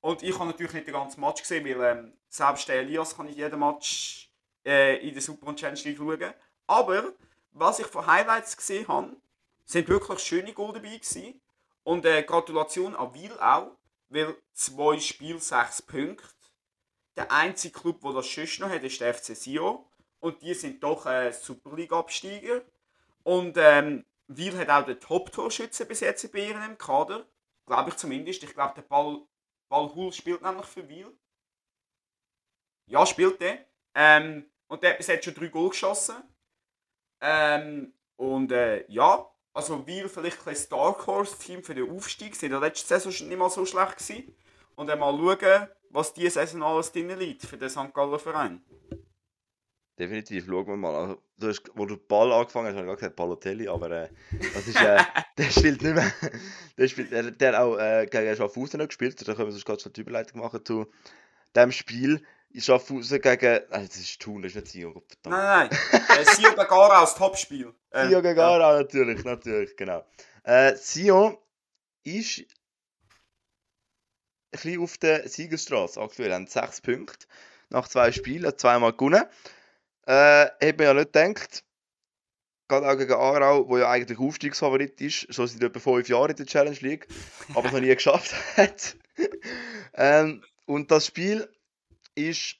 Und 0.00 0.22
ich 0.22 0.34
habe 0.38 0.46
natürlich 0.46 0.72
nicht 0.72 0.86
den 0.86 0.94
ganzen 0.94 1.20
Match 1.20 1.42
gesehen, 1.42 1.64
weil 1.64 1.82
ähm, 1.82 2.12
selbst 2.28 2.68
der 2.68 2.76
Elias 2.80 3.16
kann 3.16 3.28
ich 3.28 3.36
jeden 3.36 3.58
Match 3.58 4.30
äh, 4.64 4.96
in 5.06 5.12
der 5.12 5.22
Super 5.22 5.48
und 5.48 5.58
Challenge 5.58 5.80
League 5.82 5.98
schauen. 5.98 6.34
Aber 6.66 7.12
was 7.52 7.78
ich 7.78 7.86
von 7.86 8.06
Highlights 8.06 8.56
gesehen 8.56 8.86
habe, 8.88 9.16
sind 9.64 9.88
wirklich 9.88 10.20
schöne 10.20 10.52
Goal 10.52 10.72
dabei 10.72 10.96
gewesen. 10.96 11.40
Und 11.82 12.04
äh, 12.04 12.22
Gratulation 12.22 12.94
an 12.94 13.12
Wiel 13.14 13.32
auch, 13.40 13.76
weil 14.08 14.36
zwei 14.52 14.98
Spiele, 14.98 15.40
sechs 15.40 15.82
Punkte. 15.82 16.28
Der 17.16 17.32
einzige 17.32 17.78
Club, 17.78 18.00
der 18.02 18.12
das 18.12 18.32
sonst 18.32 18.60
noch 18.60 18.70
hat, 18.70 18.84
ist 18.84 19.00
der 19.00 19.12
FC 19.12 19.36
Sion. 19.36 19.84
Und 20.20 20.40
die 20.42 20.54
sind 20.54 20.82
doch 20.82 21.06
äh, 21.06 21.32
Super 21.32 21.74
League-Absteiger. 21.76 22.62
Und 23.28 23.58
ähm, 23.58 24.06
hat 24.56 24.70
auch 24.70 24.86
den 24.86 24.98
Top-Torschützen 24.98 25.86
bis 25.86 26.00
jetzt 26.00 26.32
bei 26.32 26.48
ihnen 26.48 26.62
im 26.62 26.78
Kader. 26.78 27.26
Glaube 27.66 27.90
ich 27.90 27.96
zumindest. 27.96 28.42
Ich 28.42 28.54
glaube, 28.54 28.72
der 28.74 28.80
Ball, 28.80 29.20
Ballhul 29.68 30.14
spielt 30.14 30.40
nämlich 30.40 30.64
für 30.64 30.88
Wiel. 30.88 31.12
Ja, 32.86 33.04
spielt 33.04 33.38
der. 33.42 33.66
Ähm, 33.94 34.50
und 34.68 34.82
der 34.82 34.92
hat 34.92 34.96
bis 34.96 35.08
jetzt 35.08 35.26
schon 35.26 35.34
drei 35.34 35.48
Goal 35.48 35.68
geschossen. 35.68 36.16
Ähm, 37.20 37.92
und 38.16 38.50
äh, 38.50 38.90
ja, 38.90 39.30
also 39.52 39.86
Wiel 39.86 40.08
vielleicht 40.08 40.46
ein 40.46 40.56
Dark 40.70 41.06
Horse 41.06 41.38
Team 41.38 41.62
für 41.62 41.74
den 41.74 41.90
Aufstieg. 41.90 42.34
Sie 42.34 42.46
in 42.46 42.52
der 42.52 42.60
letzten 42.62 42.88
Saison 42.88 43.12
schon 43.12 43.28
nicht 43.28 43.36
mal 43.36 43.50
so 43.50 43.66
schlecht 43.66 43.98
gewesen. 43.98 44.34
Und 44.74 44.86
dann 44.86 45.00
mal 45.00 45.14
schauen, 45.14 45.68
was 45.90 46.14
diese 46.14 46.30
Saison 46.30 46.62
alles 46.62 46.92
drin 46.92 47.10
liegt 47.18 47.42
für 47.42 47.58
den 47.58 47.68
St. 47.68 47.92
Gallen 47.92 48.18
Verein. 48.18 48.64
Definitiv, 49.98 50.46
schauen 50.46 50.66
wir 50.66 50.76
mal. 50.76 50.94
Also, 50.94 51.22
du 51.38 51.48
hast, 51.48 51.62
wo 51.74 51.84
du 51.84 51.96
Ball 51.96 52.32
angefangen 52.32 52.68
hast, 52.68 52.74
habe 52.74 52.82
ich 52.82 52.86
gerade 52.86 52.96
gesagt 52.98 53.16
Balotelli, 53.16 53.66
aber 53.68 53.90
äh, 53.90 54.08
das 54.54 54.68
ist, 54.68 54.80
äh, 54.80 55.02
der 55.38 55.50
spielt 55.50 55.82
nicht 55.82 55.94
mehr. 55.94 56.12
Der, 56.76 56.88
spielt, 56.88 57.10
der, 57.10 57.30
der 57.32 57.52
hat 57.52 57.60
auch 57.60 57.76
äh, 57.78 58.06
gegen 58.06 58.36
Schaffhausen 58.36 58.86
gespielt. 58.86 59.20
Da 59.26 59.34
können 59.34 59.48
wir 59.48 59.52
sonst 59.52 59.64
gerade 59.64 59.80
schon 59.80 59.92
die 59.92 60.02
Überleitung 60.02 60.40
machen 60.40 60.64
zu 60.64 60.86
dem 61.56 61.72
Spiel. 61.72 62.22
In 62.50 62.60
Schaffhausen 62.60 63.20
gegen. 63.20 63.60
Nein, 63.70 63.86
das 63.88 63.96
ist 63.96 64.20
Thun, 64.20 64.42
das 64.42 64.52
ist 64.52 64.56
nicht 64.56 64.68
Sion. 64.68 64.92
Verdammt. 64.92 65.36
Nein, 65.36 65.68
nein, 65.92 66.02
nein. 66.08 66.20
äh, 66.20 66.24
Sio 66.24 66.54
Gagara 66.54 67.00
als 67.00 67.14
Topspiel. 67.16 67.74
Äh, 67.90 68.08
Sion 68.08 68.22
gegen 68.22 68.38
ja. 68.38 68.46
Aarau, 68.46 68.78
natürlich, 68.78 69.24
natürlich, 69.24 69.76
genau. 69.76 70.04
Äh, 70.44 70.76
Sion 70.76 71.36
ist 72.04 72.38
ein 72.38 72.46
bisschen 74.52 74.80
auf 74.80 74.96
der 74.98 75.28
Siegerstraße 75.28 76.00
aktuell. 76.00 76.32
Haben 76.32 76.46
sechs 76.46 76.80
Punkte 76.80 77.26
nach 77.68 77.88
zwei 77.88 78.12
Spielen, 78.12 78.46
hat 78.46 78.60
zweimal 78.60 78.92
gewonnen. 78.92 79.24
Äh, 80.08 80.50
hätte 80.60 80.78
man 80.78 80.86
ja 80.86 80.94
nicht 80.94 81.12
gedacht. 81.12 81.64
Gerade 82.66 82.88
auch 82.88 82.96
gegen 82.96 83.12
Aarau, 83.12 83.68
wo 83.68 83.76
ja 83.76 83.90
eigentlich 83.90 84.18
Aufstiegsfavorit 84.18 84.98
ist, 85.02 85.32
schon 85.34 85.46
seit 85.46 85.62
etwa 85.62 85.80
fünf 85.80 86.08
Jahren 86.08 86.30
in 86.30 86.36
der 86.36 86.46
Challenge 86.46 86.78
League, 86.80 87.06
aber 87.54 87.66
es 87.66 87.72
noch 87.72 87.80
nie 87.80 87.88
geschafft 87.94 88.34
hat. 88.56 88.96
ähm, 89.94 90.42
und 90.64 90.90
das 90.90 91.06
Spiel 91.06 91.46
ist 92.14 92.56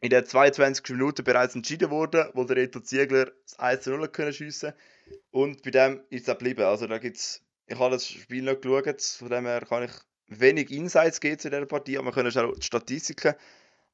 in 0.00 0.08
der 0.08 0.24
22. 0.24 0.88
Minute 0.90 1.22
bereits 1.22 1.54
entschieden 1.54 1.90
worden, 1.90 2.30
wo 2.32 2.44
der 2.44 2.56
Reto 2.56 2.80
Ziegler 2.80 3.30
das 3.44 3.58
1 3.58 3.84
0 3.86 4.08
können 4.08 4.32
schiessen 4.32 4.72
und 5.30 5.62
bei 5.62 5.70
dem 5.70 6.02
ist 6.08 6.22
es 6.22 6.28
auch 6.30 6.38
geblieben. 6.38 6.62
Also 6.62 6.86
da 6.86 6.96
gibt's, 6.96 7.42
ich 7.66 7.78
habe 7.78 7.90
das 7.90 8.08
Spiel 8.08 8.42
noch 8.42 8.58
geschaut, 8.58 9.02
von 9.02 9.28
dem 9.28 9.44
her 9.44 9.66
kann 9.68 9.82
ich 9.82 9.92
wenig 10.28 10.70
Insights 10.70 11.20
geben 11.20 11.38
zu 11.38 11.50
dieser 11.50 11.66
Partie, 11.66 11.98
aber 11.98 12.06
wir 12.06 12.12
können 12.12 12.36
auch 12.36 12.54
die 12.54 12.62
Statistiken 12.62 13.34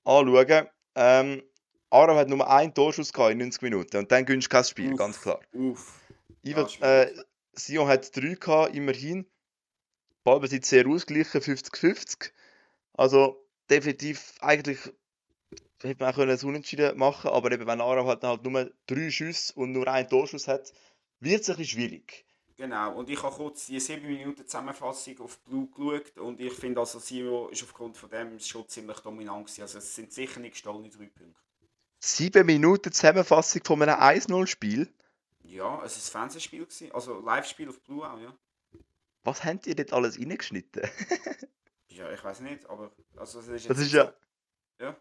anschauen. 0.05 0.69
Ähm, 0.95 1.43
Aarau 1.91 2.17
hat 2.17 2.29
nur 2.29 2.49
einen 2.49 2.75
Torschuss 2.75 3.13
gehabt 3.13 3.33
in 3.33 3.39
90 3.39 3.63
Minuten 3.63 3.97
und 3.97 4.11
dann 4.11 4.25
gewinnst 4.25 4.47
du 4.47 4.51
kein 4.51 4.65
Spiel, 4.65 4.93
Uff. 4.93 4.99
ganz 4.99 5.21
klar. 5.21 5.41
Uff. 5.53 6.01
Iver, 6.43 6.69
äh, 6.81 7.13
Sion 7.55 7.89
hat 7.89 8.15
3 8.17 8.35
gehabt, 8.35 8.75
immerhin. 8.75 9.27
Ballbesitz 10.25 10.69
sehr 10.69 10.87
ausgeglichen, 10.87 11.41
50-50. 11.41 12.33
Also 12.95 13.47
definitiv 13.71 14.35
eigentlich 14.41 14.79
hätte 15.83 16.03
man 16.03 16.13
auch 16.13 16.17
können 16.17 16.39
Unentschieden 16.41 16.97
machen 16.99 17.31
aber 17.31 17.53
eben 17.53 17.67
wenn 17.67 17.81
Aarau 17.81 18.07
halt, 18.07 18.25
halt 18.25 18.43
nur 18.45 18.71
drei 18.87 19.11
Schüsse 19.11 19.53
und 19.55 19.73
nur 19.73 19.87
einen 19.87 20.09
Torschuss 20.09 20.49
hat, 20.49 20.73
wird 21.21 21.43
es 21.43 21.51
ein 21.51 21.57
bisschen 21.57 21.79
schwierig. 21.79 22.25
Genau, 22.57 22.97
und 22.97 23.11
ich 23.11 23.23
habe 23.23 23.37
kurz 23.37 23.67
die 23.67 23.79
7 23.79 24.07
Minuten 24.07 24.47
Zusammenfassung 24.47 25.21
auf 25.21 25.39
Blue 25.41 25.69
geschaut 25.69 26.17
und 26.19 26.41
ich 26.41 26.55
finde, 26.55 26.81
also 26.81 26.99
Sio 26.99 27.49
ist 27.49 27.63
aufgrund 27.63 27.99
von 27.99 28.09
dem 28.09 28.41
schon 28.41 28.67
ziemlich 28.67 28.99
dominant 29.01 29.47
gewesen. 29.47 29.63
Also 29.63 29.79
es 29.79 29.95
sind 29.95 30.11
sicher 30.11 30.41
nicht 30.41 30.53
gestohlene 30.53 30.89
3 30.89 30.97
Punkte. 31.07 31.46
Sieben 31.99 32.47
Minuten 32.47 32.93
Zusammenfassung 32.93 33.63
von 33.65 33.83
einem 33.83 33.99
1-0-Spiel. 34.01 34.93
Ja, 35.43 35.83
es 35.85 35.97
ist 35.97 36.09
ein 36.09 36.13
Fernsehspiel 36.13 36.65
gewesen, 36.65 36.93
also 36.93 37.21
Live-Spiel 37.21 37.69
auf 37.69 37.81
Blue 37.83 38.05
auch, 38.05 38.19
ja. 38.19 38.37
Was 39.23 39.45
habt 39.45 39.67
ihr 39.67 39.75
dort 39.75 39.93
alles 39.93 40.19
reingeschnitten? 40.19 40.83
Ja, 41.97 42.13
ich 42.13 42.23
weiß 42.23 42.41
nicht, 42.41 42.69
aber 42.69 42.93
also 43.17 43.41
es 43.41 43.49
ist 43.49 43.71
Das 43.71 43.79
ist 43.79 43.93
ja. 43.93 44.13
Ja. 44.79 44.95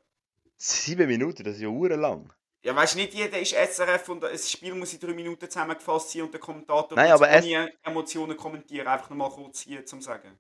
Sieben 0.55 1.07
Minuten, 1.07 1.43
das 1.43 1.55
ist 1.55 1.61
ja 1.61 1.69
lang. 1.69 2.31
Ja, 2.61 2.75
weißt 2.75 2.95
du, 2.95 2.99
nicht 2.99 3.13
jeder 3.13 3.37
ist 3.37 3.53
SRF 3.53 4.09
und 4.09 4.23
das 4.23 4.49
Spiel 4.49 4.73
muss 4.73 4.93
in 4.93 4.99
drei 4.99 5.13
Minuten 5.13 5.49
zusammengefasst 5.49 6.11
sein 6.11 6.23
und 6.23 6.33
der 6.33 6.39
Kommentator 6.39 6.95
Nein, 6.95 7.11
muss 7.11 7.21
aber 7.21 7.37
ohne 7.37 7.73
Emotionen 7.83 8.37
kommentieren. 8.37 8.87
Einfach 8.87 9.09
nochmal 9.09 9.29
kurz 9.29 9.59
hier 9.59 9.85
zum 9.85 10.01
Sagen. 10.01 10.37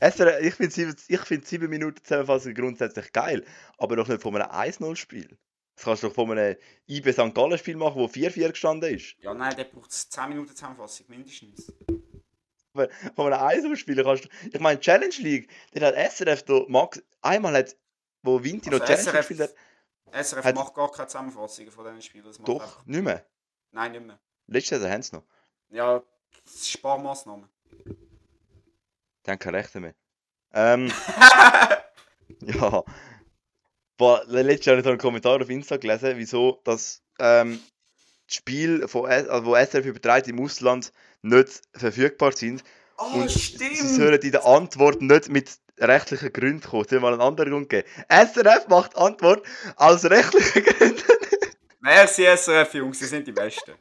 SR, 0.00 0.40
ich 0.40 0.54
finde 0.54 0.72
sieben, 0.72 0.96
ich 1.08 1.20
find 1.20 1.46
sieben 1.46 1.68
Minuten 1.68 2.02
Zusammenfassung 2.02 2.54
grundsätzlich 2.54 3.12
geil, 3.12 3.44
aber 3.76 3.96
doch 3.96 4.08
nicht 4.08 4.22
von 4.22 4.36
einem 4.36 4.50
1-0-Spiel. 4.50 5.36
Das 5.76 5.84
kannst 5.84 6.02
du 6.02 6.08
doch 6.08 6.14
von 6.14 6.30
einem 6.30 6.56
IB 6.88 7.12
St. 7.12 7.34
Gallen 7.34 7.58
Spiel 7.58 7.76
machen, 7.76 7.96
wo 7.96 8.06
4-4 8.06 8.50
gestanden 8.50 8.94
ist. 8.94 9.16
Ja, 9.20 9.34
nein, 9.34 9.56
der 9.56 9.64
braucht 9.64 9.90
10 9.90 10.28
Minuten 10.28 10.54
Zusammenfassung, 10.54 11.06
mindestens. 11.08 11.72
Von 12.72 13.32
einem 13.32 13.40
1-0-Spiel 13.74 14.02
kannst 14.02 14.24
du. 14.24 14.28
Ich 14.52 14.60
meine, 14.60 14.80
Challenge 14.80 15.14
League, 15.18 15.48
der 15.74 15.88
hat 15.88 16.12
SRF 16.12 16.42
da 16.44 16.60
Max. 16.68 17.02
Einmal 17.22 17.54
hat, 17.54 17.76
wo 18.22 18.42
Vinti 18.42 18.70
noch 18.70 18.80
Also 18.80 18.86
Challenge 18.92 19.04
League 19.04 19.14
SRF, 19.14 19.28
gespielt 19.28 19.40
hat, 20.12 20.24
SRF 20.24 20.44
Hat- 20.44 20.54
macht 20.54 20.74
gar 20.74 20.90
keine 20.90 21.08
Zusammenfassungen 21.08 21.70
von 21.70 21.84
diesen 21.86 22.02
Spielen. 22.02 22.24
Das 22.24 22.38
macht 22.38 22.48
doch, 22.48 22.60
einfach- 22.62 22.86
nicht 22.86 23.02
mehr. 23.02 23.24
Nein, 23.72 23.92
nicht 23.92 24.04
mehr. 24.06 24.18
Letzte 24.46 24.76
Saison 24.76 24.90
haben 24.92 25.02
sie 25.02 25.16
noch. 25.16 25.24
Ja, 25.70 26.02
Sparmaßnahmen. 26.62 27.48
Die 29.26 29.30
haben 29.30 29.38
keine 29.38 29.56
Rechte 29.58 29.80
mehr. 29.80 29.94
Ähm, 30.52 30.92
ja. 32.40 32.84
Boah, 33.96 34.22
letztes 34.26 34.66
Jahr 34.66 34.76
habe 34.76 34.82
ich 34.82 34.88
einen 34.88 34.98
Kommentar 34.98 35.40
auf 35.40 35.48
Insta 35.48 35.76
gelesen, 35.76 36.14
wieso 36.16 36.60
das 36.64 37.02
ähm, 37.18 37.60
die 38.28 38.34
Spiele, 38.34 38.88
von, 38.88 39.06
also 39.06 39.44
wo 39.44 39.54
SRF 39.54 39.86
überträgt 39.86 40.28
im 40.28 40.40
Ausland, 40.40 40.92
nicht 41.22 41.62
verfügbar 41.74 42.32
sind. 42.32 42.64
Oh, 42.98 43.20
Und 43.20 43.30
stimmt! 43.30 43.76
Sie 43.76 43.94
sollen 43.94 44.20
in 44.20 44.32
der 44.32 44.46
Antwort 44.46 45.00
nicht 45.00 45.28
mit 45.28 45.50
rechtlichen 45.78 46.32
Gründen 46.32 46.62
kommen. 46.62 46.86
Sie 46.88 46.98
mal 46.98 47.12
einen 47.12 47.22
anderen 47.22 47.50
Grund 47.50 47.68
geben. 47.68 47.88
SRF 48.08 48.68
macht 48.68 48.96
Antwort 48.96 49.44
aus 49.76 50.04
rechtlichen 50.04 50.64
Gründen. 50.64 51.02
Merci 51.80 52.24
SRF, 52.24 52.74
Jungs, 52.74 52.98
sie 52.98 53.06
sind 53.06 53.26
die 53.26 53.32
Besten. 53.32 53.72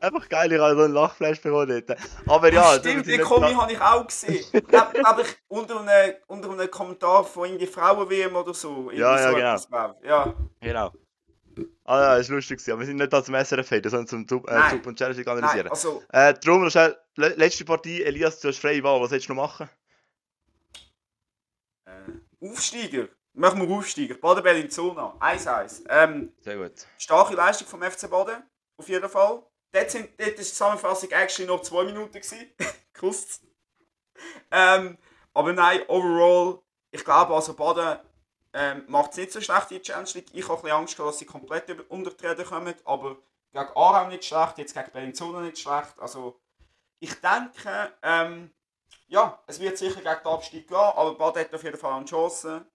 Einfach 0.00 0.28
geil, 0.28 0.50
ich 0.52 0.58
habe 0.58 0.74
so 0.76 0.82
einen 0.84 0.94
Lachflash 0.94 1.40
bekommen 1.42 1.68
dort. 1.86 1.98
Aber 2.26 2.52
ja, 2.52 2.74
stimmt, 2.78 3.06
den 3.06 3.20
Kommi 3.20 3.52
habe 3.52 3.72
ich 3.72 3.80
auch 3.80 4.06
gesehen. 4.06 4.44
Glaub, 4.66 4.92
glaub 4.94 5.18
ich, 5.20 5.36
unter 5.48 5.80
einem, 5.80 6.14
unter 6.26 6.50
einem 6.50 6.70
Kommentar 6.70 7.24
von 7.24 7.46
irgendwie 7.48 7.66
Frauen-WM 7.66 8.34
oder 8.34 8.54
so. 8.54 8.90
Ja, 8.92 9.16
ja, 9.18 9.28
so 9.28 9.34
genau. 9.36 9.54
etwas. 9.54 9.68
Ja. 10.02 10.34
Genau. 10.60 10.92
Ah 11.84 12.00
ja, 12.00 12.16
das 12.18 12.28
war 12.30 12.36
lustig. 12.36 12.56
gewesen. 12.58 12.70
Aber 12.72 12.80
wir 12.80 12.86
sind 12.86 12.96
nicht 12.96 13.12
da 13.12 13.22
zum 13.22 13.34
SRF 13.34 13.70
reden, 13.72 13.90
sondern 13.90 14.06
zum 14.06 14.26
Tub, 14.26 14.48
äh. 14.48 14.70
Tub 14.70 14.86
und 14.86 14.96
Challenge 14.96 15.16
League 15.18 15.26
Nein, 15.26 15.38
analysieren. 15.38 15.68
also, 15.70 16.02
Äh, 16.10 16.32
darum, 16.42 16.64
noch 16.64 16.70
schnell, 16.70 16.96
le 17.16 17.28
letzte 17.30 17.64
Partie, 17.66 18.02
Elias, 18.02 18.40
du 18.40 18.48
hast 18.48 18.58
freie 18.60 18.82
Wahl, 18.82 19.00
was 19.00 19.10
willst 19.10 19.28
du 19.28 19.34
noch 19.34 19.42
machen? 19.42 19.68
äh, 21.84 22.46
Aufsteiger. 22.48 23.08
Machen 23.34 23.68
wir 23.68 23.76
Aufsteiger. 23.76 24.14
Baden 24.14 24.42
Bellinzona. 24.42 25.14
1-1. 25.20 25.84
Ähm, 25.88 26.32
Sehr 26.40 26.56
gut. 26.56 26.72
starke 26.98 27.34
Leistung 27.34 27.66
vom 27.68 27.82
FC 27.82 28.08
Baden. 28.10 28.42
Auf 28.76 28.88
jeden 28.88 29.08
Fall. 29.08 29.42
Dort, 29.72 29.90
sind, 29.90 30.10
dort 30.18 30.30
ist 30.30 30.38
die 30.38 30.54
Zusammenfassung 30.54 31.10
actually 31.10 31.48
noch 31.48 31.62
2 31.62 31.84
Minuten. 31.84 32.20
Kusst. 32.98 33.42
Ähm, 34.50 34.98
aber 35.32 35.52
nein, 35.52 35.82
overall, 35.88 36.60
ich 36.90 37.04
glaube, 37.04 37.34
also 37.34 37.54
Baden 37.54 37.98
ähm, 38.52 38.84
macht 38.88 39.12
es 39.12 39.18
nicht 39.18 39.32
so 39.32 39.40
schlecht 39.40 39.70
in 39.70 39.76
der 39.76 39.82
Challenge 39.82 40.10
League. 40.14 40.28
Ich 40.32 40.48
habe 40.48 40.58
ein 40.58 40.62
bisschen 40.62 40.76
Angst, 40.76 40.98
dass 40.98 41.18
sie 41.18 41.24
komplett 41.24 41.88
unter 41.88 42.10
die 42.10 42.26
Räder 42.26 42.44
kommen. 42.44 42.74
Aber 42.84 43.16
gegen 43.52 43.68
Aarau 43.76 44.08
nicht 44.08 44.24
schlecht, 44.24 44.58
jetzt 44.58 44.74
gegen 44.74 44.90
Bellinzona 44.90 45.40
nicht 45.40 45.58
schlecht. 45.58 45.98
Also, 45.98 46.40
ich 46.98 47.14
denke, 47.20 47.92
ähm, 48.02 48.50
ja, 49.06 49.42
es 49.46 49.60
wird 49.60 49.78
sicher 49.78 50.00
gegen 50.00 50.04
den 50.04 50.26
Abstieg 50.26 50.68
gehen, 50.68 50.76
aber 50.76 51.14
Baden 51.14 51.44
hat 51.44 51.54
auf 51.54 51.62
jeden 51.62 51.78
Fall 51.78 51.92
eine 51.92 52.04
Chance. 52.04 52.66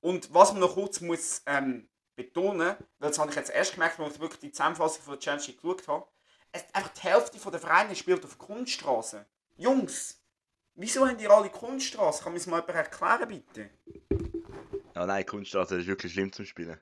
Und 0.00 0.32
was 0.32 0.52
man 0.52 0.60
noch 0.60 0.74
kurz 0.74 1.00
muss 1.00 1.42
ähm, 1.46 1.88
betonen, 2.14 2.76
weil 2.98 3.10
das 3.10 3.18
habe 3.18 3.30
ich 3.30 3.36
jetzt 3.36 3.50
erst 3.50 3.72
gemerkt, 3.72 3.98
als 3.98 4.14
ich 4.14 4.20
wirklich 4.20 4.40
die 4.40 4.52
Zusammenfassung 4.52 5.02
von 5.02 5.14
der 5.14 5.20
Challenge 5.20 5.46
League 5.46 5.60
geschaut 5.60 5.88
habe, 5.88 6.06
es, 6.56 6.64
einfach 6.74 6.90
die 6.92 7.00
Hälfte 7.02 7.50
der 7.50 7.60
Vereine 7.60 7.94
spielt 7.94 8.24
auf 8.24 8.38
Kunststraße. 8.38 9.24
Jungs, 9.56 10.20
wieso 10.74 11.06
haben 11.06 11.18
ihr 11.18 11.30
alle 11.30 11.50
Kunststraße? 11.50 12.22
Kann 12.24 12.32
mir 12.32 12.38
das 12.38 12.46
mal 12.46 12.60
jemand 12.60 12.76
erklären, 12.76 13.28
bitte? 13.28 13.70
Ja, 14.94 15.06
nein, 15.06 15.24
Kunststraße 15.26 15.78
ist 15.78 15.86
wirklich 15.86 16.12
schlimm 16.12 16.32
zum 16.32 16.44
Spielen. 16.46 16.78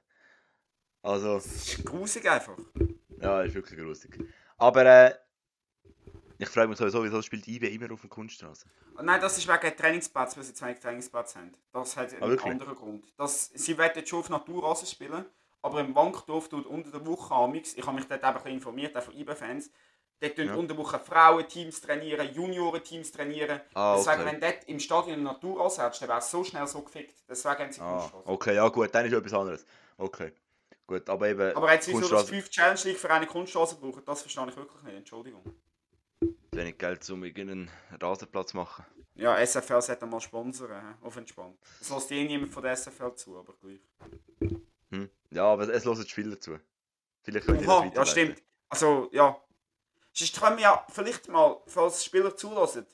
Also, 1.03 1.35
Das 1.35 1.47
ist 1.47 1.85
grusig 1.85 2.29
einfach. 2.31 2.57
ja, 3.21 3.43
ist 3.43 3.55
wirklich 3.55 3.79
grusig. 3.79 4.19
Aber, 4.57 4.85
äh, 4.85 5.15
ich 6.39 6.49
frage 6.49 6.69
mich 6.69 6.79
sowieso, 6.79 7.05
wieso 7.05 7.23
spielt 7.23 7.47
IB 7.47 7.69
immer 7.75 7.93
auf 7.93 8.01
der 8.01 8.11
Kunststraße? 8.11 8.67
Nein, 9.03 9.21
das 9.21 9.39
ist 9.39 9.47
wegen 9.49 9.77
Trainingsplatz, 9.77 10.37
weil 10.37 10.45
sie 10.45 10.55
zu 10.55 10.65
wenig 10.65 10.81
Trainingsplätze 10.81 11.39
haben. 11.39 11.53
Das 11.73 11.97
hat 11.97 12.13
Ah, 12.13 12.17
einen 12.17 12.31
wirklich? 12.31 12.51
anderen 12.53 12.75
Grund. 12.75 13.13
Das, 13.17 13.51
sie 13.55 13.77
werden 13.79 14.05
schon 14.07 14.21
auf 14.21 14.31
Naturrasen 14.31 14.87
spielen, 14.87 15.25
aber 15.65 15.81
im 15.81 15.95
Wankdorf 15.95 16.49
tut 16.49 16.67
unter 16.67 16.91
der 16.91 17.07
Woche 17.07 17.35
amix, 17.35 17.75
ich 17.75 17.87
habe 17.87 17.97
mich 17.97 18.07
dort 18.07 18.23
eben 18.23 18.55
informiert, 18.55 18.95
auch 18.97 19.03
von 19.03 19.15
IB-Fans, 19.15 19.71
dort 20.21 20.37
tun 20.37 20.47
Ja. 20.47 20.55
unter 20.57 20.75
der 20.75 20.85
Woche 20.85 20.99
Frauenteams 20.99 21.81
trainieren, 21.81 22.33
Juniorenteams 22.35 23.11
trainieren. 23.11 23.61
Ah, 23.73 23.97
Deswegen, 23.97 24.21
okay. 24.23 24.27
wenn 24.33 24.41
du 24.41 24.47
dort 24.47 24.65
im 24.69 24.79
Stadion 24.79 25.15
einen 25.15 25.23
Naturrasen 25.25 25.83
hättest, 25.85 26.03
dann 26.03 26.09
wäre 26.11 26.19
es 26.19 26.31
so 26.31 26.45
schnell 26.45 26.67
so 26.67 26.83
gefickt. 26.83 27.15
Deswegen 27.27 27.59
haben 27.59 27.73
sie 27.73 27.81
Ah, 27.81 28.13
okay, 28.27 28.55
ja 28.57 28.69
gut, 28.69 28.95
dann 28.95 29.07
ist 29.07 29.13
etwas 29.15 29.33
anderes. 29.33 29.67
Okay. 29.97 30.33
Gut, 30.87 31.09
aber 31.09 31.29
eben, 31.29 31.57
Aber 31.57 31.73
jetzt 31.73 31.89
wieso 31.89 32.01
das 32.01 32.11
Kunststraße, 32.11 32.35
fünf 32.35 32.51
Challenge 32.51 32.81
League 32.85 32.99
für 32.99 33.11
eine 33.11 33.27
Kunststraße 33.27 33.77
brauchen, 33.77 34.03
das 34.05 34.21
verstehe 34.21 34.47
ich 34.49 34.57
wirklich 34.57 34.83
nicht, 34.83 34.97
Entschuldigung. 34.97 35.43
wenig 36.53 36.77
Geld, 36.77 37.09
um 37.09 37.25
irgendeinen 37.25 37.71
Rasenplatz 38.01 38.51
zu 38.51 38.59
machen. 38.59 38.85
Ja, 39.15 39.39
SFL 39.45 39.81
sollte 39.81 40.05
mal 40.05 40.21
sponsern, 40.21 40.99
auf 41.01 41.17
entspannt. 41.17 41.57
Es 41.81 41.89
lässt 41.89 42.13
eh 42.13 42.23
niemand 42.25 42.53
von 42.53 42.63
der 42.65 42.77
SFL 42.77 43.15
zu, 43.15 43.39
aber 43.39 43.55
gleich. 43.55 43.81
Hm? 44.91 45.09
Ja, 45.35 45.45
aber 45.53 45.69
es 45.69 45.85
hören 45.85 46.01
die 46.03 46.09
Spieler 46.09 46.39
zu. 46.41 46.59
Vielleicht 47.23 47.47
könnt 47.47 47.61
ihr 47.61 47.67
das 47.67 47.75
Oha, 47.77 47.85
ja 47.85 47.91
weiterleiten. 47.91 48.11
stimmt. 48.13 48.43
Also, 48.69 49.09
ja. 49.13 49.41
Sonst 50.13 50.41
können 50.41 50.57
wir 50.57 50.63
ja 50.63 50.87
vielleicht 50.91 51.29
mal, 51.29 51.61
falls 51.67 52.05
Spieler 52.05 52.37
zulassen, 52.37 52.87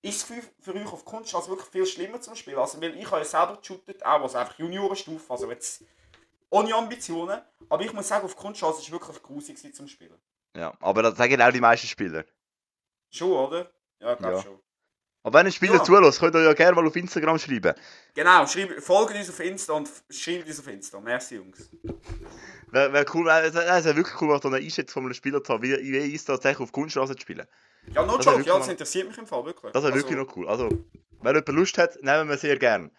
ist 0.00 0.16
es 0.16 0.22
für, 0.22 0.42
für 0.60 0.74
euch 0.74 0.92
auf 0.92 1.04
Kunststraße 1.04 1.50
wirklich 1.50 1.68
viel 1.68 1.84
schlimmer 1.86 2.20
zum 2.20 2.34
Spielen? 2.36 2.58
Also, 2.58 2.80
weil 2.80 2.96
ich 2.96 3.06
habe 3.06 3.18
ja 3.18 3.24
selber 3.24 3.56
geshootet, 3.58 4.02
auch 4.04 4.22
also 4.22 4.38
einfach 4.38 4.58
Juniorenstufe, 4.58 5.30
also 5.30 5.50
jetzt 5.50 5.84
ohne 6.50 6.74
Ambitionen, 6.74 7.42
aber 7.68 7.84
ich 7.84 7.92
muss 7.92 8.08
sagen, 8.08 8.24
auf 8.24 8.34
Kunststraße 8.36 8.78
ist 8.80 8.86
es 8.86 8.90
wirklich 8.92 9.22
grusig 9.22 9.74
zum 9.74 9.86
Spielen. 9.88 10.18
Ja, 10.56 10.72
aber 10.80 11.02
das 11.02 11.16
sagen 11.18 11.42
auch 11.42 11.52
die 11.52 11.60
meisten 11.60 11.86
Spieler. 11.86 12.24
Schon, 13.10 13.32
oder? 13.32 13.70
Ja, 14.00 14.12
ich 14.14 14.18
glaube 14.18 14.36
Ja. 14.36 14.42
schon. 14.42 14.58
Aber 15.28 15.38
wenn 15.40 15.46
ein 15.46 15.52
Spieler 15.52 15.74
Ja. 15.74 15.84
zulässt, 15.84 16.20
könnt 16.20 16.34
ihr 16.34 16.42
ja 16.42 16.54
gerne 16.54 16.74
mal 16.74 16.86
auf 16.86 16.96
Instagram 16.96 17.38
schreiben. 17.38 17.74
Genau, 18.14 18.46
schreibt, 18.46 18.82
folgt 18.82 19.14
uns 19.14 19.28
auf 19.28 19.40
Insta 19.40 19.74
und 19.74 19.90
schreibt 20.10 20.48
uns 20.48 20.58
auf 20.58 20.66
Insta. 20.68 21.00
Merci, 21.00 21.36
Jungs. 21.36 21.68
Wäre 22.70 22.92
wär 22.92 23.04
cool, 23.14 23.28
es 23.28 23.54
wäre 23.54 23.84
wär 23.84 23.96
wirklich 23.96 24.20
cool, 24.20 24.40
eine 24.42 24.56
Einschätzung 24.56 24.94
von 24.94 25.04
einem 25.04 25.14
Spieler 25.14 25.42
zu 25.44 25.52
haben, 25.52 25.62
wie, 25.62 25.76
wie 25.76 26.14
ist 26.14 26.28
das 26.28 26.36
tatsächlich 26.36 26.60
auf 26.60 26.72
Kunststraße 26.72 27.14
zu 27.14 27.20
spielen. 27.22 27.46
Ja, 27.94 28.04
no 28.04 28.16
Das 28.16 28.26
joke, 28.26 28.42
ja, 28.42 28.58
das 28.58 28.68
interessiert 28.68 29.08
mich 29.08 29.18
im 29.18 29.26
Fall, 29.26 29.44
wirklich. 29.44 29.72
Das 29.72 29.82
wäre 29.82 29.92
Also, 29.92 30.04
wirklich 30.08 30.18
noch 30.18 30.36
cool. 30.36 30.48
Also, 30.48 30.68
wenn 31.22 31.34
jemand 31.34 31.48
Lust 31.48 31.78
hat, 31.78 32.02
nehmen 32.02 32.28
wir 32.28 32.38
sehr 32.38 32.58
gern. 32.58 32.90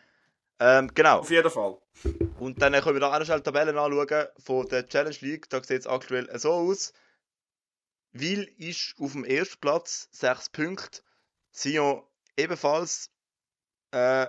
Ähm, 0.60 0.92
genau. 0.94 1.20
Auf 1.20 1.30
jeden 1.30 1.50
Fall. 1.50 1.78
Und 2.40 2.62
dann 2.62 2.74
können 2.74 2.96
wir 2.96 3.00
da 3.00 3.16
auch 3.18 3.24
schnell 3.26 3.38
die 3.40 3.44
Tabellen 3.44 3.78
anschauen 3.78 4.28
von 4.44 4.68
der 4.68 4.88
Challenge 4.88 5.16
League. 5.22 5.50
Da 5.50 5.64
sieht 5.64 5.82
es 5.82 5.88
aktuell 5.88 6.30
so 6.38 6.52
aus. 6.52 6.94
Wil 8.12 8.52
ist 8.58 8.96
auf 9.00 9.14
dem 9.14 9.24
ersten 9.24 9.60
Platz, 9.62 10.10
6 10.12 10.50
Punkte. 10.50 11.02
Sion 11.52 12.04
ebenfalls. 12.40 13.12
Äh, 13.92 14.28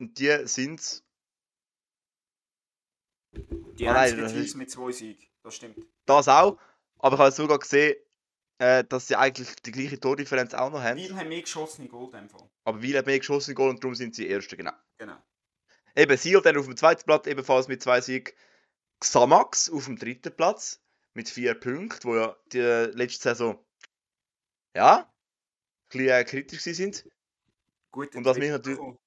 und 0.00 0.18
die 0.18 0.46
sind. 0.46 1.02
Die 3.78 3.88
Ah, 3.88 4.06
Teams 4.06 4.32
ist- 4.32 4.54
mit 4.54 4.70
zwei 4.70 4.92
Siegen, 4.92 5.26
das 5.42 5.56
stimmt. 5.56 5.78
Das 6.06 6.28
auch. 6.28 6.58
Aber 6.98 7.16
ich 7.16 7.20
habe 7.20 7.32
sogar 7.32 7.58
gesehen, 7.58 7.96
äh, 8.58 8.84
dass 8.84 9.08
sie 9.08 9.16
eigentlich 9.16 9.54
die 9.56 9.72
gleiche 9.72 9.98
Tordifferenz 9.98 10.54
auch 10.54 10.70
noch 10.70 10.80
haben. 10.82 10.98
Weil 10.98 11.16
haben 11.16 11.28
mehr 11.28 11.40
geschossene 11.42 11.88
Goal 11.88 12.06
in 12.06 12.12
dem 12.12 12.28
Fall. 12.30 12.48
Aber 12.64 12.80
Wil 12.82 12.96
hat 12.96 13.06
mehr 13.06 13.18
geschossen 13.18 13.54
Goal 13.54 13.70
und 13.70 13.82
darum 13.82 13.94
sind 13.96 14.14
sie 14.14 14.26
Erste, 14.28 14.56
genau. 14.56 14.72
Genau. 14.98 15.16
Eben 15.96 16.16
Sion 16.16 16.42
dann 16.42 16.56
auf 16.56 16.66
dem 16.66 16.76
zweiten 16.76 17.04
Platz 17.04 17.26
ebenfalls 17.26 17.68
mit 17.68 17.82
zwei 17.82 18.00
Siegen. 18.00 18.32
Xamax 19.00 19.70
auf 19.70 19.86
dem 19.86 19.96
dritten 19.98 20.34
Platz 20.34 20.80
mit 21.14 21.28
vier 21.28 21.54
Punkten, 21.54 22.04
wo 22.04 22.16
ja 22.16 22.36
die 22.52 22.58
letzte 22.60 23.24
Saison 23.30 23.64
ja 24.76 25.12
bisschen 25.98 26.08
äh, 26.08 26.24
kritisch 26.24 26.62
sind. 26.62 27.08
Gut, 27.90 28.14
Und 28.14 28.24
was 28.24 28.38
mich 28.38 28.50
natürlich-. 28.50 28.98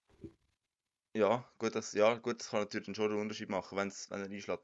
Ja, 1.13 1.43
gut, 1.57 1.75
das, 1.75 1.93
ja, 1.93 2.13
gut, 2.15 2.39
das 2.39 2.49
kann 2.49 2.59
natürlich 2.61 2.95
schon 2.95 3.11
einen 3.11 3.21
Unterschied 3.21 3.49
machen, 3.49 3.77
wenn's, 3.77 4.09
wenn 4.11 4.21
er 4.21 4.29
einschlägt. 4.29 4.63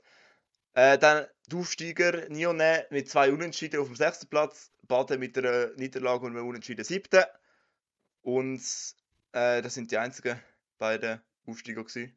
Äh, 0.75 0.97
dann 0.97 1.27
die 1.47 1.55
Aufsteiger 1.55 2.29
Nione 2.29 2.87
mit 2.89 3.09
zwei 3.09 3.31
Unentschieden 3.31 3.79
auf 3.79 3.87
dem 3.87 3.95
sechsten 3.95 4.27
Platz, 4.27 4.71
Baden 4.83 5.19
mit 5.19 5.37
einer 5.37 5.67
Niederlage 5.75 6.25
und 6.25 6.35
einem 6.35 6.47
Unentschieden 6.47 6.83
siebten. 6.83 7.23
Und 8.21 8.61
äh, 9.33 9.61
das 9.61 9.73
sind 9.73 9.91
die 9.91 9.97
einzigen 9.97 10.39
beiden 10.77 11.21
Aufsteiger 11.45 11.83
gewesen. 11.83 12.15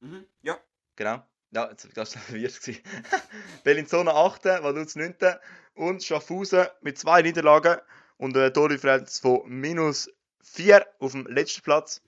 Mhm. 0.00 0.26
Ja. 0.42 0.58
Genau. 0.96 1.26
Ja, 1.50 1.70
jetzt 1.70 1.96
war 1.96 2.02
ich 2.02 2.10
verwirrt. 2.52 2.82
Bellinzona 3.64 4.12
8., 4.12 4.44
Vaduz 4.44 4.96
9. 4.96 5.14
und 5.74 6.02
Schaffhausen 6.02 6.66
mit 6.80 6.98
zwei 6.98 7.22
Niederlagen 7.22 7.80
und 8.22 8.36
eine 8.36 8.52
Tordifferenz 8.52 9.18
von 9.18 9.42
minus 9.48 10.08
4 10.42 10.86
auf 11.00 11.10
dem 11.10 11.26
letzten 11.26 11.62
Platz. 11.62 12.00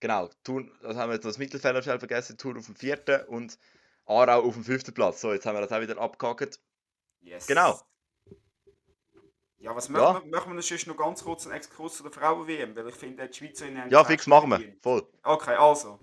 Genau, 0.00 0.30
Thun, 0.42 0.72
das 0.80 0.96
haben 0.96 1.10
wir 1.10 1.16
jetzt 1.16 1.26
das 1.26 1.36
Mittelfeld 1.36 1.84
schnell 1.84 1.98
vergessen, 1.98 2.38
Thun 2.38 2.56
auf 2.56 2.64
dem 2.64 2.74
vierten 2.74 3.26
und 3.26 3.58
Aarau 4.06 4.42
auf 4.44 4.54
dem 4.54 4.64
fünften 4.64 4.94
Platz. 4.94 5.20
So, 5.20 5.34
jetzt 5.34 5.44
haben 5.44 5.54
wir 5.54 5.60
das 5.60 5.70
auch 5.70 5.82
wieder 5.82 5.98
abgehakt. 5.98 6.60
Yes. 7.20 7.46
Genau. 7.46 7.78
Ja, 9.58 9.76
was 9.76 9.88
Ja. 9.88 9.92
machen 9.92 10.24
wir? 10.30 10.38
Machen 10.38 10.54
wir 10.54 10.62
sonst 10.62 10.86
noch 10.86 10.96
ganz 10.96 11.22
kurz 11.22 11.44
einen 11.44 11.56
Exkurs 11.56 11.98
zu 11.98 12.04
der 12.04 12.12
Frauen-WM, 12.12 12.74
weil 12.74 12.88
ich 12.88 12.94
finde, 12.94 13.28
die 13.28 13.36
Schweizerinnen 13.36 13.90
Ja, 13.90 14.02
fix 14.02 14.26
machen 14.26 14.48
wir. 14.50 14.76
Voll. 14.80 15.06
Okay, 15.24 15.56
also. 15.56 16.00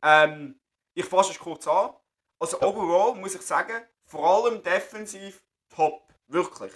Ähm, 0.00 0.58
ich 0.94 1.04
fasse 1.04 1.32
es 1.32 1.38
kurz 1.38 1.66
an. 1.68 1.90
Also 2.38 2.58
overall 2.62 3.14
muss 3.16 3.34
ich 3.34 3.42
sagen, 3.42 3.82
vor 4.06 4.46
allem 4.46 4.62
defensiv 4.62 5.42
top. 5.68 6.10
Wirklich. 6.28 6.72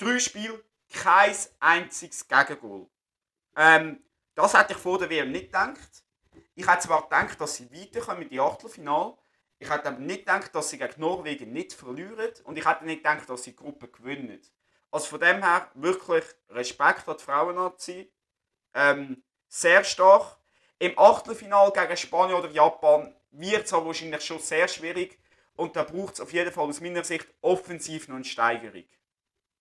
Drei 0.00 0.18
Spiele, 0.18 0.64
kein 0.90 1.36
einziges 1.58 2.26
Gegengol. 2.26 2.88
Ähm, 3.54 4.02
das 4.34 4.54
hätte 4.54 4.72
ich 4.72 4.78
vor 4.78 4.98
der 4.98 5.10
WM 5.10 5.30
nicht 5.30 5.48
gedacht. 5.48 6.04
Ich 6.54 6.66
hätte 6.66 6.84
zwar 6.84 7.02
gedacht, 7.02 7.38
dass 7.38 7.56
sie 7.56 7.70
weiterkommen 7.70 8.22
in 8.22 8.30
die 8.30 8.40
Achtelfinale. 8.40 9.18
Ich 9.58 9.68
hätte 9.68 9.88
aber 9.88 9.98
nicht 9.98 10.20
gedacht, 10.20 10.54
dass 10.54 10.70
sie 10.70 10.78
gegen 10.78 10.98
Norwegen 11.02 11.52
nicht 11.52 11.74
verlieren. 11.74 12.32
Und 12.44 12.56
ich 12.56 12.66
hätte 12.66 12.86
nicht 12.86 13.04
gedacht, 13.04 13.28
dass 13.28 13.42
sie 13.42 13.50
die 13.50 13.56
Gruppe 13.56 13.88
gewinnen. 13.88 14.40
Also 14.90 15.06
von 15.06 15.20
dem 15.20 15.42
her 15.42 15.70
wirklich 15.74 16.24
Respekt 16.48 17.06
an 17.06 17.16
die 17.18 17.22
Frauen-Nazi. 17.22 18.10
Ähm, 18.72 19.22
sehr 19.48 19.84
stark. 19.84 20.38
Im 20.78 20.98
Achtelfinal 20.98 21.72
gegen 21.72 21.96
Spanien 21.98 22.38
oder 22.38 22.48
Japan 22.48 23.14
wird 23.32 23.66
es 23.66 23.72
aber 23.74 23.88
wahrscheinlich 23.88 24.24
schon 24.24 24.38
sehr 24.38 24.66
schwierig. 24.66 25.18
Und 25.56 25.76
da 25.76 25.82
braucht 25.82 26.14
es 26.14 26.20
auf 26.22 26.32
jeden 26.32 26.52
Fall 26.52 26.64
aus 26.66 26.80
meiner 26.80 27.04
Sicht 27.04 27.28
offensiv 27.42 28.08
noch 28.08 28.16
eine 28.16 28.24
Steigerung. 28.24 28.84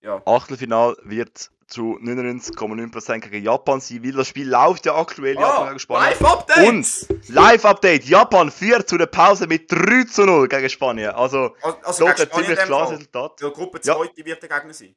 Ja. 0.01 0.21
Achtelfinal 0.25 0.95
wird 1.03 1.51
zu 1.67 1.99
99,9% 2.01 3.19
gegen 3.29 3.43
Japan 3.45 3.79
sein, 3.81 4.03
weil 4.03 4.13
das 4.13 4.27
Spiel 4.27 4.49
läuft 4.49 4.85
ja 4.85 4.95
aktuell 4.95 5.37
Ah, 5.37 5.41
Japan 5.41 5.67
gegen 5.67 5.79
Spanien. 5.79 6.09
Live-Update! 6.19 6.67
Und 6.67 7.29
Live-Update, 7.29 8.05
Japan 8.05 8.49
führt 8.51 8.89
zu 8.89 8.97
der 8.97 9.05
Pause 9.07 9.45
mit 9.45 9.71
3 9.71 10.05
zu 10.05 10.25
0 10.25 10.47
gegen 10.47 10.69
Spanien. 10.69 11.11
Also, 11.11 11.55
Also 11.83 12.05
doch 12.05 12.15
gegen 12.15 12.21
ein 12.21 12.27
Spanien 12.27 12.45
ziemlich 12.45 12.59
klares. 12.65 12.91
Resultat. 12.91 13.41
Ja, 13.41 13.49
Gruppe 13.49 13.79
Ja. 13.83 13.95
2 13.95 14.09
wird 14.25 14.41
der 14.41 14.49
Gegner 14.49 14.73
sein. 14.73 14.95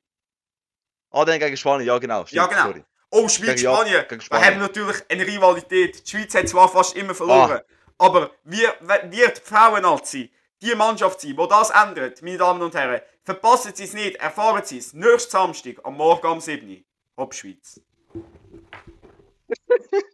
Ah, 1.11 1.25
dann 1.27 1.39
gegen 1.39 1.57
Spanien, 1.57 1.87
ja 1.87 1.99
genau. 1.99 2.21
Ja, 2.21 2.27
stimmt, 2.27 2.49
genau. 2.51 2.63
sorry. 2.69 2.85
Oh, 3.11 3.29
Schweiz, 3.29 3.47
Gegen 3.57 3.63
Ja- 3.65 3.75
Spanien. 3.75 4.05
Wir 4.09 4.21
Spanien. 4.23 4.47
haben 4.47 4.59
natürlich 4.61 4.97
eine 5.11 5.27
Rivalität. 5.27 6.07
Die 6.07 6.11
Schweiz 6.11 6.35
hat 6.35 6.49
zwar 6.49 6.69
fast 6.71 6.97
immer 6.97 7.15
verloren, 7.15 7.61
aber 7.99 8.31
wir, 8.45 8.73
wird 8.81 9.13
die 9.13 9.41
Frauen-Nazi 9.45 10.31
die 10.63 10.75
Mannschaft 10.75 11.21
sein, 11.21 11.37
die 11.37 11.49
das 11.49 11.71
ändert, 11.71 12.23
meine 12.23 12.39
Damen 12.39 12.63
und 12.63 12.75
Herren. 12.75 13.03
Verpassen 13.25 13.75
Sie 13.75 13.85
es 13.85 13.93
nicht, 13.93 14.17
erfahren 14.17 14.65
Sie 14.65 14.79
es 14.79 14.93
nächsten 14.93 15.31
Samstag 15.31 15.77
am 15.85 15.97
Morgen 15.97 16.27
um 16.27 16.41
7 16.41 16.69
Uhr. 16.69 16.79
Hopp 17.17 17.35
Schweiz. 17.35 17.81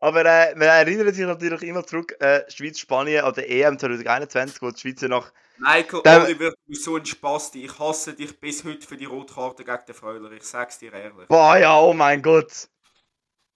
Aber 0.00 0.24
äh, 0.24 0.54
man 0.56 0.66
erinnert 0.66 1.14
sich 1.14 1.24
natürlich 1.24 1.62
immer 1.62 1.86
zurück, 1.86 2.16
äh, 2.18 2.42
Schweiz-Spanien 2.50 3.24
an 3.24 3.34
der 3.34 3.48
EM 3.48 3.78
2021, 3.78 4.60
wo 4.60 4.72
die 4.72 4.80
Schweiz 4.80 5.00
ja 5.00 5.06
nach 5.06 5.32
Michael 5.58 6.00
Dann- 6.02 6.22
Oliver, 6.22 6.50
du 6.50 6.56
bist 6.66 6.82
so 6.82 6.96
ein 6.96 7.06
Spasti. 7.06 7.64
Ich 7.64 7.78
hasse 7.78 8.14
dich 8.14 8.40
bis 8.40 8.64
heute 8.64 8.84
für 8.84 8.96
die 8.96 9.04
Rotkarte 9.04 9.62
gegen 9.64 9.86
den 9.86 9.94
Freuler. 9.94 10.32
Ich 10.32 10.42
sag's 10.42 10.80
dir 10.80 10.92
ehrlich. 10.92 11.28
Boah, 11.28 11.56
ja, 11.56 11.78
oh 11.78 11.92
mein 11.92 12.20
Gott. 12.20 12.68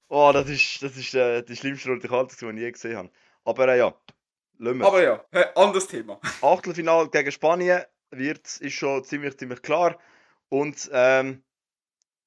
Oh, 0.09 0.31
das 0.33 0.49
ist, 0.49 0.81
das 0.85 0.97
ist 0.97 1.15
äh, 1.15 1.43
die 1.43 1.57
schlimmste 1.57 1.91
rote 1.91 2.07
Karte, 2.07 2.37
die 2.37 2.47
ich 2.47 2.61
je 2.61 2.71
gesehen 2.71 2.97
habe. 2.97 3.11
Aber 3.45 3.67
äh, 3.67 3.79
ja, 3.79 3.93
lassen 4.59 4.79
wir. 4.79 4.87
Aber 4.87 5.03
ja, 5.03 5.25
anderes 5.55 5.87
Thema. 5.87 6.21
Achtelfinal 6.43 7.09
gegen 7.09 7.33
Spanien 7.33 7.83
wird, 8.11 8.57
ist 8.59 8.75
schon 8.75 9.05
ziemlich, 9.05 9.37
ziemlich 9.39 9.63
klar. 9.63 9.99
Und 10.49 10.89
ähm, 10.93 11.43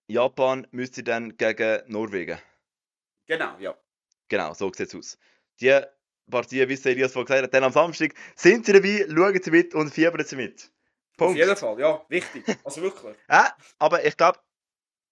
Japan 0.08 0.68
müsste 0.72 1.04
dann 1.04 1.38
gegen 1.38 1.82
Norwegen. 1.88 2.40
Genau, 3.28 3.58
ja. 3.60 3.78
Genau, 4.28 4.54
so 4.54 4.72
sieht 4.74 4.88
es 4.88 4.96
aus. 4.96 5.18
Die 5.62 5.80
Partie, 6.30 6.68
wie 6.68 6.74
es 6.74 6.86
Elias 6.86 7.14
vorhin 7.14 7.28
gesagt 7.28 7.44
hat, 7.44 7.54
dann 7.54 7.64
am 7.64 7.72
Samstag 7.72 8.14
sind 8.36 8.66
sie 8.66 8.74
dabei, 8.74 9.06
schauen 9.08 9.42
sie 9.42 9.52
mit 9.52 9.74
und 9.76 9.94
fiebern 9.94 10.26
sie 10.26 10.36
mit. 10.36 10.72
Auf 11.18 11.36
jeden 11.36 11.56
Fall, 11.56 11.80
ja, 11.80 12.02
wichtig. 12.08 12.46
Also 12.64 12.82
wirklich. 12.82 13.16
Ja, 13.30 13.56
aber 13.80 14.06
ich 14.06 14.16
glaube, 14.16 14.40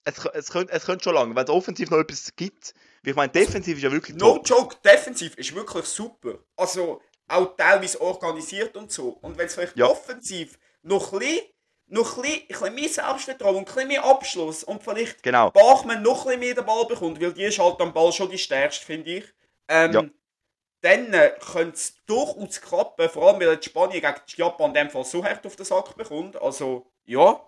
es, 0.05 0.17
es, 0.33 0.49
könnte, 0.49 0.71
es 0.73 0.85
könnte 0.85 1.03
schon 1.03 1.15
lange, 1.15 1.35
wenn 1.35 1.43
es 1.43 1.49
offensiv 1.49 1.89
noch 1.89 1.99
etwas 1.99 2.33
gibt. 2.35 2.73
Ich 3.03 3.15
meine, 3.15 3.31
defensiv 3.31 3.77
ist 3.77 3.83
ja 3.83 3.91
wirklich 3.91 4.15
No 4.17 4.37
top. 4.37 4.47
joke, 4.47 4.75
defensiv 4.83 5.35
ist 5.37 5.53
wirklich 5.53 5.85
super. 5.85 6.39
Also 6.55 7.01
auch 7.27 7.55
teilweise 7.55 7.99
organisiert 8.01 8.75
und 8.77 8.91
so. 8.91 9.17
Und 9.21 9.37
wenn 9.37 9.47
es 9.47 9.55
vielleicht 9.55 9.77
Ja. 9.77 9.87
offensiv 9.87 10.57
noch 10.81 11.11
ein 11.13 11.19
bisschen, 11.19 11.39
noch 11.87 12.17
ein 12.17 12.21
bisschen, 12.23 12.41
ein 12.41 12.47
bisschen 12.47 12.75
mehr 12.75 12.89
Selbstvertrauen 12.89 13.55
und 13.57 13.61
ein 13.69 13.73
bisschen 13.73 13.87
mehr 13.87 14.03
Abschluss 14.05 14.63
und 14.63 14.83
vielleicht 14.83 15.23
Genau. 15.23 15.51
Bachmann 15.51 16.01
noch 16.03 16.21
ein 16.21 16.25
bisschen 16.25 16.39
mehr 16.39 16.53
den 16.55 16.65
Ball 16.65 16.85
bekommt, 16.85 17.21
weil 17.21 17.33
die 17.33 17.43
ist 17.43 17.59
halt 17.59 17.79
am 17.81 17.93
Ball 17.93 18.11
schon 18.11 18.29
die 18.29 18.37
stärkste, 18.37 18.85
finde 18.85 19.09
ich. 19.11 19.25
Ähm, 19.67 19.91
Ja. 19.93 20.03
Dann 20.81 21.11
äh, 21.13 21.33
könnte 21.51 21.73
es 21.75 21.95
durchaus 22.05 22.61
klappen, 22.61 23.09
vor 23.09 23.27
allem 23.27 23.39
weil 23.41 23.53
jetzt 23.53 23.65
Spanien 23.65 23.99
gegen 23.99 24.13
Japan 24.35 24.67
in 24.69 24.73
dem 24.75 24.89
Fall 24.91 25.03
so 25.03 25.23
hart 25.25 25.43
auf 25.45 25.55
den 25.55 25.65
Sack 25.65 25.95
bekommt. 25.97 26.39
Also, 26.39 26.85
ja, 27.05 27.41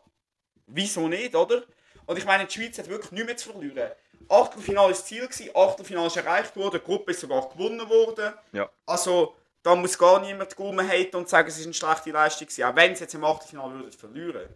wieso 0.66 1.08
nicht, 1.08 1.36
oder? 1.36 1.64
Und 2.08 2.18
ich 2.18 2.26
meine, 2.26 2.46
die 2.48 2.54
Schweiz 2.54 2.78
hat 2.80 2.90
wirklich 2.90 3.12
nichts 3.12 3.28
mehr 3.28 3.38
zu 3.38 3.52
verlieren. 3.52 3.92
Achtelfinale 4.28 4.88
war 4.88 4.90
das 4.90 5.06
Ziel, 5.06 5.28
gewesen, 5.28 5.52
Achtelfinale 5.54 6.08
ist 6.08 6.18
erreicht 6.18 6.56
worden, 6.56 6.82
die 6.84 6.86
Gruppe 6.86 7.12
ist 7.12 7.20
sogar 7.22 7.48
gewonnen 7.50 7.88
worden. 7.88 8.34
Ja. 8.52 8.68
Also, 8.88 9.36
da 9.64 9.76
muss 9.76 9.98
gar 9.98 10.22
niemand 10.22 10.56
Gaumen 10.56 10.88
haten 10.88 11.16
und 11.18 11.30
sagen, 11.30 11.50
es 11.50 11.58
ist 11.58 11.66
eine 11.66 11.74
schlechte 11.74 12.12
Leistung 12.12 12.48
gewesen, 12.48 12.64
auch 12.64 12.76
wenn 12.76 12.96
sie 12.96 13.04
jetzt 13.04 13.14
im 13.14 13.24
Achtelfinale 13.24 13.76
würden 13.76 13.92
verlieren. 13.92 14.50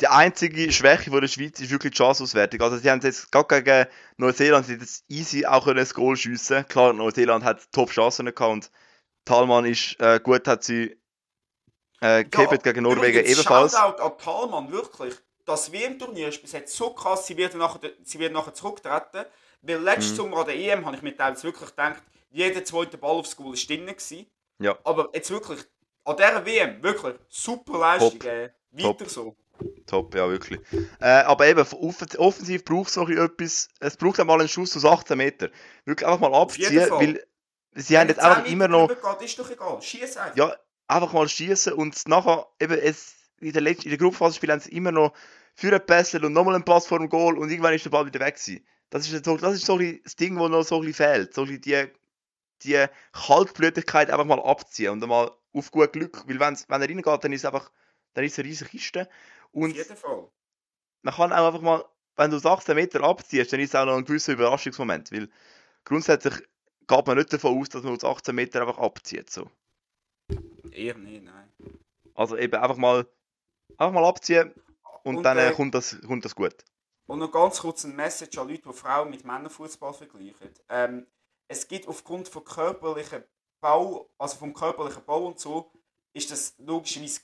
Die 0.00 0.08
einzige 0.08 0.72
Schwäche 0.72 1.10
von 1.10 1.20
der 1.20 1.28
Schweiz 1.28 1.60
ist 1.60 1.70
wirklich 1.70 1.92
die 1.92 1.98
Chanceauswertung. 1.98 2.62
Also 2.62 2.78
sie 2.78 2.90
haben 2.90 3.00
jetzt 3.02 3.30
gerade 3.30 3.62
gegen 3.62 3.86
Neuseeland 4.16 4.64
sie 4.64 4.78
das 4.78 5.04
easy 5.08 5.44
auch 5.44 5.66
ein 5.66 5.88
Goal 5.92 6.16
schiessen. 6.16 6.66
Klar, 6.68 6.94
Neuseeland 6.94 7.44
hat 7.44 7.70
top 7.70 7.90
Chancen 7.90 8.24
gehabt 8.26 8.40
und 8.40 8.70
Talmann 9.26 9.66
ist 9.66 10.00
äh, 10.00 10.18
gut, 10.22 10.48
hat 10.48 10.64
sie 10.64 10.98
äh, 12.00 12.24
gehabt 12.24 12.64
gegen 12.64 12.82
Norwegen 12.84 13.24
ebenfalls. 13.26 13.72
Shoutout 13.72 14.02
an 14.02 14.12
Thalmann, 14.16 14.72
wirklich. 14.72 15.14
Das 15.44 15.70
WM-Turnier 15.70 16.28
ist 16.28 16.40
bis 16.40 16.52
jetzt 16.52 16.74
so 16.74 16.90
krass, 16.94 17.26
sie 17.26 17.36
werden 17.36 17.58
nachher, 17.58 17.90
sie 18.02 18.18
werden 18.18 18.32
nachher 18.34 18.54
zurücktreten. 18.54 19.26
Weil 19.62 19.82
letztes 19.82 20.12
Mhm. 20.12 20.16
Sommer 20.16 20.38
an 20.38 20.46
der 20.46 20.56
EM 20.56 20.86
habe 20.86 20.96
ich 20.96 21.02
mir 21.02 21.14
teilweise 21.14 21.42
wirklich 21.42 21.68
gedacht, 21.70 22.02
jeder 22.30 22.64
zweite 22.64 22.98
Ball 22.98 23.16
aufs 23.16 23.36
Goal 23.36 23.54
ist 23.54 23.68
drin 23.68 23.86
gewesen. 23.86 24.26
Ja. 24.58 24.78
Aber 24.84 25.10
jetzt 25.14 25.30
wirklich, 25.30 25.60
an 26.04 26.16
dieser 26.16 26.46
WM, 26.46 26.82
wirklich, 26.82 27.16
super 27.28 27.78
Leistung. 27.78 28.18
Top. 28.18 28.24
Äh, 28.24 28.50
weiter 28.72 28.98
Top. 28.98 29.08
so. 29.08 29.36
Top, 29.86 30.14
ja, 30.14 30.28
wirklich. 30.28 30.60
Äh, 31.00 31.06
aber 31.06 31.46
eben, 31.46 31.60
off 31.60 32.02
offensiv 32.16 32.64
braucht 32.64 32.88
es 32.88 32.96
noch 32.96 33.08
etwas. 33.10 33.68
Es 33.80 33.96
braucht 33.96 34.18
einmal 34.20 34.40
einen 34.40 34.48
Schuss 34.48 34.76
aus 34.76 34.84
18 34.84 35.18
Meter. 35.18 35.50
Wirklich 35.84 36.06
einfach 36.06 36.20
mal 36.20 36.34
abziehen, 36.34 36.90
weil 36.90 37.22
sie 37.74 37.98
haben 37.98 38.08
jetzt 38.08 38.20
einfach 38.20 38.46
immer 38.46 38.68
noch. 38.68 38.88
Geht, 38.88 39.22
ist 39.28 39.38
doch 39.38 39.50
egal, 39.50 39.82
schieß 39.82 40.16
einfach. 40.16 40.36
Ja, 40.36 40.56
einfach 40.86 41.12
mal 41.12 41.28
schießen 41.28 41.72
und 41.74 42.08
nachher 42.08 42.46
eben 42.58 42.78
es, 42.78 43.14
in 43.40 43.52
der 43.52 43.62
letzten, 43.62 43.84
in 43.84 43.90
der 43.90 43.98
Gruppenphase 43.98 44.40
haben 44.40 44.60
sie 44.60 44.72
immer 44.72 44.92
noch 44.92 45.12
für 45.54 45.68
einen 45.68 45.84
Pässel 45.84 46.24
und 46.24 46.32
nochmal 46.32 46.54
einen 46.54 46.64
Pass 46.64 46.86
vor 46.86 46.98
dem 46.98 47.08
Goal 47.08 47.38
und 47.38 47.50
irgendwann 47.50 47.74
ist 47.74 47.84
der 47.84 47.90
Ball 47.90 48.06
wieder 48.06 48.20
weg 48.20 48.36
gewesen. 48.36 48.64
Das 48.90 49.10
ist 49.10 49.24
so, 49.24 49.36
das 49.36 49.54
ist 49.54 49.66
so 49.66 49.78
das 49.78 50.16
Ding, 50.16 50.36
das 50.36 50.50
noch 50.50 50.62
so 50.62 50.76
ein 50.76 50.86
bisschen 50.86 50.94
fehlt. 50.94 51.34
So 51.34 51.42
ein 51.42 51.46
bisschen 51.46 51.62
die, 51.62 51.99
die 52.64 52.86
Kaltblütigkeit 53.12 54.10
einfach 54.10 54.24
mal 54.24 54.40
abziehen 54.40 54.90
und 54.90 55.02
einmal 55.02 55.30
auf 55.52 55.70
gut 55.70 55.92
Glück, 55.92 56.26
weil 56.28 56.40
wenn's, 56.40 56.68
wenn 56.68 56.82
er 56.82 56.88
reingeht, 56.88 57.24
dann 57.24 57.32
ist 57.32 57.40
es 57.40 57.44
einfach, 57.44 57.70
dann 58.14 58.24
ist 58.24 58.32
es 58.32 58.38
eine 58.38 58.48
riesige 58.48 58.70
Kiste. 58.70 59.08
Und 59.52 59.70
Auf 59.70 59.76
jeden 59.76 59.96
Fall. 59.96 60.28
man 61.02 61.14
kann 61.14 61.32
auch 61.32 61.46
einfach 61.46 61.60
mal, 61.60 61.84
wenn 62.16 62.30
du 62.30 62.36
das 62.36 62.46
18 62.46 62.74
Meter 62.74 63.02
abziehst, 63.02 63.52
dann 63.52 63.60
ist 63.60 63.70
es 63.70 63.74
auch 63.74 63.86
noch 63.86 63.96
ein 63.96 64.04
gewisser 64.04 64.32
Überraschungsmoment, 64.32 65.10
weil 65.12 65.28
grundsätzlich 65.84 66.34
geht 66.86 67.06
man 67.06 67.16
nicht 67.16 67.32
davon 67.32 67.58
aus, 67.58 67.68
dass 67.68 67.82
man 67.82 67.94
aus 67.94 68.04
18 68.04 68.34
Meter 68.34 68.60
einfach 68.60 68.78
abzieht. 68.78 69.30
So. 69.30 69.50
Eher 70.70 70.96
nicht, 70.96 71.24
nein. 71.24 71.48
Also 72.14 72.36
eben 72.36 72.60
einfach 72.60 72.76
mal, 72.76 73.06
einfach 73.76 73.92
mal 73.92 74.04
abziehen 74.04 74.52
und, 75.02 75.18
Und, 75.18 75.22
dann 75.22 75.38
äh, 75.38 75.52
kommt, 75.52 75.74
das, 75.74 75.98
kommt 76.06 76.24
das 76.24 76.34
gut. 76.34 76.54
Und 77.06 77.18
noch 77.18 77.32
ganz 77.32 77.60
kurz 77.60 77.84
ein 77.84 77.96
Message 77.96 78.38
an 78.38 78.48
Leute, 78.48 78.62
die 78.68 78.72
Frauen 78.72 79.10
mit 79.10 79.24
Männerfußball 79.24 79.94
vergleichen. 79.94 80.50
Ähm, 80.68 81.06
es 81.50 81.66
gibt 81.66 81.88
aufgrund 81.88 82.28
von 82.28 82.44
körperlichen 82.44 83.24
Bau, 83.60 84.08
also 84.18 84.36
vom 84.36 84.54
körperlichen 84.54 85.04
Bau 85.04 85.26
und 85.26 85.40
so, 85.40 85.72
ist 86.12 86.30
das 86.30 86.54
logischerweise 86.58 87.22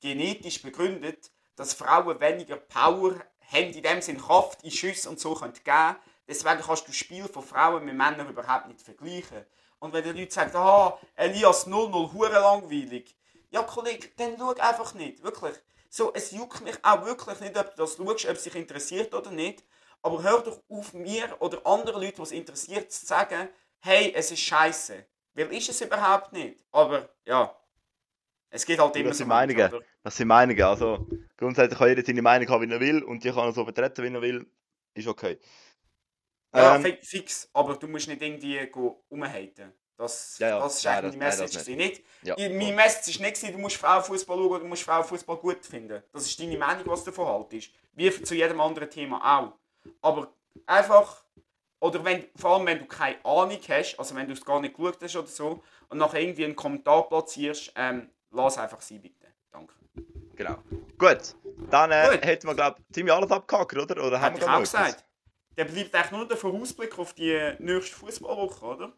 genetisch 0.00 0.60
begründet, 0.60 1.30
dass 1.54 1.74
Frauen 1.74 2.18
weniger 2.18 2.56
Power 2.56 3.14
haben, 3.52 3.72
in 3.72 3.82
dem 3.82 4.02
Sinn 4.02 4.18
Kraft 4.18 4.64
in 4.64 4.72
Schüsse 4.72 5.08
und 5.08 5.20
so 5.20 5.34
können 5.34 5.52
geben. 5.52 5.96
Deswegen 6.26 6.60
kannst 6.62 6.82
du 6.82 6.86
das 6.88 6.96
Spiel 6.96 7.28
von 7.28 7.44
Frauen 7.44 7.84
mit 7.84 7.94
Männern 7.94 8.28
überhaupt 8.28 8.66
nicht 8.66 8.82
vergleichen. 8.82 9.46
Und 9.78 9.92
wenn 9.92 10.02
die 10.02 10.18
Leute 10.20 10.34
sagen, 10.34 10.56
ah, 10.56 10.98
Elias 11.14 11.68
0-0, 11.68 12.12
hure 12.12 12.28
langweilig. 12.28 13.16
Ja, 13.50 13.62
Kollege, 13.62 14.08
dann 14.16 14.34
schau 14.36 14.52
einfach 14.54 14.94
nicht. 14.94 15.22
Wirklich. 15.22 15.54
So, 15.88 16.12
es 16.12 16.32
juckt 16.32 16.62
mich 16.62 16.76
auch 16.82 17.04
wirklich 17.04 17.38
nicht, 17.38 17.56
ob 17.56 17.70
du 17.76 17.82
das 17.82 17.96
schaust, 17.96 18.26
ob 18.26 18.36
es 18.36 18.42
dich 18.42 18.54
interessiert 18.56 19.14
oder 19.14 19.30
nicht. 19.30 19.62
Aber 20.02 20.22
hör 20.22 20.40
doch 20.40 20.60
auf, 20.68 20.92
mir 20.92 21.36
oder 21.40 21.64
anderen 21.66 22.02
Leuten, 22.02 22.22
es 22.22 22.32
interessiert, 22.32 22.90
zu 22.90 23.04
sagen, 23.04 23.48
hey, 23.80 24.12
es 24.14 24.30
ist 24.30 24.40
scheiße. 24.40 25.06
Weil 25.34 25.52
ist 25.52 25.68
es 25.68 25.80
überhaupt 25.80 26.32
nicht. 26.32 26.58
Aber 26.72 27.08
ja, 27.24 27.54
es 28.50 28.66
geht 28.66 28.78
halt 28.80 28.96
immer 28.96 29.10
Das 29.10 29.18
so. 29.18 29.24
sind 29.24 29.30
oder? 29.56 29.80
Das 30.02 30.16
sind 30.16 30.28
Meinungen. 30.28 30.62
Also 30.62 31.06
grundsätzlich 31.36 31.78
kann 31.78 31.88
jeder 31.88 32.04
seine 32.04 32.22
Meinung 32.22 32.48
haben, 32.48 32.68
wie 32.68 32.72
er 32.74 32.80
will 32.80 33.02
und 33.04 33.22
die 33.22 33.30
kann 33.30 33.46
er 33.46 33.52
so 33.52 33.64
vertreten, 33.64 34.02
wie 34.04 34.14
er 34.14 34.22
will. 34.22 34.46
Ist 34.94 35.06
okay. 35.06 35.38
Ja, 36.54 36.76
Ähm, 36.76 36.82
fi- 36.82 36.98
fix. 37.02 37.48
Aber 37.52 37.76
du 37.76 37.86
musst 37.86 38.08
nicht 38.08 38.20
irgendwie 38.20 38.68
umhaten. 39.08 39.72
Das, 39.96 40.38
Ja, 40.38 40.48
ja. 40.48 40.58
das 40.60 40.76
ist 40.78 40.84
Nein, 40.84 40.94
eigentlich 41.04 41.16
meine 41.16 41.30
nein, 41.30 41.38
das 41.40 41.54
Message. 41.54 41.76
nicht. 41.76 42.04
nicht. 42.22 42.38
Ja. 42.38 42.48
Meine 42.48 42.72
Message 42.72 43.20
war 43.20 43.26
nicht, 43.26 43.42
du 43.54 43.58
musst 43.58 43.76
Frauenfußball 43.76 44.36
schauen 44.36 44.46
oder 44.48 44.60
du 44.60 44.66
musst 44.66 44.82
Frauenfußball 44.82 45.36
gut 45.36 45.64
finden. 45.64 46.02
Das 46.12 46.26
ist 46.26 46.40
deine 46.40 46.56
Meinung, 46.56 46.86
was 46.86 47.04
du 47.04 47.10
davon 47.10 47.26
haltest. 47.26 47.70
Wie 47.92 48.10
zu 48.22 48.34
jedem 48.34 48.60
anderen 48.60 48.88
Thema 48.90 49.38
auch. 49.38 49.52
Aber 50.00 50.32
einfach, 50.66 51.22
oder 51.80 52.04
wenn, 52.04 52.24
vor 52.36 52.56
allem 52.56 52.66
wenn 52.66 52.78
du 52.78 52.86
keine 52.86 53.24
Ahnung 53.24 53.58
hast, 53.68 53.98
also 53.98 54.14
wenn 54.14 54.26
du 54.26 54.34
es 54.34 54.44
gar 54.44 54.60
nicht 54.60 54.76
geschaut 54.76 54.98
hast 55.02 55.16
oder 55.16 55.26
so, 55.26 55.62
und 55.88 55.98
nachher 55.98 56.20
irgendwie 56.20 56.44
einen 56.44 56.56
Kommentar 56.56 57.08
platzierst, 57.08 57.72
ähm, 57.74 58.10
lass 58.30 58.58
einfach 58.58 58.80
sein, 58.80 59.00
bitte. 59.00 59.26
Danke. 59.50 59.74
genau. 60.36 60.58
Gut. 60.98 61.34
Dann 61.70 61.90
äh, 61.90 62.10
Gut. 62.10 62.24
hätten 62.24 62.46
wir, 62.46 62.54
glaube 62.54 62.80
ich, 62.80 62.94
ziemlich 62.94 63.14
alles 63.14 63.30
abgehakt, 63.30 63.76
oder? 63.76 64.04
Oder 64.04 64.20
Hätte 64.20 64.38
ich 64.38 64.44
auch 64.44 64.60
etwas? 64.60 64.72
gesagt. 64.72 65.04
Dann 65.56 65.66
bleibt 65.66 65.94
eigentlich 65.94 66.10
nur 66.12 66.28
der 66.28 66.36
Vorausblick 66.36 66.98
auf 66.98 67.12
die 67.12 67.54
nächste 67.58 67.96
Fußballwoche, 67.96 68.64
oder? 68.64 68.92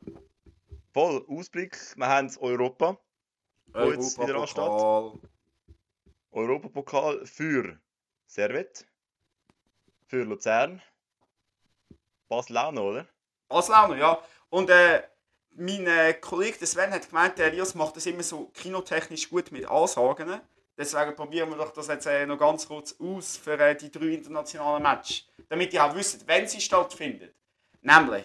Voll 0.93 1.24
Ausblick. 1.28 1.78
Wir 1.97 2.07
haben 2.07 2.30
Europa. 2.41 2.99
Wo 3.72 3.91
jetzt 3.91 4.20
wieder 4.20 4.37
ansteht. 4.37 4.59
Europapokal. 4.59 5.30
Europapokal 6.30 7.26
für 7.26 7.80
Servet, 8.26 8.87
für 10.07 10.24
Luzern, 10.24 10.83
Noch, 12.33 12.83
oder? 12.83 13.07
Noch, 13.51 13.97
ja. 13.97 14.18
Und 14.49 14.70
äh, 14.70 15.03
mein 15.55 15.87
äh, 15.87 16.14
Kollege 16.14 16.64
Sven 16.66 16.91
hat 16.93 17.09
gemeint, 17.09 17.39
der 17.39 17.49
Elias 17.49 17.74
macht 17.74 17.97
das 17.97 18.07
immer 18.07 18.22
so 18.22 18.47
kinotechnisch 18.55 19.28
gut 19.28 19.53
mit 19.53 19.68
Ansagen. 19.68 20.41
Deswegen 20.76 21.14
probieren 21.14 21.51
wir 21.51 21.57
doch 21.57 21.72
das 21.72 21.89
jetzt 21.89 22.07
äh, 22.07 22.24
noch 22.24 22.39
ganz 22.39 22.66
kurz 22.66 22.97
aus 22.99 23.37
für 23.37 23.59
äh, 23.59 23.76
die 23.76 23.91
drei 23.91 24.07
internationalen 24.07 24.83
Matches. 24.83 25.26
Damit 25.49 25.74
ihr 25.74 25.85
auch 25.85 25.95
wisst, 25.95 26.26
wenn 26.26 26.49
sie 26.49 26.61
stattfinden. 26.61 27.30
Nämlich, 27.83 28.24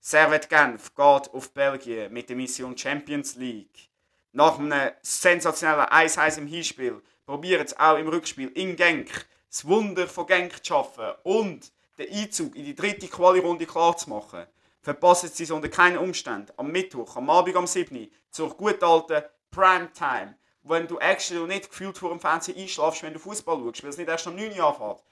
Servet 0.00 0.48
Genf 0.48 0.94
geht 0.94 1.32
auf 1.32 1.52
Belgien 1.52 2.12
mit 2.12 2.28
der 2.28 2.36
Mission 2.36 2.76
Champions 2.76 3.36
League. 3.36 3.88
Nach 4.32 4.58
einem 4.58 4.90
sensationellen 5.02 5.86
1-1 5.86 6.38
im 6.38 6.46
Hinspiel 6.48 7.00
probieren 7.24 7.66
sie 7.66 7.78
auch 7.78 7.96
im 7.96 8.08
Rückspiel 8.08 8.48
in 8.48 8.74
Genk 8.74 9.26
das 9.48 9.64
Wunder 9.64 10.08
von 10.08 10.26
Genk 10.26 10.64
zu 10.64 10.74
schaffen 10.74 11.12
und 11.22 11.72
den 11.98 12.12
Einzug 12.12 12.54
in 12.56 12.64
die 12.64 12.74
dritte 12.74 13.08
Quali-Runde 13.08 13.66
klar 13.66 13.96
zu 13.96 14.10
machen. 14.10 14.46
Verpassen 14.80 15.30
sie 15.32 15.44
es 15.44 15.50
unter 15.50 15.68
keinen 15.68 15.98
Umständen 15.98 16.52
am 16.56 16.70
Mittwoch, 16.70 17.16
am 17.16 17.30
Abend 17.30 17.56
am 17.56 17.66
7. 17.66 18.10
zur 18.30 18.56
gut 18.56 18.82
alten 18.82 19.22
Primetime 19.50 20.36
wenn 20.64 20.86
du 20.86 20.98
actually 20.98 21.46
nicht 21.46 21.68
gefühlt 21.68 21.96
vor 21.96 22.10
dem 22.10 22.20
Fernsehen 22.20 22.58
einschlafst, 22.58 23.02
wenn 23.02 23.12
du 23.12 23.18
Fußball 23.18 23.58
schaust, 23.58 23.82
weil 23.82 23.90
es 23.90 23.98
nicht 23.98 24.08
erst 24.08 24.26
am 24.26 24.36
9 24.36 24.58
Uhr 24.58 24.66
anfängt. 24.66 25.02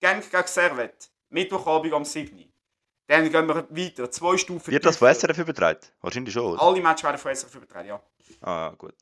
Genk 0.00 0.30
gegen 0.30 0.46
Servet, 0.46 1.10
Mittwochabend 1.28 1.92
am 1.92 2.04
7. 2.04 2.52
Dann 3.06 3.30
gehen 3.30 3.46
wir 3.46 3.68
weiter, 3.70 4.10
zwei 4.10 4.36
Stufen 4.36 4.72
Wird 4.72 4.86
das 4.86 4.96
von 4.96 5.12
SRF 5.12 5.38
übertragen? 5.38 5.80
Wahrscheinlich 6.00 6.32
schon, 6.32 6.44
oder? 6.44 6.62
Alle 6.62 6.80
Matches 6.80 7.04
werden 7.04 7.18
von 7.18 7.34
SRF 7.34 7.54
übertragen, 7.56 7.88
ja. 7.88 8.02
Ah, 8.40 8.72
gut. 8.78 8.94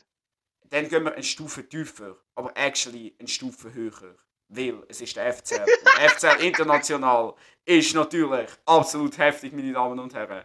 Dann 0.64 0.88
gehen 0.88 1.04
wir 1.04 1.12
eine 1.12 1.22
Stufe 1.22 1.68
tiefer, 1.68 2.16
aber 2.34 2.56
actually 2.56 3.14
eine 3.18 3.28
Stufe 3.28 3.72
höher. 3.72 4.16
Weil 4.50 4.82
es 4.88 5.00
ist 5.00 5.16
der 5.16 5.32
FCL. 5.32 5.62
Und 5.62 6.10
FCL 6.10 6.44
international 6.44 7.34
ist 7.64 7.94
natürlich 7.94 8.50
absolut 8.66 9.16
heftig, 9.16 9.52
meine 9.52 9.72
Damen 9.72 9.98
und 9.98 10.12
Herren 10.12 10.44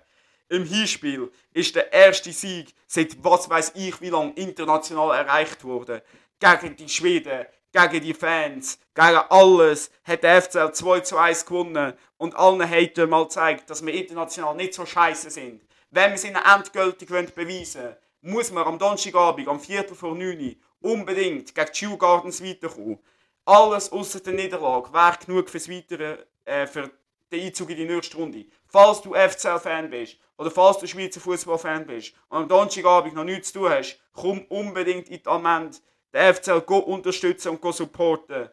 im 0.49 0.65
Hinspiel 0.65 1.31
ist 1.53 1.75
der 1.75 1.91
erste 1.91 2.31
Sieg 2.31 2.73
seit 2.87 3.23
was 3.23 3.49
weiß 3.49 3.71
ich 3.75 3.99
wie 4.01 4.09
lange 4.09 4.33
international 4.33 5.17
erreicht 5.17 5.63
wurde. 5.63 6.03
Gegen 6.39 6.75
die 6.75 6.89
Schweden, 6.89 7.45
gegen 7.71 8.03
die 8.03 8.13
Fans, 8.13 8.79
gegen 8.93 9.17
alles 9.29 9.89
hat 10.03 10.23
der 10.23 10.41
FCL 10.41 10.71
2 10.73 10.99
zu 11.01 11.17
1 11.17 11.45
gewonnen 11.45 11.93
und 12.17 12.35
allen 12.35 12.69
Hatern 12.69 13.09
mal 13.09 13.23
gezeigt, 13.23 13.69
dass 13.69 13.85
wir 13.85 13.93
international 13.93 14.55
nicht 14.55 14.73
so 14.73 14.85
scheiße 14.85 15.29
sind. 15.29 15.61
Wenn 15.89 16.11
wir 16.11 16.15
es 16.15 16.25
ihnen 16.25 16.35
endgültig 16.43 17.09
beweisen 17.09 17.81
wollen, 17.81 17.95
muss 18.21 18.51
man 18.51 18.65
am 18.65 18.79
Donnerstagabend, 18.79 19.47
am 19.47 19.59
Viertel 19.59 19.95
vor 19.95 20.15
9 20.15 20.55
unbedingt 20.81 21.55
gegen 21.55 21.71
die 21.71 21.77
Shoe 21.77 21.97
Gardens 21.97 22.43
weiterkommen. 22.43 22.99
Alles 23.45 23.91
außer 23.91 24.19
der 24.21 24.33
Niederlage 24.33 24.91
wäre 24.91 25.17
genug 25.23 25.49
fürs 25.49 25.69
Weitere, 25.69 26.17
äh, 26.45 26.65
für 26.65 26.89
den 27.31 27.41
Einzug 27.41 27.69
in 27.69 27.77
die 27.77 27.85
nächste 27.85 28.17
Runde. 28.17 28.45
Falls 28.67 29.01
du 29.01 29.13
FCL-Fan 29.13 29.89
bist 29.89 30.17
oder 30.37 30.49
falls 30.49 30.79
du 30.79 30.87
Schweizer 30.87 31.19
Fußball-Fan 31.19 31.85
bist 31.85 32.13
und 32.29 32.37
am 32.37 32.47
Donnerstagabend 32.47 33.13
noch 33.13 33.23
nichts 33.23 33.53
zu 33.53 33.59
tun 33.59 33.69
hast, 33.69 33.99
komm 34.13 34.41
unbedingt 34.49 35.09
in 35.09 35.21
die 35.21 35.27
Amend, 35.27 35.81
den 36.11 36.33
FCL 36.33 36.63
unterstützen 36.67 37.57
und 37.57 37.75
supporten. 37.75 38.49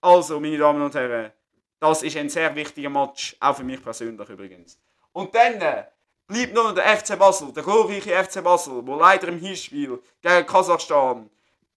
Also, 0.00 0.40
meine 0.40 0.58
Damen 0.58 0.82
und 0.82 0.94
Herren, 0.94 1.32
das 1.78 2.02
ist 2.02 2.16
ein 2.16 2.28
sehr 2.28 2.54
wichtiger 2.54 2.90
Match, 2.90 3.36
auch 3.38 3.56
für 3.56 3.64
mich 3.64 3.82
persönlich 3.82 4.28
übrigens. 4.28 4.78
Und 5.12 5.34
dann 5.34 5.60
äh, 5.60 5.84
bleibt 6.26 6.54
nur 6.54 6.64
noch 6.64 6.74
der 6.74 6.96
FC 6.96 7.18
Basel, 7.18 7.52
der 7.52 7.62
glorreiche 7.62 8.24
FC 8.24 8.42
Basel, 8.42 8.86
wo 8.86 8.96
leider 8.96 9.28
im 9.28 9.38
Hinspiel 9.38 10.00
gegen 10.22 10.46
Kasachstan, 10.46 11.28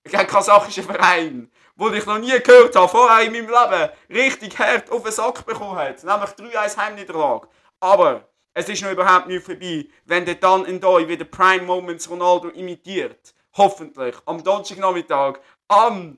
gegen 0.04 0.28
kasachischen 0.28 0.84
Verein, 0.84 1.52
wo 1.76 1.90
ich 1.90 2.06
noch 2.06 2.20
nie 2.20 2.40
gehört 2.40 2.76
habe, 2.76 2.88
vorher 2.88 3.26
in 3.26 3.34
meinem 3.34 3.50
Leben, 3.50 3.90
richtig 4.10 4.58
hart 4.58 4.90
auf 4.92 5.04
den 5.04 5.12
Sack 5.12 5.46
bekommen 5.46 5.78
hat. 5.78 6.04
Nämlich 6.04 6.30
3-1 6.30 6.78
Heimniederlage. 6.78 7.48
Aber 7.80 8.28
es 8.54 8.70
ist 8.70 8.82
noch 8.82 8.92
überhaupt 8.92 9.28
nicht 9.28 9.46
vorbei, 9.46 9.86
wenn 10.06 10.26
der 10.26 10.36
dann 10.36 10.66
in 10.66 10.80
Doi 10.80 11.08
wieder 11.08 11.26
Prime 11.26 11.64
Moments 11.64 12.10
Ronaldo 12.10 12.50
imitiert. 12.50 13.34
Hoffentlich 13.58 14.16
am 14.26 14.44
Donnerstagnachmittag 14.44 15.40
am 15.68 16.18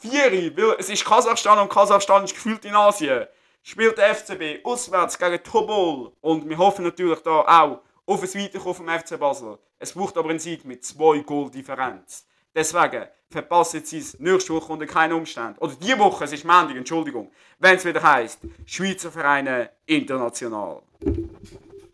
4. 0.00 0.56
weil 0.56 0.76
es 0.78 0.88
ist 0.88 1.04
Kasachstan 1.04 1.58
und 1.58 1.70
Kasachstan 1.70 2.24
ist 2.24 2.34
gefühlt 2.34 2.64
in 2.64 2.74
Asien. 2.74 3.26
Spielt 3.62 3.98
der 3.98 4.14
FCB 4.14 4.64
auswärts 4.64 5.18
gegen 5.18 5.42
Tobol 5.42 6.12
und 6.20 6.48
wir 6.48 6.56
hoffen 6.56 6.84
natürlich 6.84 7.20
da 7.20 7.40
auch 7.40 7.80
auf 8.06 8.22
ein 8.22 8.34
Weiterkommen 8.34 8.74
vom 8.74 8.88
FC 8.88 9.18
Basel. 9.18 9.58
Es 9.78 9.92
braucht 9.92 10.16
aber 10.16 10.30
einen 10.30 10.38
Sieg 10.38 10.64
mit 10.64 10.84
zwei 10.84 11.18
Goal 11.18 11.50
Differenz. 11.50 12.26
Deswegen 12.56 13.06
verpassen 13.28 13.84
Sie 13.84 13.98
es 13.98 14.18
nächste 14.18 14.54
Woche 14.54 14.72
unter 14.72 14.86
keinen 14.86 15.12
Umständen. 15.12 15.58
Oder 15.58 15.74
die 15.74 15.98
Woche, 15.98 16.24
es 16.24 16.32
ist 16.32 16.46
Montag, 16.46 16.74
Entschuldigung, 16.74 17.30
wenn 17.58 17.76
es 17.76 17.84
wieder 17.84 18.02
heisst, 18.02 18.40
Schweizer 18.64 19.12
Vereine 19.12 19.72
international. 19.84 20.82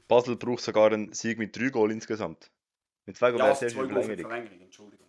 Basel 0.07 0.37
braucht 0.37 0.63
sogar 0.63 0.93
einen 0.93 1.13
Sieg 1.13 1.37
mit 1.37 1.57
drei 1.57 1.69
Goal 1.69 1.91
insgesamt. 1.91 2.49
Mit 3.07 3.17
zwei 3.17 3.33
Goal 3.33 3.41
ja, 3.41 3.47
wäre 3.47 3.67
es 3.67 3.75
Goal 3.75 3.89
Verlängerung. 3.89 4.31
Verlängerung, 4.31 4.61
Entschuldigung. 4.61 5.09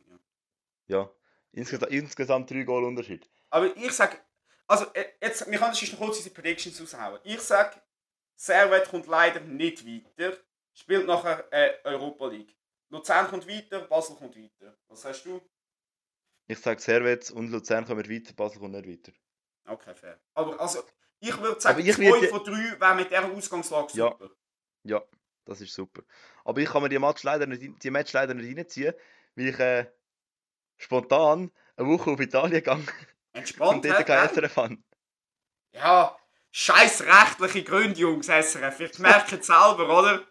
Ja. 0.88 0.98
Ja, 0.98 1.10
insgesamt, 1.52 1.92
insgesamt 1.92 2.50
drei 2.50 2.64
Goal 2.64 2.86
Unterschied. 2.86 3.30
Aber 3.52 3.78
ich 3.78 3.92
sage, 3.92 4.18
also 4.66 4.86
äh, 4.96 5.06
jetzt, 5.22 5.46
wir 5.52 5.60
können 5.60 5.72
noch 5.72 6.00
kurz 6.00 6.18
unsere 6.18 6.34
Predictions 6.34 6.82
raushauen. 6.82 7.20
Ich 7.26 7.42
sage, 7.42 7.80
Servet 8.36 8.90
kommt 8.90 9.06
leider 9.06 9.40
nicht 9.42 9.86
weiter, 9.86 10.36
spielt 10.74 11.06
nachher 11.06 11.46
äh, 11.52 11.74
Europa 11.84 12.26
League. 12.26 12.56
Luzern 12.94 13.28
kommt 13.28 13.48
weiter, 13.48 13.82
Basel 13.88 14.16
kommt 14.16 14.36
weiter. 14.38 14.78
Was 14.88 15.02
sagst 15.02 15.26
du? 15.26 15.42
Ich 16.48 16.60
sage 16.60 16.80
Servets 16.80 17.32
und 17.32 17.50
Luzern 17.50 17.86
kommen 17.86 18.08
weiter, 18.10 18.34
Basel 18.34 18.60
kommt 18.60 18.74
nicht 18.74 18.88
weiter. 18.88 19.12
Okay, 19.66 19.96
fair. 19.96 20.20
Aber 20.36 20.60
also, 20.60 20.84
ich 21.20 21.36
würde 21.40 21.60
sagen, 21.60 21.80
Aber 21.80 21.88
ich 21.88 21.96
zwei 21.96 22.04
würde- 22.12 22.28
von 22.28 22.44
drei 22.44 22.80
wäre 22.80 22.96
mit 22.96 23.10
dieser 23.10 23.26
Ausgangslage 23.32 23.94
Ja. 23.98 24.12
super. 24.12 24.30
Ja, 24.84 25.02
das 25.46 25.62
ist 25.62 25.74
super. 25.74 26.04
Aber 26.46 26.60
ich 26.62 26.70
kann 26.70 26.84
mir 26.84 26.90
die 26.90 27.00
Match 27.00 27.24
leider 27.24 27.46
nicht, 27.48 27.82
die 27.84 27.90
Match 27.90 28.14
leider 28.14 28.34
nicht 28.34 28.58
reinziehen, 28.58 28.94
weil 29.36 29.48
ich 29.48 29.60
äh, 29.60 29.90
spontan 30.78 31.52
eine 31.76 31.88
Woche 31.88 32.12
auf 32.12 32.20
Italien 32.20 32.52
gegangen 32.52 32.88
Entspannt, 33.32 33.86
und 33.86 33.86
dort 33.86 34.06
kein? 34.06 34.30
SRF 34.30 34.56
habe. 34.58 34.78
Ja, 35.72 36.16
scheiß 36.52 37.02
rechtliche 37.04 37.64
Gründe, 37.64 38.00
Jungs, 38.00 38.28
SRF. 38.28 38.80
Ich 38.82 39.00
merke 39.00 39.38
es 39.38 39.48
selber, 39.48 39.98
oder? 39.98 40.28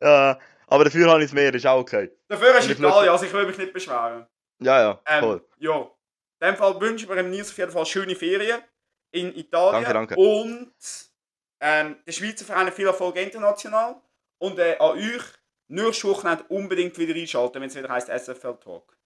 Ja, 0.00 0.38
aber 0.66 0.84
dafür 0.84 1.10
habe 1.10 1.20
ich 1.20 1.26
es 1.26 1.32
mehr, 1.32 1.54
ist 1.54 1.66
auch 1.66 1.80
okay. 1.80 2.10
Dafür 2.28 2.58
ist 2.58 2.64
Und 2.66 2.72
ich 2.72 2.78
Italien, 2.78 3.12
also 3.12 3.24
ich 3.24 3.32
will 3.32 3.46
mich 3.46 3.58
nicht 3.58 3.72
beschweren. 3.72 4.26
Ja, 4.58 4.80
ja, 4.80 5.00
Ähm, 5.06 5.20
voll. 5.20 5.48
Ja. 5.58 5.90
In 6.40 6.48
dem 6.48 6.56
Fall 6.56 6.80
wünschen 6.80 7.08
wir 7.08 7.16
dem 7.16 7.30
Nils 7.30 7.50
auf 7.50 7.58
jeden 7.58 7.70
Fall 7.70 7.86
schöne 7.86 8.14
Ferien 8.14 8.60
in 9.10 9.34
Italien. 9.34 9.84
Danke, 9.84 9.92
danke. 9.92 10.16
Und 10.16 10.72
ähm, 11.60 11.96
der 12.06 12.12
Schweizer 12.12 12.44
Verein 12.44 12.70
viel 12.72 12.86
Erfolg 12.86 13.16
international. 13.16 13.96
Und 14.38 14.58
äh, 14.58 14.76
an 14.78 14.98
euch, 14.98 15.22
nächste 15.68 16.08
Woche 16.08 16.44
unbedingt 16.48 16.98
wieder 16.98 17.14
einschalten, 17.14 17.60
wenn 17.60 17.68
es 17.68 17.76
wieder 17.76 17.88
heisst 17.88 18.08
SFL 18.08 18.56
Talk. 18.56 18.96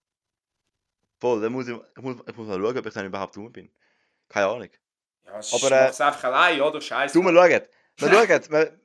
Voll, 1.20 1.40
dann 1.40 1.52
muss 1.52 1.68
ich, 1.68 1.76
ich, 1.76 2.02
muss, 2.02 2.16
ich 2.26 2.36
muss 2.36 2.48
mal 2.48 2.58
schauen, 2.60 2.78
ob 2.78 2.86
ich 2.86 2.94
dann 2.94 3.06
überhaupt 3.06 3.36
rum 3.36 3.52
bin. 3.52 3.70
Keine 4.28 4.46
Ahnung. 4.46 4.70
Ja, 5.26 5.38
es 5.38 5.52
Aber, 5.52 5.70
äh, 5.70 5.88
einfach 5.88 6.24
allein, 6.24 6.60
oder? 6.60 6.80
Scheiße. 6.80 7.12
Du, 7.12 7.22
wir 7.22 7.32
schauen. 7.32 7.62
Wir 7.96 8.26
schauen. 8.50 8.79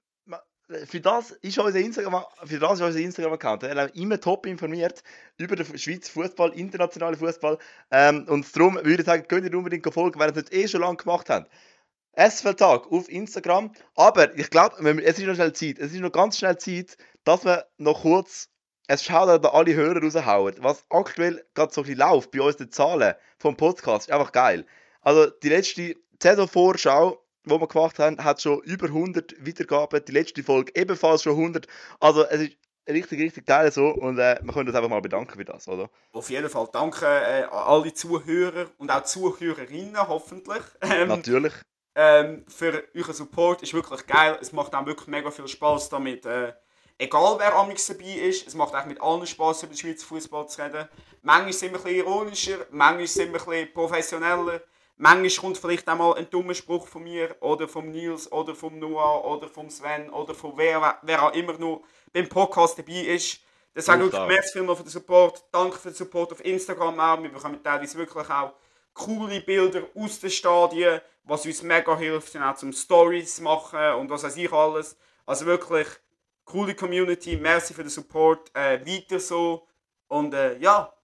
Für 0.85 0.99
das 0.99 1.31
ist 1.31 1.59
unser 1.59 1.79
Instagram, 1.79 2.25
für 2.43 2.57
das 2.57 2.73
ist 2.73 2.81
unser 2.81 2.99
Instagram-Account. 2.99 3.63
Er 3.63 3.85
ist 3.85 3.95
immer 3.95 4.19
top 4.19 4.47
informiert 4.47 5.03
über 5.37 5.55
den 5.55 5.77
Schweizer 5.77 6.11
Fußball, 6.11 6.53
internationalen 6.53 7.15
Fußball. 7.15 7.59
Ähm, 7.91 8.25
und 8.27 8.55
darum 8.55 8.75
würde 8.75 9.01
ich 9.01 9.05
sagen, 9.05 9.27
könnt 9.27 9.45
ihr 9.45 9.55
unbedingt 9.55 9.93
folgen, 9.93 10.19
wenn 10.19 10.29
ihr 10.29 10.35
es 10.35 10.51
nicht 10.51 10.53
eh 10.53 10.67
schon 10.67 10.81
lange 10.81 10.97
gemacht 10.97 11.29
habt. 11.29 11.51
SFL-Tag 12.17 12.91
auf 12.91 13.09
Instagram. 13.09 13.73
Aber 13.95 14.35
ich 14.37 14.49
glaube, 14.49 14.75
es 15.03 15.19
ist 15.19 15.27
noch 15.27 15.35
schnell 15.35 15.53
Zeit. 15.53 15.77
Es 15.77 15.93
ist 15.93 15.99
noch 15.99 16.11
ganz 16.11 16.39
schnell 16.39 16.57
Zeit, 16.57 16.97
dass 17.23 17.45
wir 17.45 17.67
noch 17.77 18.01
kurz 18.01 18.49
ein 18.87 18.97
Shoutout 18.97 19.47
an 19.47 19.53
alle 19.53 19.75
Hörer 19.75 20.01
raushauen. 20.01 20.55
Was 20.59 20.83
aktuell 20.89 21.45
gerade 21.53 21.73
so 21.73 21.81
ein 21.81 21.87
bisschen 21.87 21.99
läuft 21.99 22.31
bei 22.31 22.41
uns, 22.41 22.57
die 22.57 22.69
Zahlen 22.69 23.13
vom 23.37 23.55
Podcast, 23.55 24.07
ist 24.07 24.13
einfach 24.13 24.31
geil. 24.31 24.65
Also 25.01 25.29
die 25.29 25.49
letzte 25.49 25.95
Saisonvorschau, 26.21 27.23
die 27.45 27.59
wir 27.59 27.67
gemacht 27.67 27.99
haben, 27.99 28.23
hat 28.23 28.41
schon 28.41 28.61
über 28.61 28.87
100 28.87 29.35
Wiedergaben. 29.45 30.03
Die 30.05 30.11
letzte 30.11 30.43
Folge 30.43 30.71
ebenfalls 30.75 31.23
schon 31.23 31.33
100. 31.33 31.67
Also 31.99 32.25
es 32.25 32.41
ist 32.41 32.57
richtig, 32.87 33.19
richtig 33.19 33.45
geil 33.45 33.71
so. 33.71 33.89
Und 33.89 34.19
äh, 34.19 34.39
wir 34.41 34.53
können 34.53 34.67
uns 34.67 34.75
einfach 34.75 34.89
mal 34.89 35.01
bedanken 35.01 35.37
für 35.37 35.45
das, 35.45 35.67
oder? 35.67 35.89
Auf 36.11 36.29
jeden 36.29 36.49
Fall 36.49 36.67
danke 36.71 37.05
äh, 37.05 37.43
an 37.43 37.49
alle 37.51 37.93
Zuhörer 37.93 38.67
und 38.77 38.91
auch 38.91 39.03
Zuhörerinnen, 39.03 40.07
hoffentlich. 40.07 40.63
Ähm, 40.81 41.07
Natürlich. 41.07 41.53
ähm, 41.95 42.45
für 42.47 42.83
euren 42.95 43.13
Support 43.13 43.63
ist 43.63 43.73
wirklich 43.73 44.05
geil. 44.07 44.37
Es 44.41 44.51
macht 44.51 44.73
auch 44.75 44.85
wirklich 44.85 45.07
mega 45.07 45.31
viel 45.31 45.47
Spaß 45.47 45.89
damit. 45.89 46.25
Äh, 46.25 46.53
egal 46.97 47.35
wer 47.39 47.55
amix 47.55 47.87
dabei 47.87 48.05
ist, 48.05 48.47
es 48.47 48.53
macht 48.53 48.75
auch 48.75 48.85
mit 48.85 49.01
allen 49.01 49.25
Spaß 49.25 49.63
über 49.63 49.73
den 49.73 49.77
Schweizer 49.77 50.05
Fußball 50.05 50.47
zu 50.47 50.61
reden. 50.61 50.87
Manchmal 51.21 51.53
sind 51.53 51.71
wir 51.71 51.79
ein 51.79 51.83
bisschen 51.83 51.97
ironischer, 51.97 52.57
manchmal 52.71 53.07
sind 53.07 53.33
wir 53.33 53.41
ein 53.41 53.45
bisschen 53.45 53.73
professioneller. 53.73 54.61
Manchmal 54.97 55.41
kommt 55.41 55.57
vielleicht 55.57 55.87
auch 55.89 55.97
mal 55.97 56.13
ein 56.13 56.29
dummer 56.29 56.53
Spruch 56.53 56.87
von 56.87 57.03
mir 57.03 57.35
oder 57.41 57.67
vom 57.67 57.91
Nils 57.91 58.31
oder 58.31 58.55
vom 58.55 58.79
Noah 58.79 59.25
oder 59.25 59.49
vom 59.49 59.69
Sven 59.69 60.09
oder 60.09 60.33
von 60.33 60.53
wer, 60.55 60.99
wer 61.01 61.23
auch 61.23 61.33
immer 61.33 61.53
noch 61.53 61.83
beim 62.13 62.29
Podcast 62.29 62.79
dabei 62.79 63.01
ist. 63.01 63.39
Deswegen 63.75 64.03
wirklich 64.03 64.27
merci 64.27 64.53
vielmals 64.53 64.77
für 64.77 64.85
den 64.85 64.91
Support. 64.91 65.43
Danke 65.51 65.77
für 65.77 65.89
den 65.89 65.95
Support 65.95 66.31
auf 66.31 66.45
Instagram 66.45 66.97
auch. 66.97 67.21
Wir 67.21 67.29
bekommen 67.29 67.61
teilweise 67.61 67.97
wirklich 67.97 68.29
auch 68.29 68.53
coole 68.93 69.41
Bilder 69.41 69.83
aus 69.95 70.21
den 70.21 70.29
Stadien, 70.29 71.01
was 71.25 71.45
uns 71.45 71.61
mega 71.61 71.97
hilft, 71.97 72.31
sind 72.31 72.43
auch 72.43 72.55
zum 72.55 72.71
Stories 72.71 73.41
machen 73.41 73.95
und 73.95 74.09
was 74.09 74.23
weiß 74.23 74.37
ich 74.37 74.51
alles. 74.51 74.97
Also 75.25 75.45
wirklich 75.45 75.87
coole 76.45 76.73
Community. 76.73 77.35
Merci 77.35 77.73
für 77.73 77.83
den 77.83 77.89
Support. 77.89 78.49
Äh, 78.55 78.79
weiter 78.85 79.19
so. 79.19 79.67
Und 80.07 80.33
äh, 80.33 80.57
ja, 80.59 80.94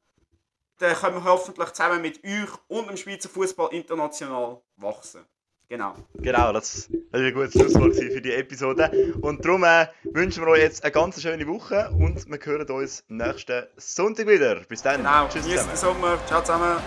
dann 0.81 0.95
können 0.95 1.15
wir 1.15 1.23
hoffentlich 1.23 1.69
zusammen 1.71 2.01
mit 2.01 2.23
euch 2.23 2.49
und 2.67 2.89
dem 2.89 2.97
Schweizer 2.97 3.29
Fußball 3.29 3.69
international 3.71 4.61
wachsen. 4.77 5.21
Genau. 5.69 5.93
Genau, 6.15 6.51
das 6.51 6.89
war 7.11 7.21
ein 7.21 7.33
gutes 7.33 7.53
Schlusswort 7.53 7.95
für 7.95 8.19
die 8.19 8.33
Episode. 8.33 8.91
Und 9.21 9.45
darum 9.45 9.63
äh, 9.63 9.87
wünschen 10.03 10.43
wir 10.43 10.51
euch 10.51 10.63
jetzt 10.63 10.83
eine 10.83 10.91
ganz 10.91 11.21
schöne 11.21 11.47
Woche 11.47 11.89
und 11.97 12.29
wir 12.29 12.39
hören 12.43 12.69
uns 12.69 13.05
nächsten 13.07 13.63
Sonntag 13.77 14.27
wieder. 14.27 14.55
Bis 14.67 14.81
dann. 14.81 14.97
Genau. 14.97 15.27
Tschüss 15.29 15.43
zusammen. 15.43 15.69
den 15.69 15.77
Sommer. 15.77 16.17
Ciao 16.27 16.41
zusammen. 16.41 16.77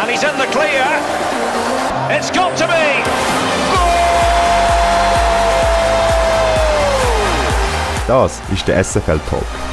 And 0.00 0.10
he's 0.10 0.22
in 0.24 0.30
the 0.38 0.46
clear. 0.50 0.86
It's 2.10 2.32
got 2.32 2.56
to 2.56 2.66
be. 2.66 3.04
Das 8.08 8.40
ist 8.52 8.66
der 8.66 8.82
SFL 8.82 9.20
Talk. 9.30 9.69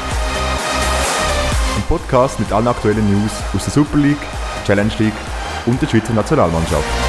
Podcast 1.88 2.39
mit 2.39 2.51
allen 2.51 2.67
aktuellen 2.67 3.09
News 3.09 3.31
aus 3.55 3.63
der 3.63 3.73
Super 3.73 3.97
League, 3.97 4.17
Challenge 4.65 4.93
League 4.99 5.13
und 5.65 5.81
der 5.81 5.88
Schweizer 5.88 6.13
Nationalmannschaft. 6.13 7.06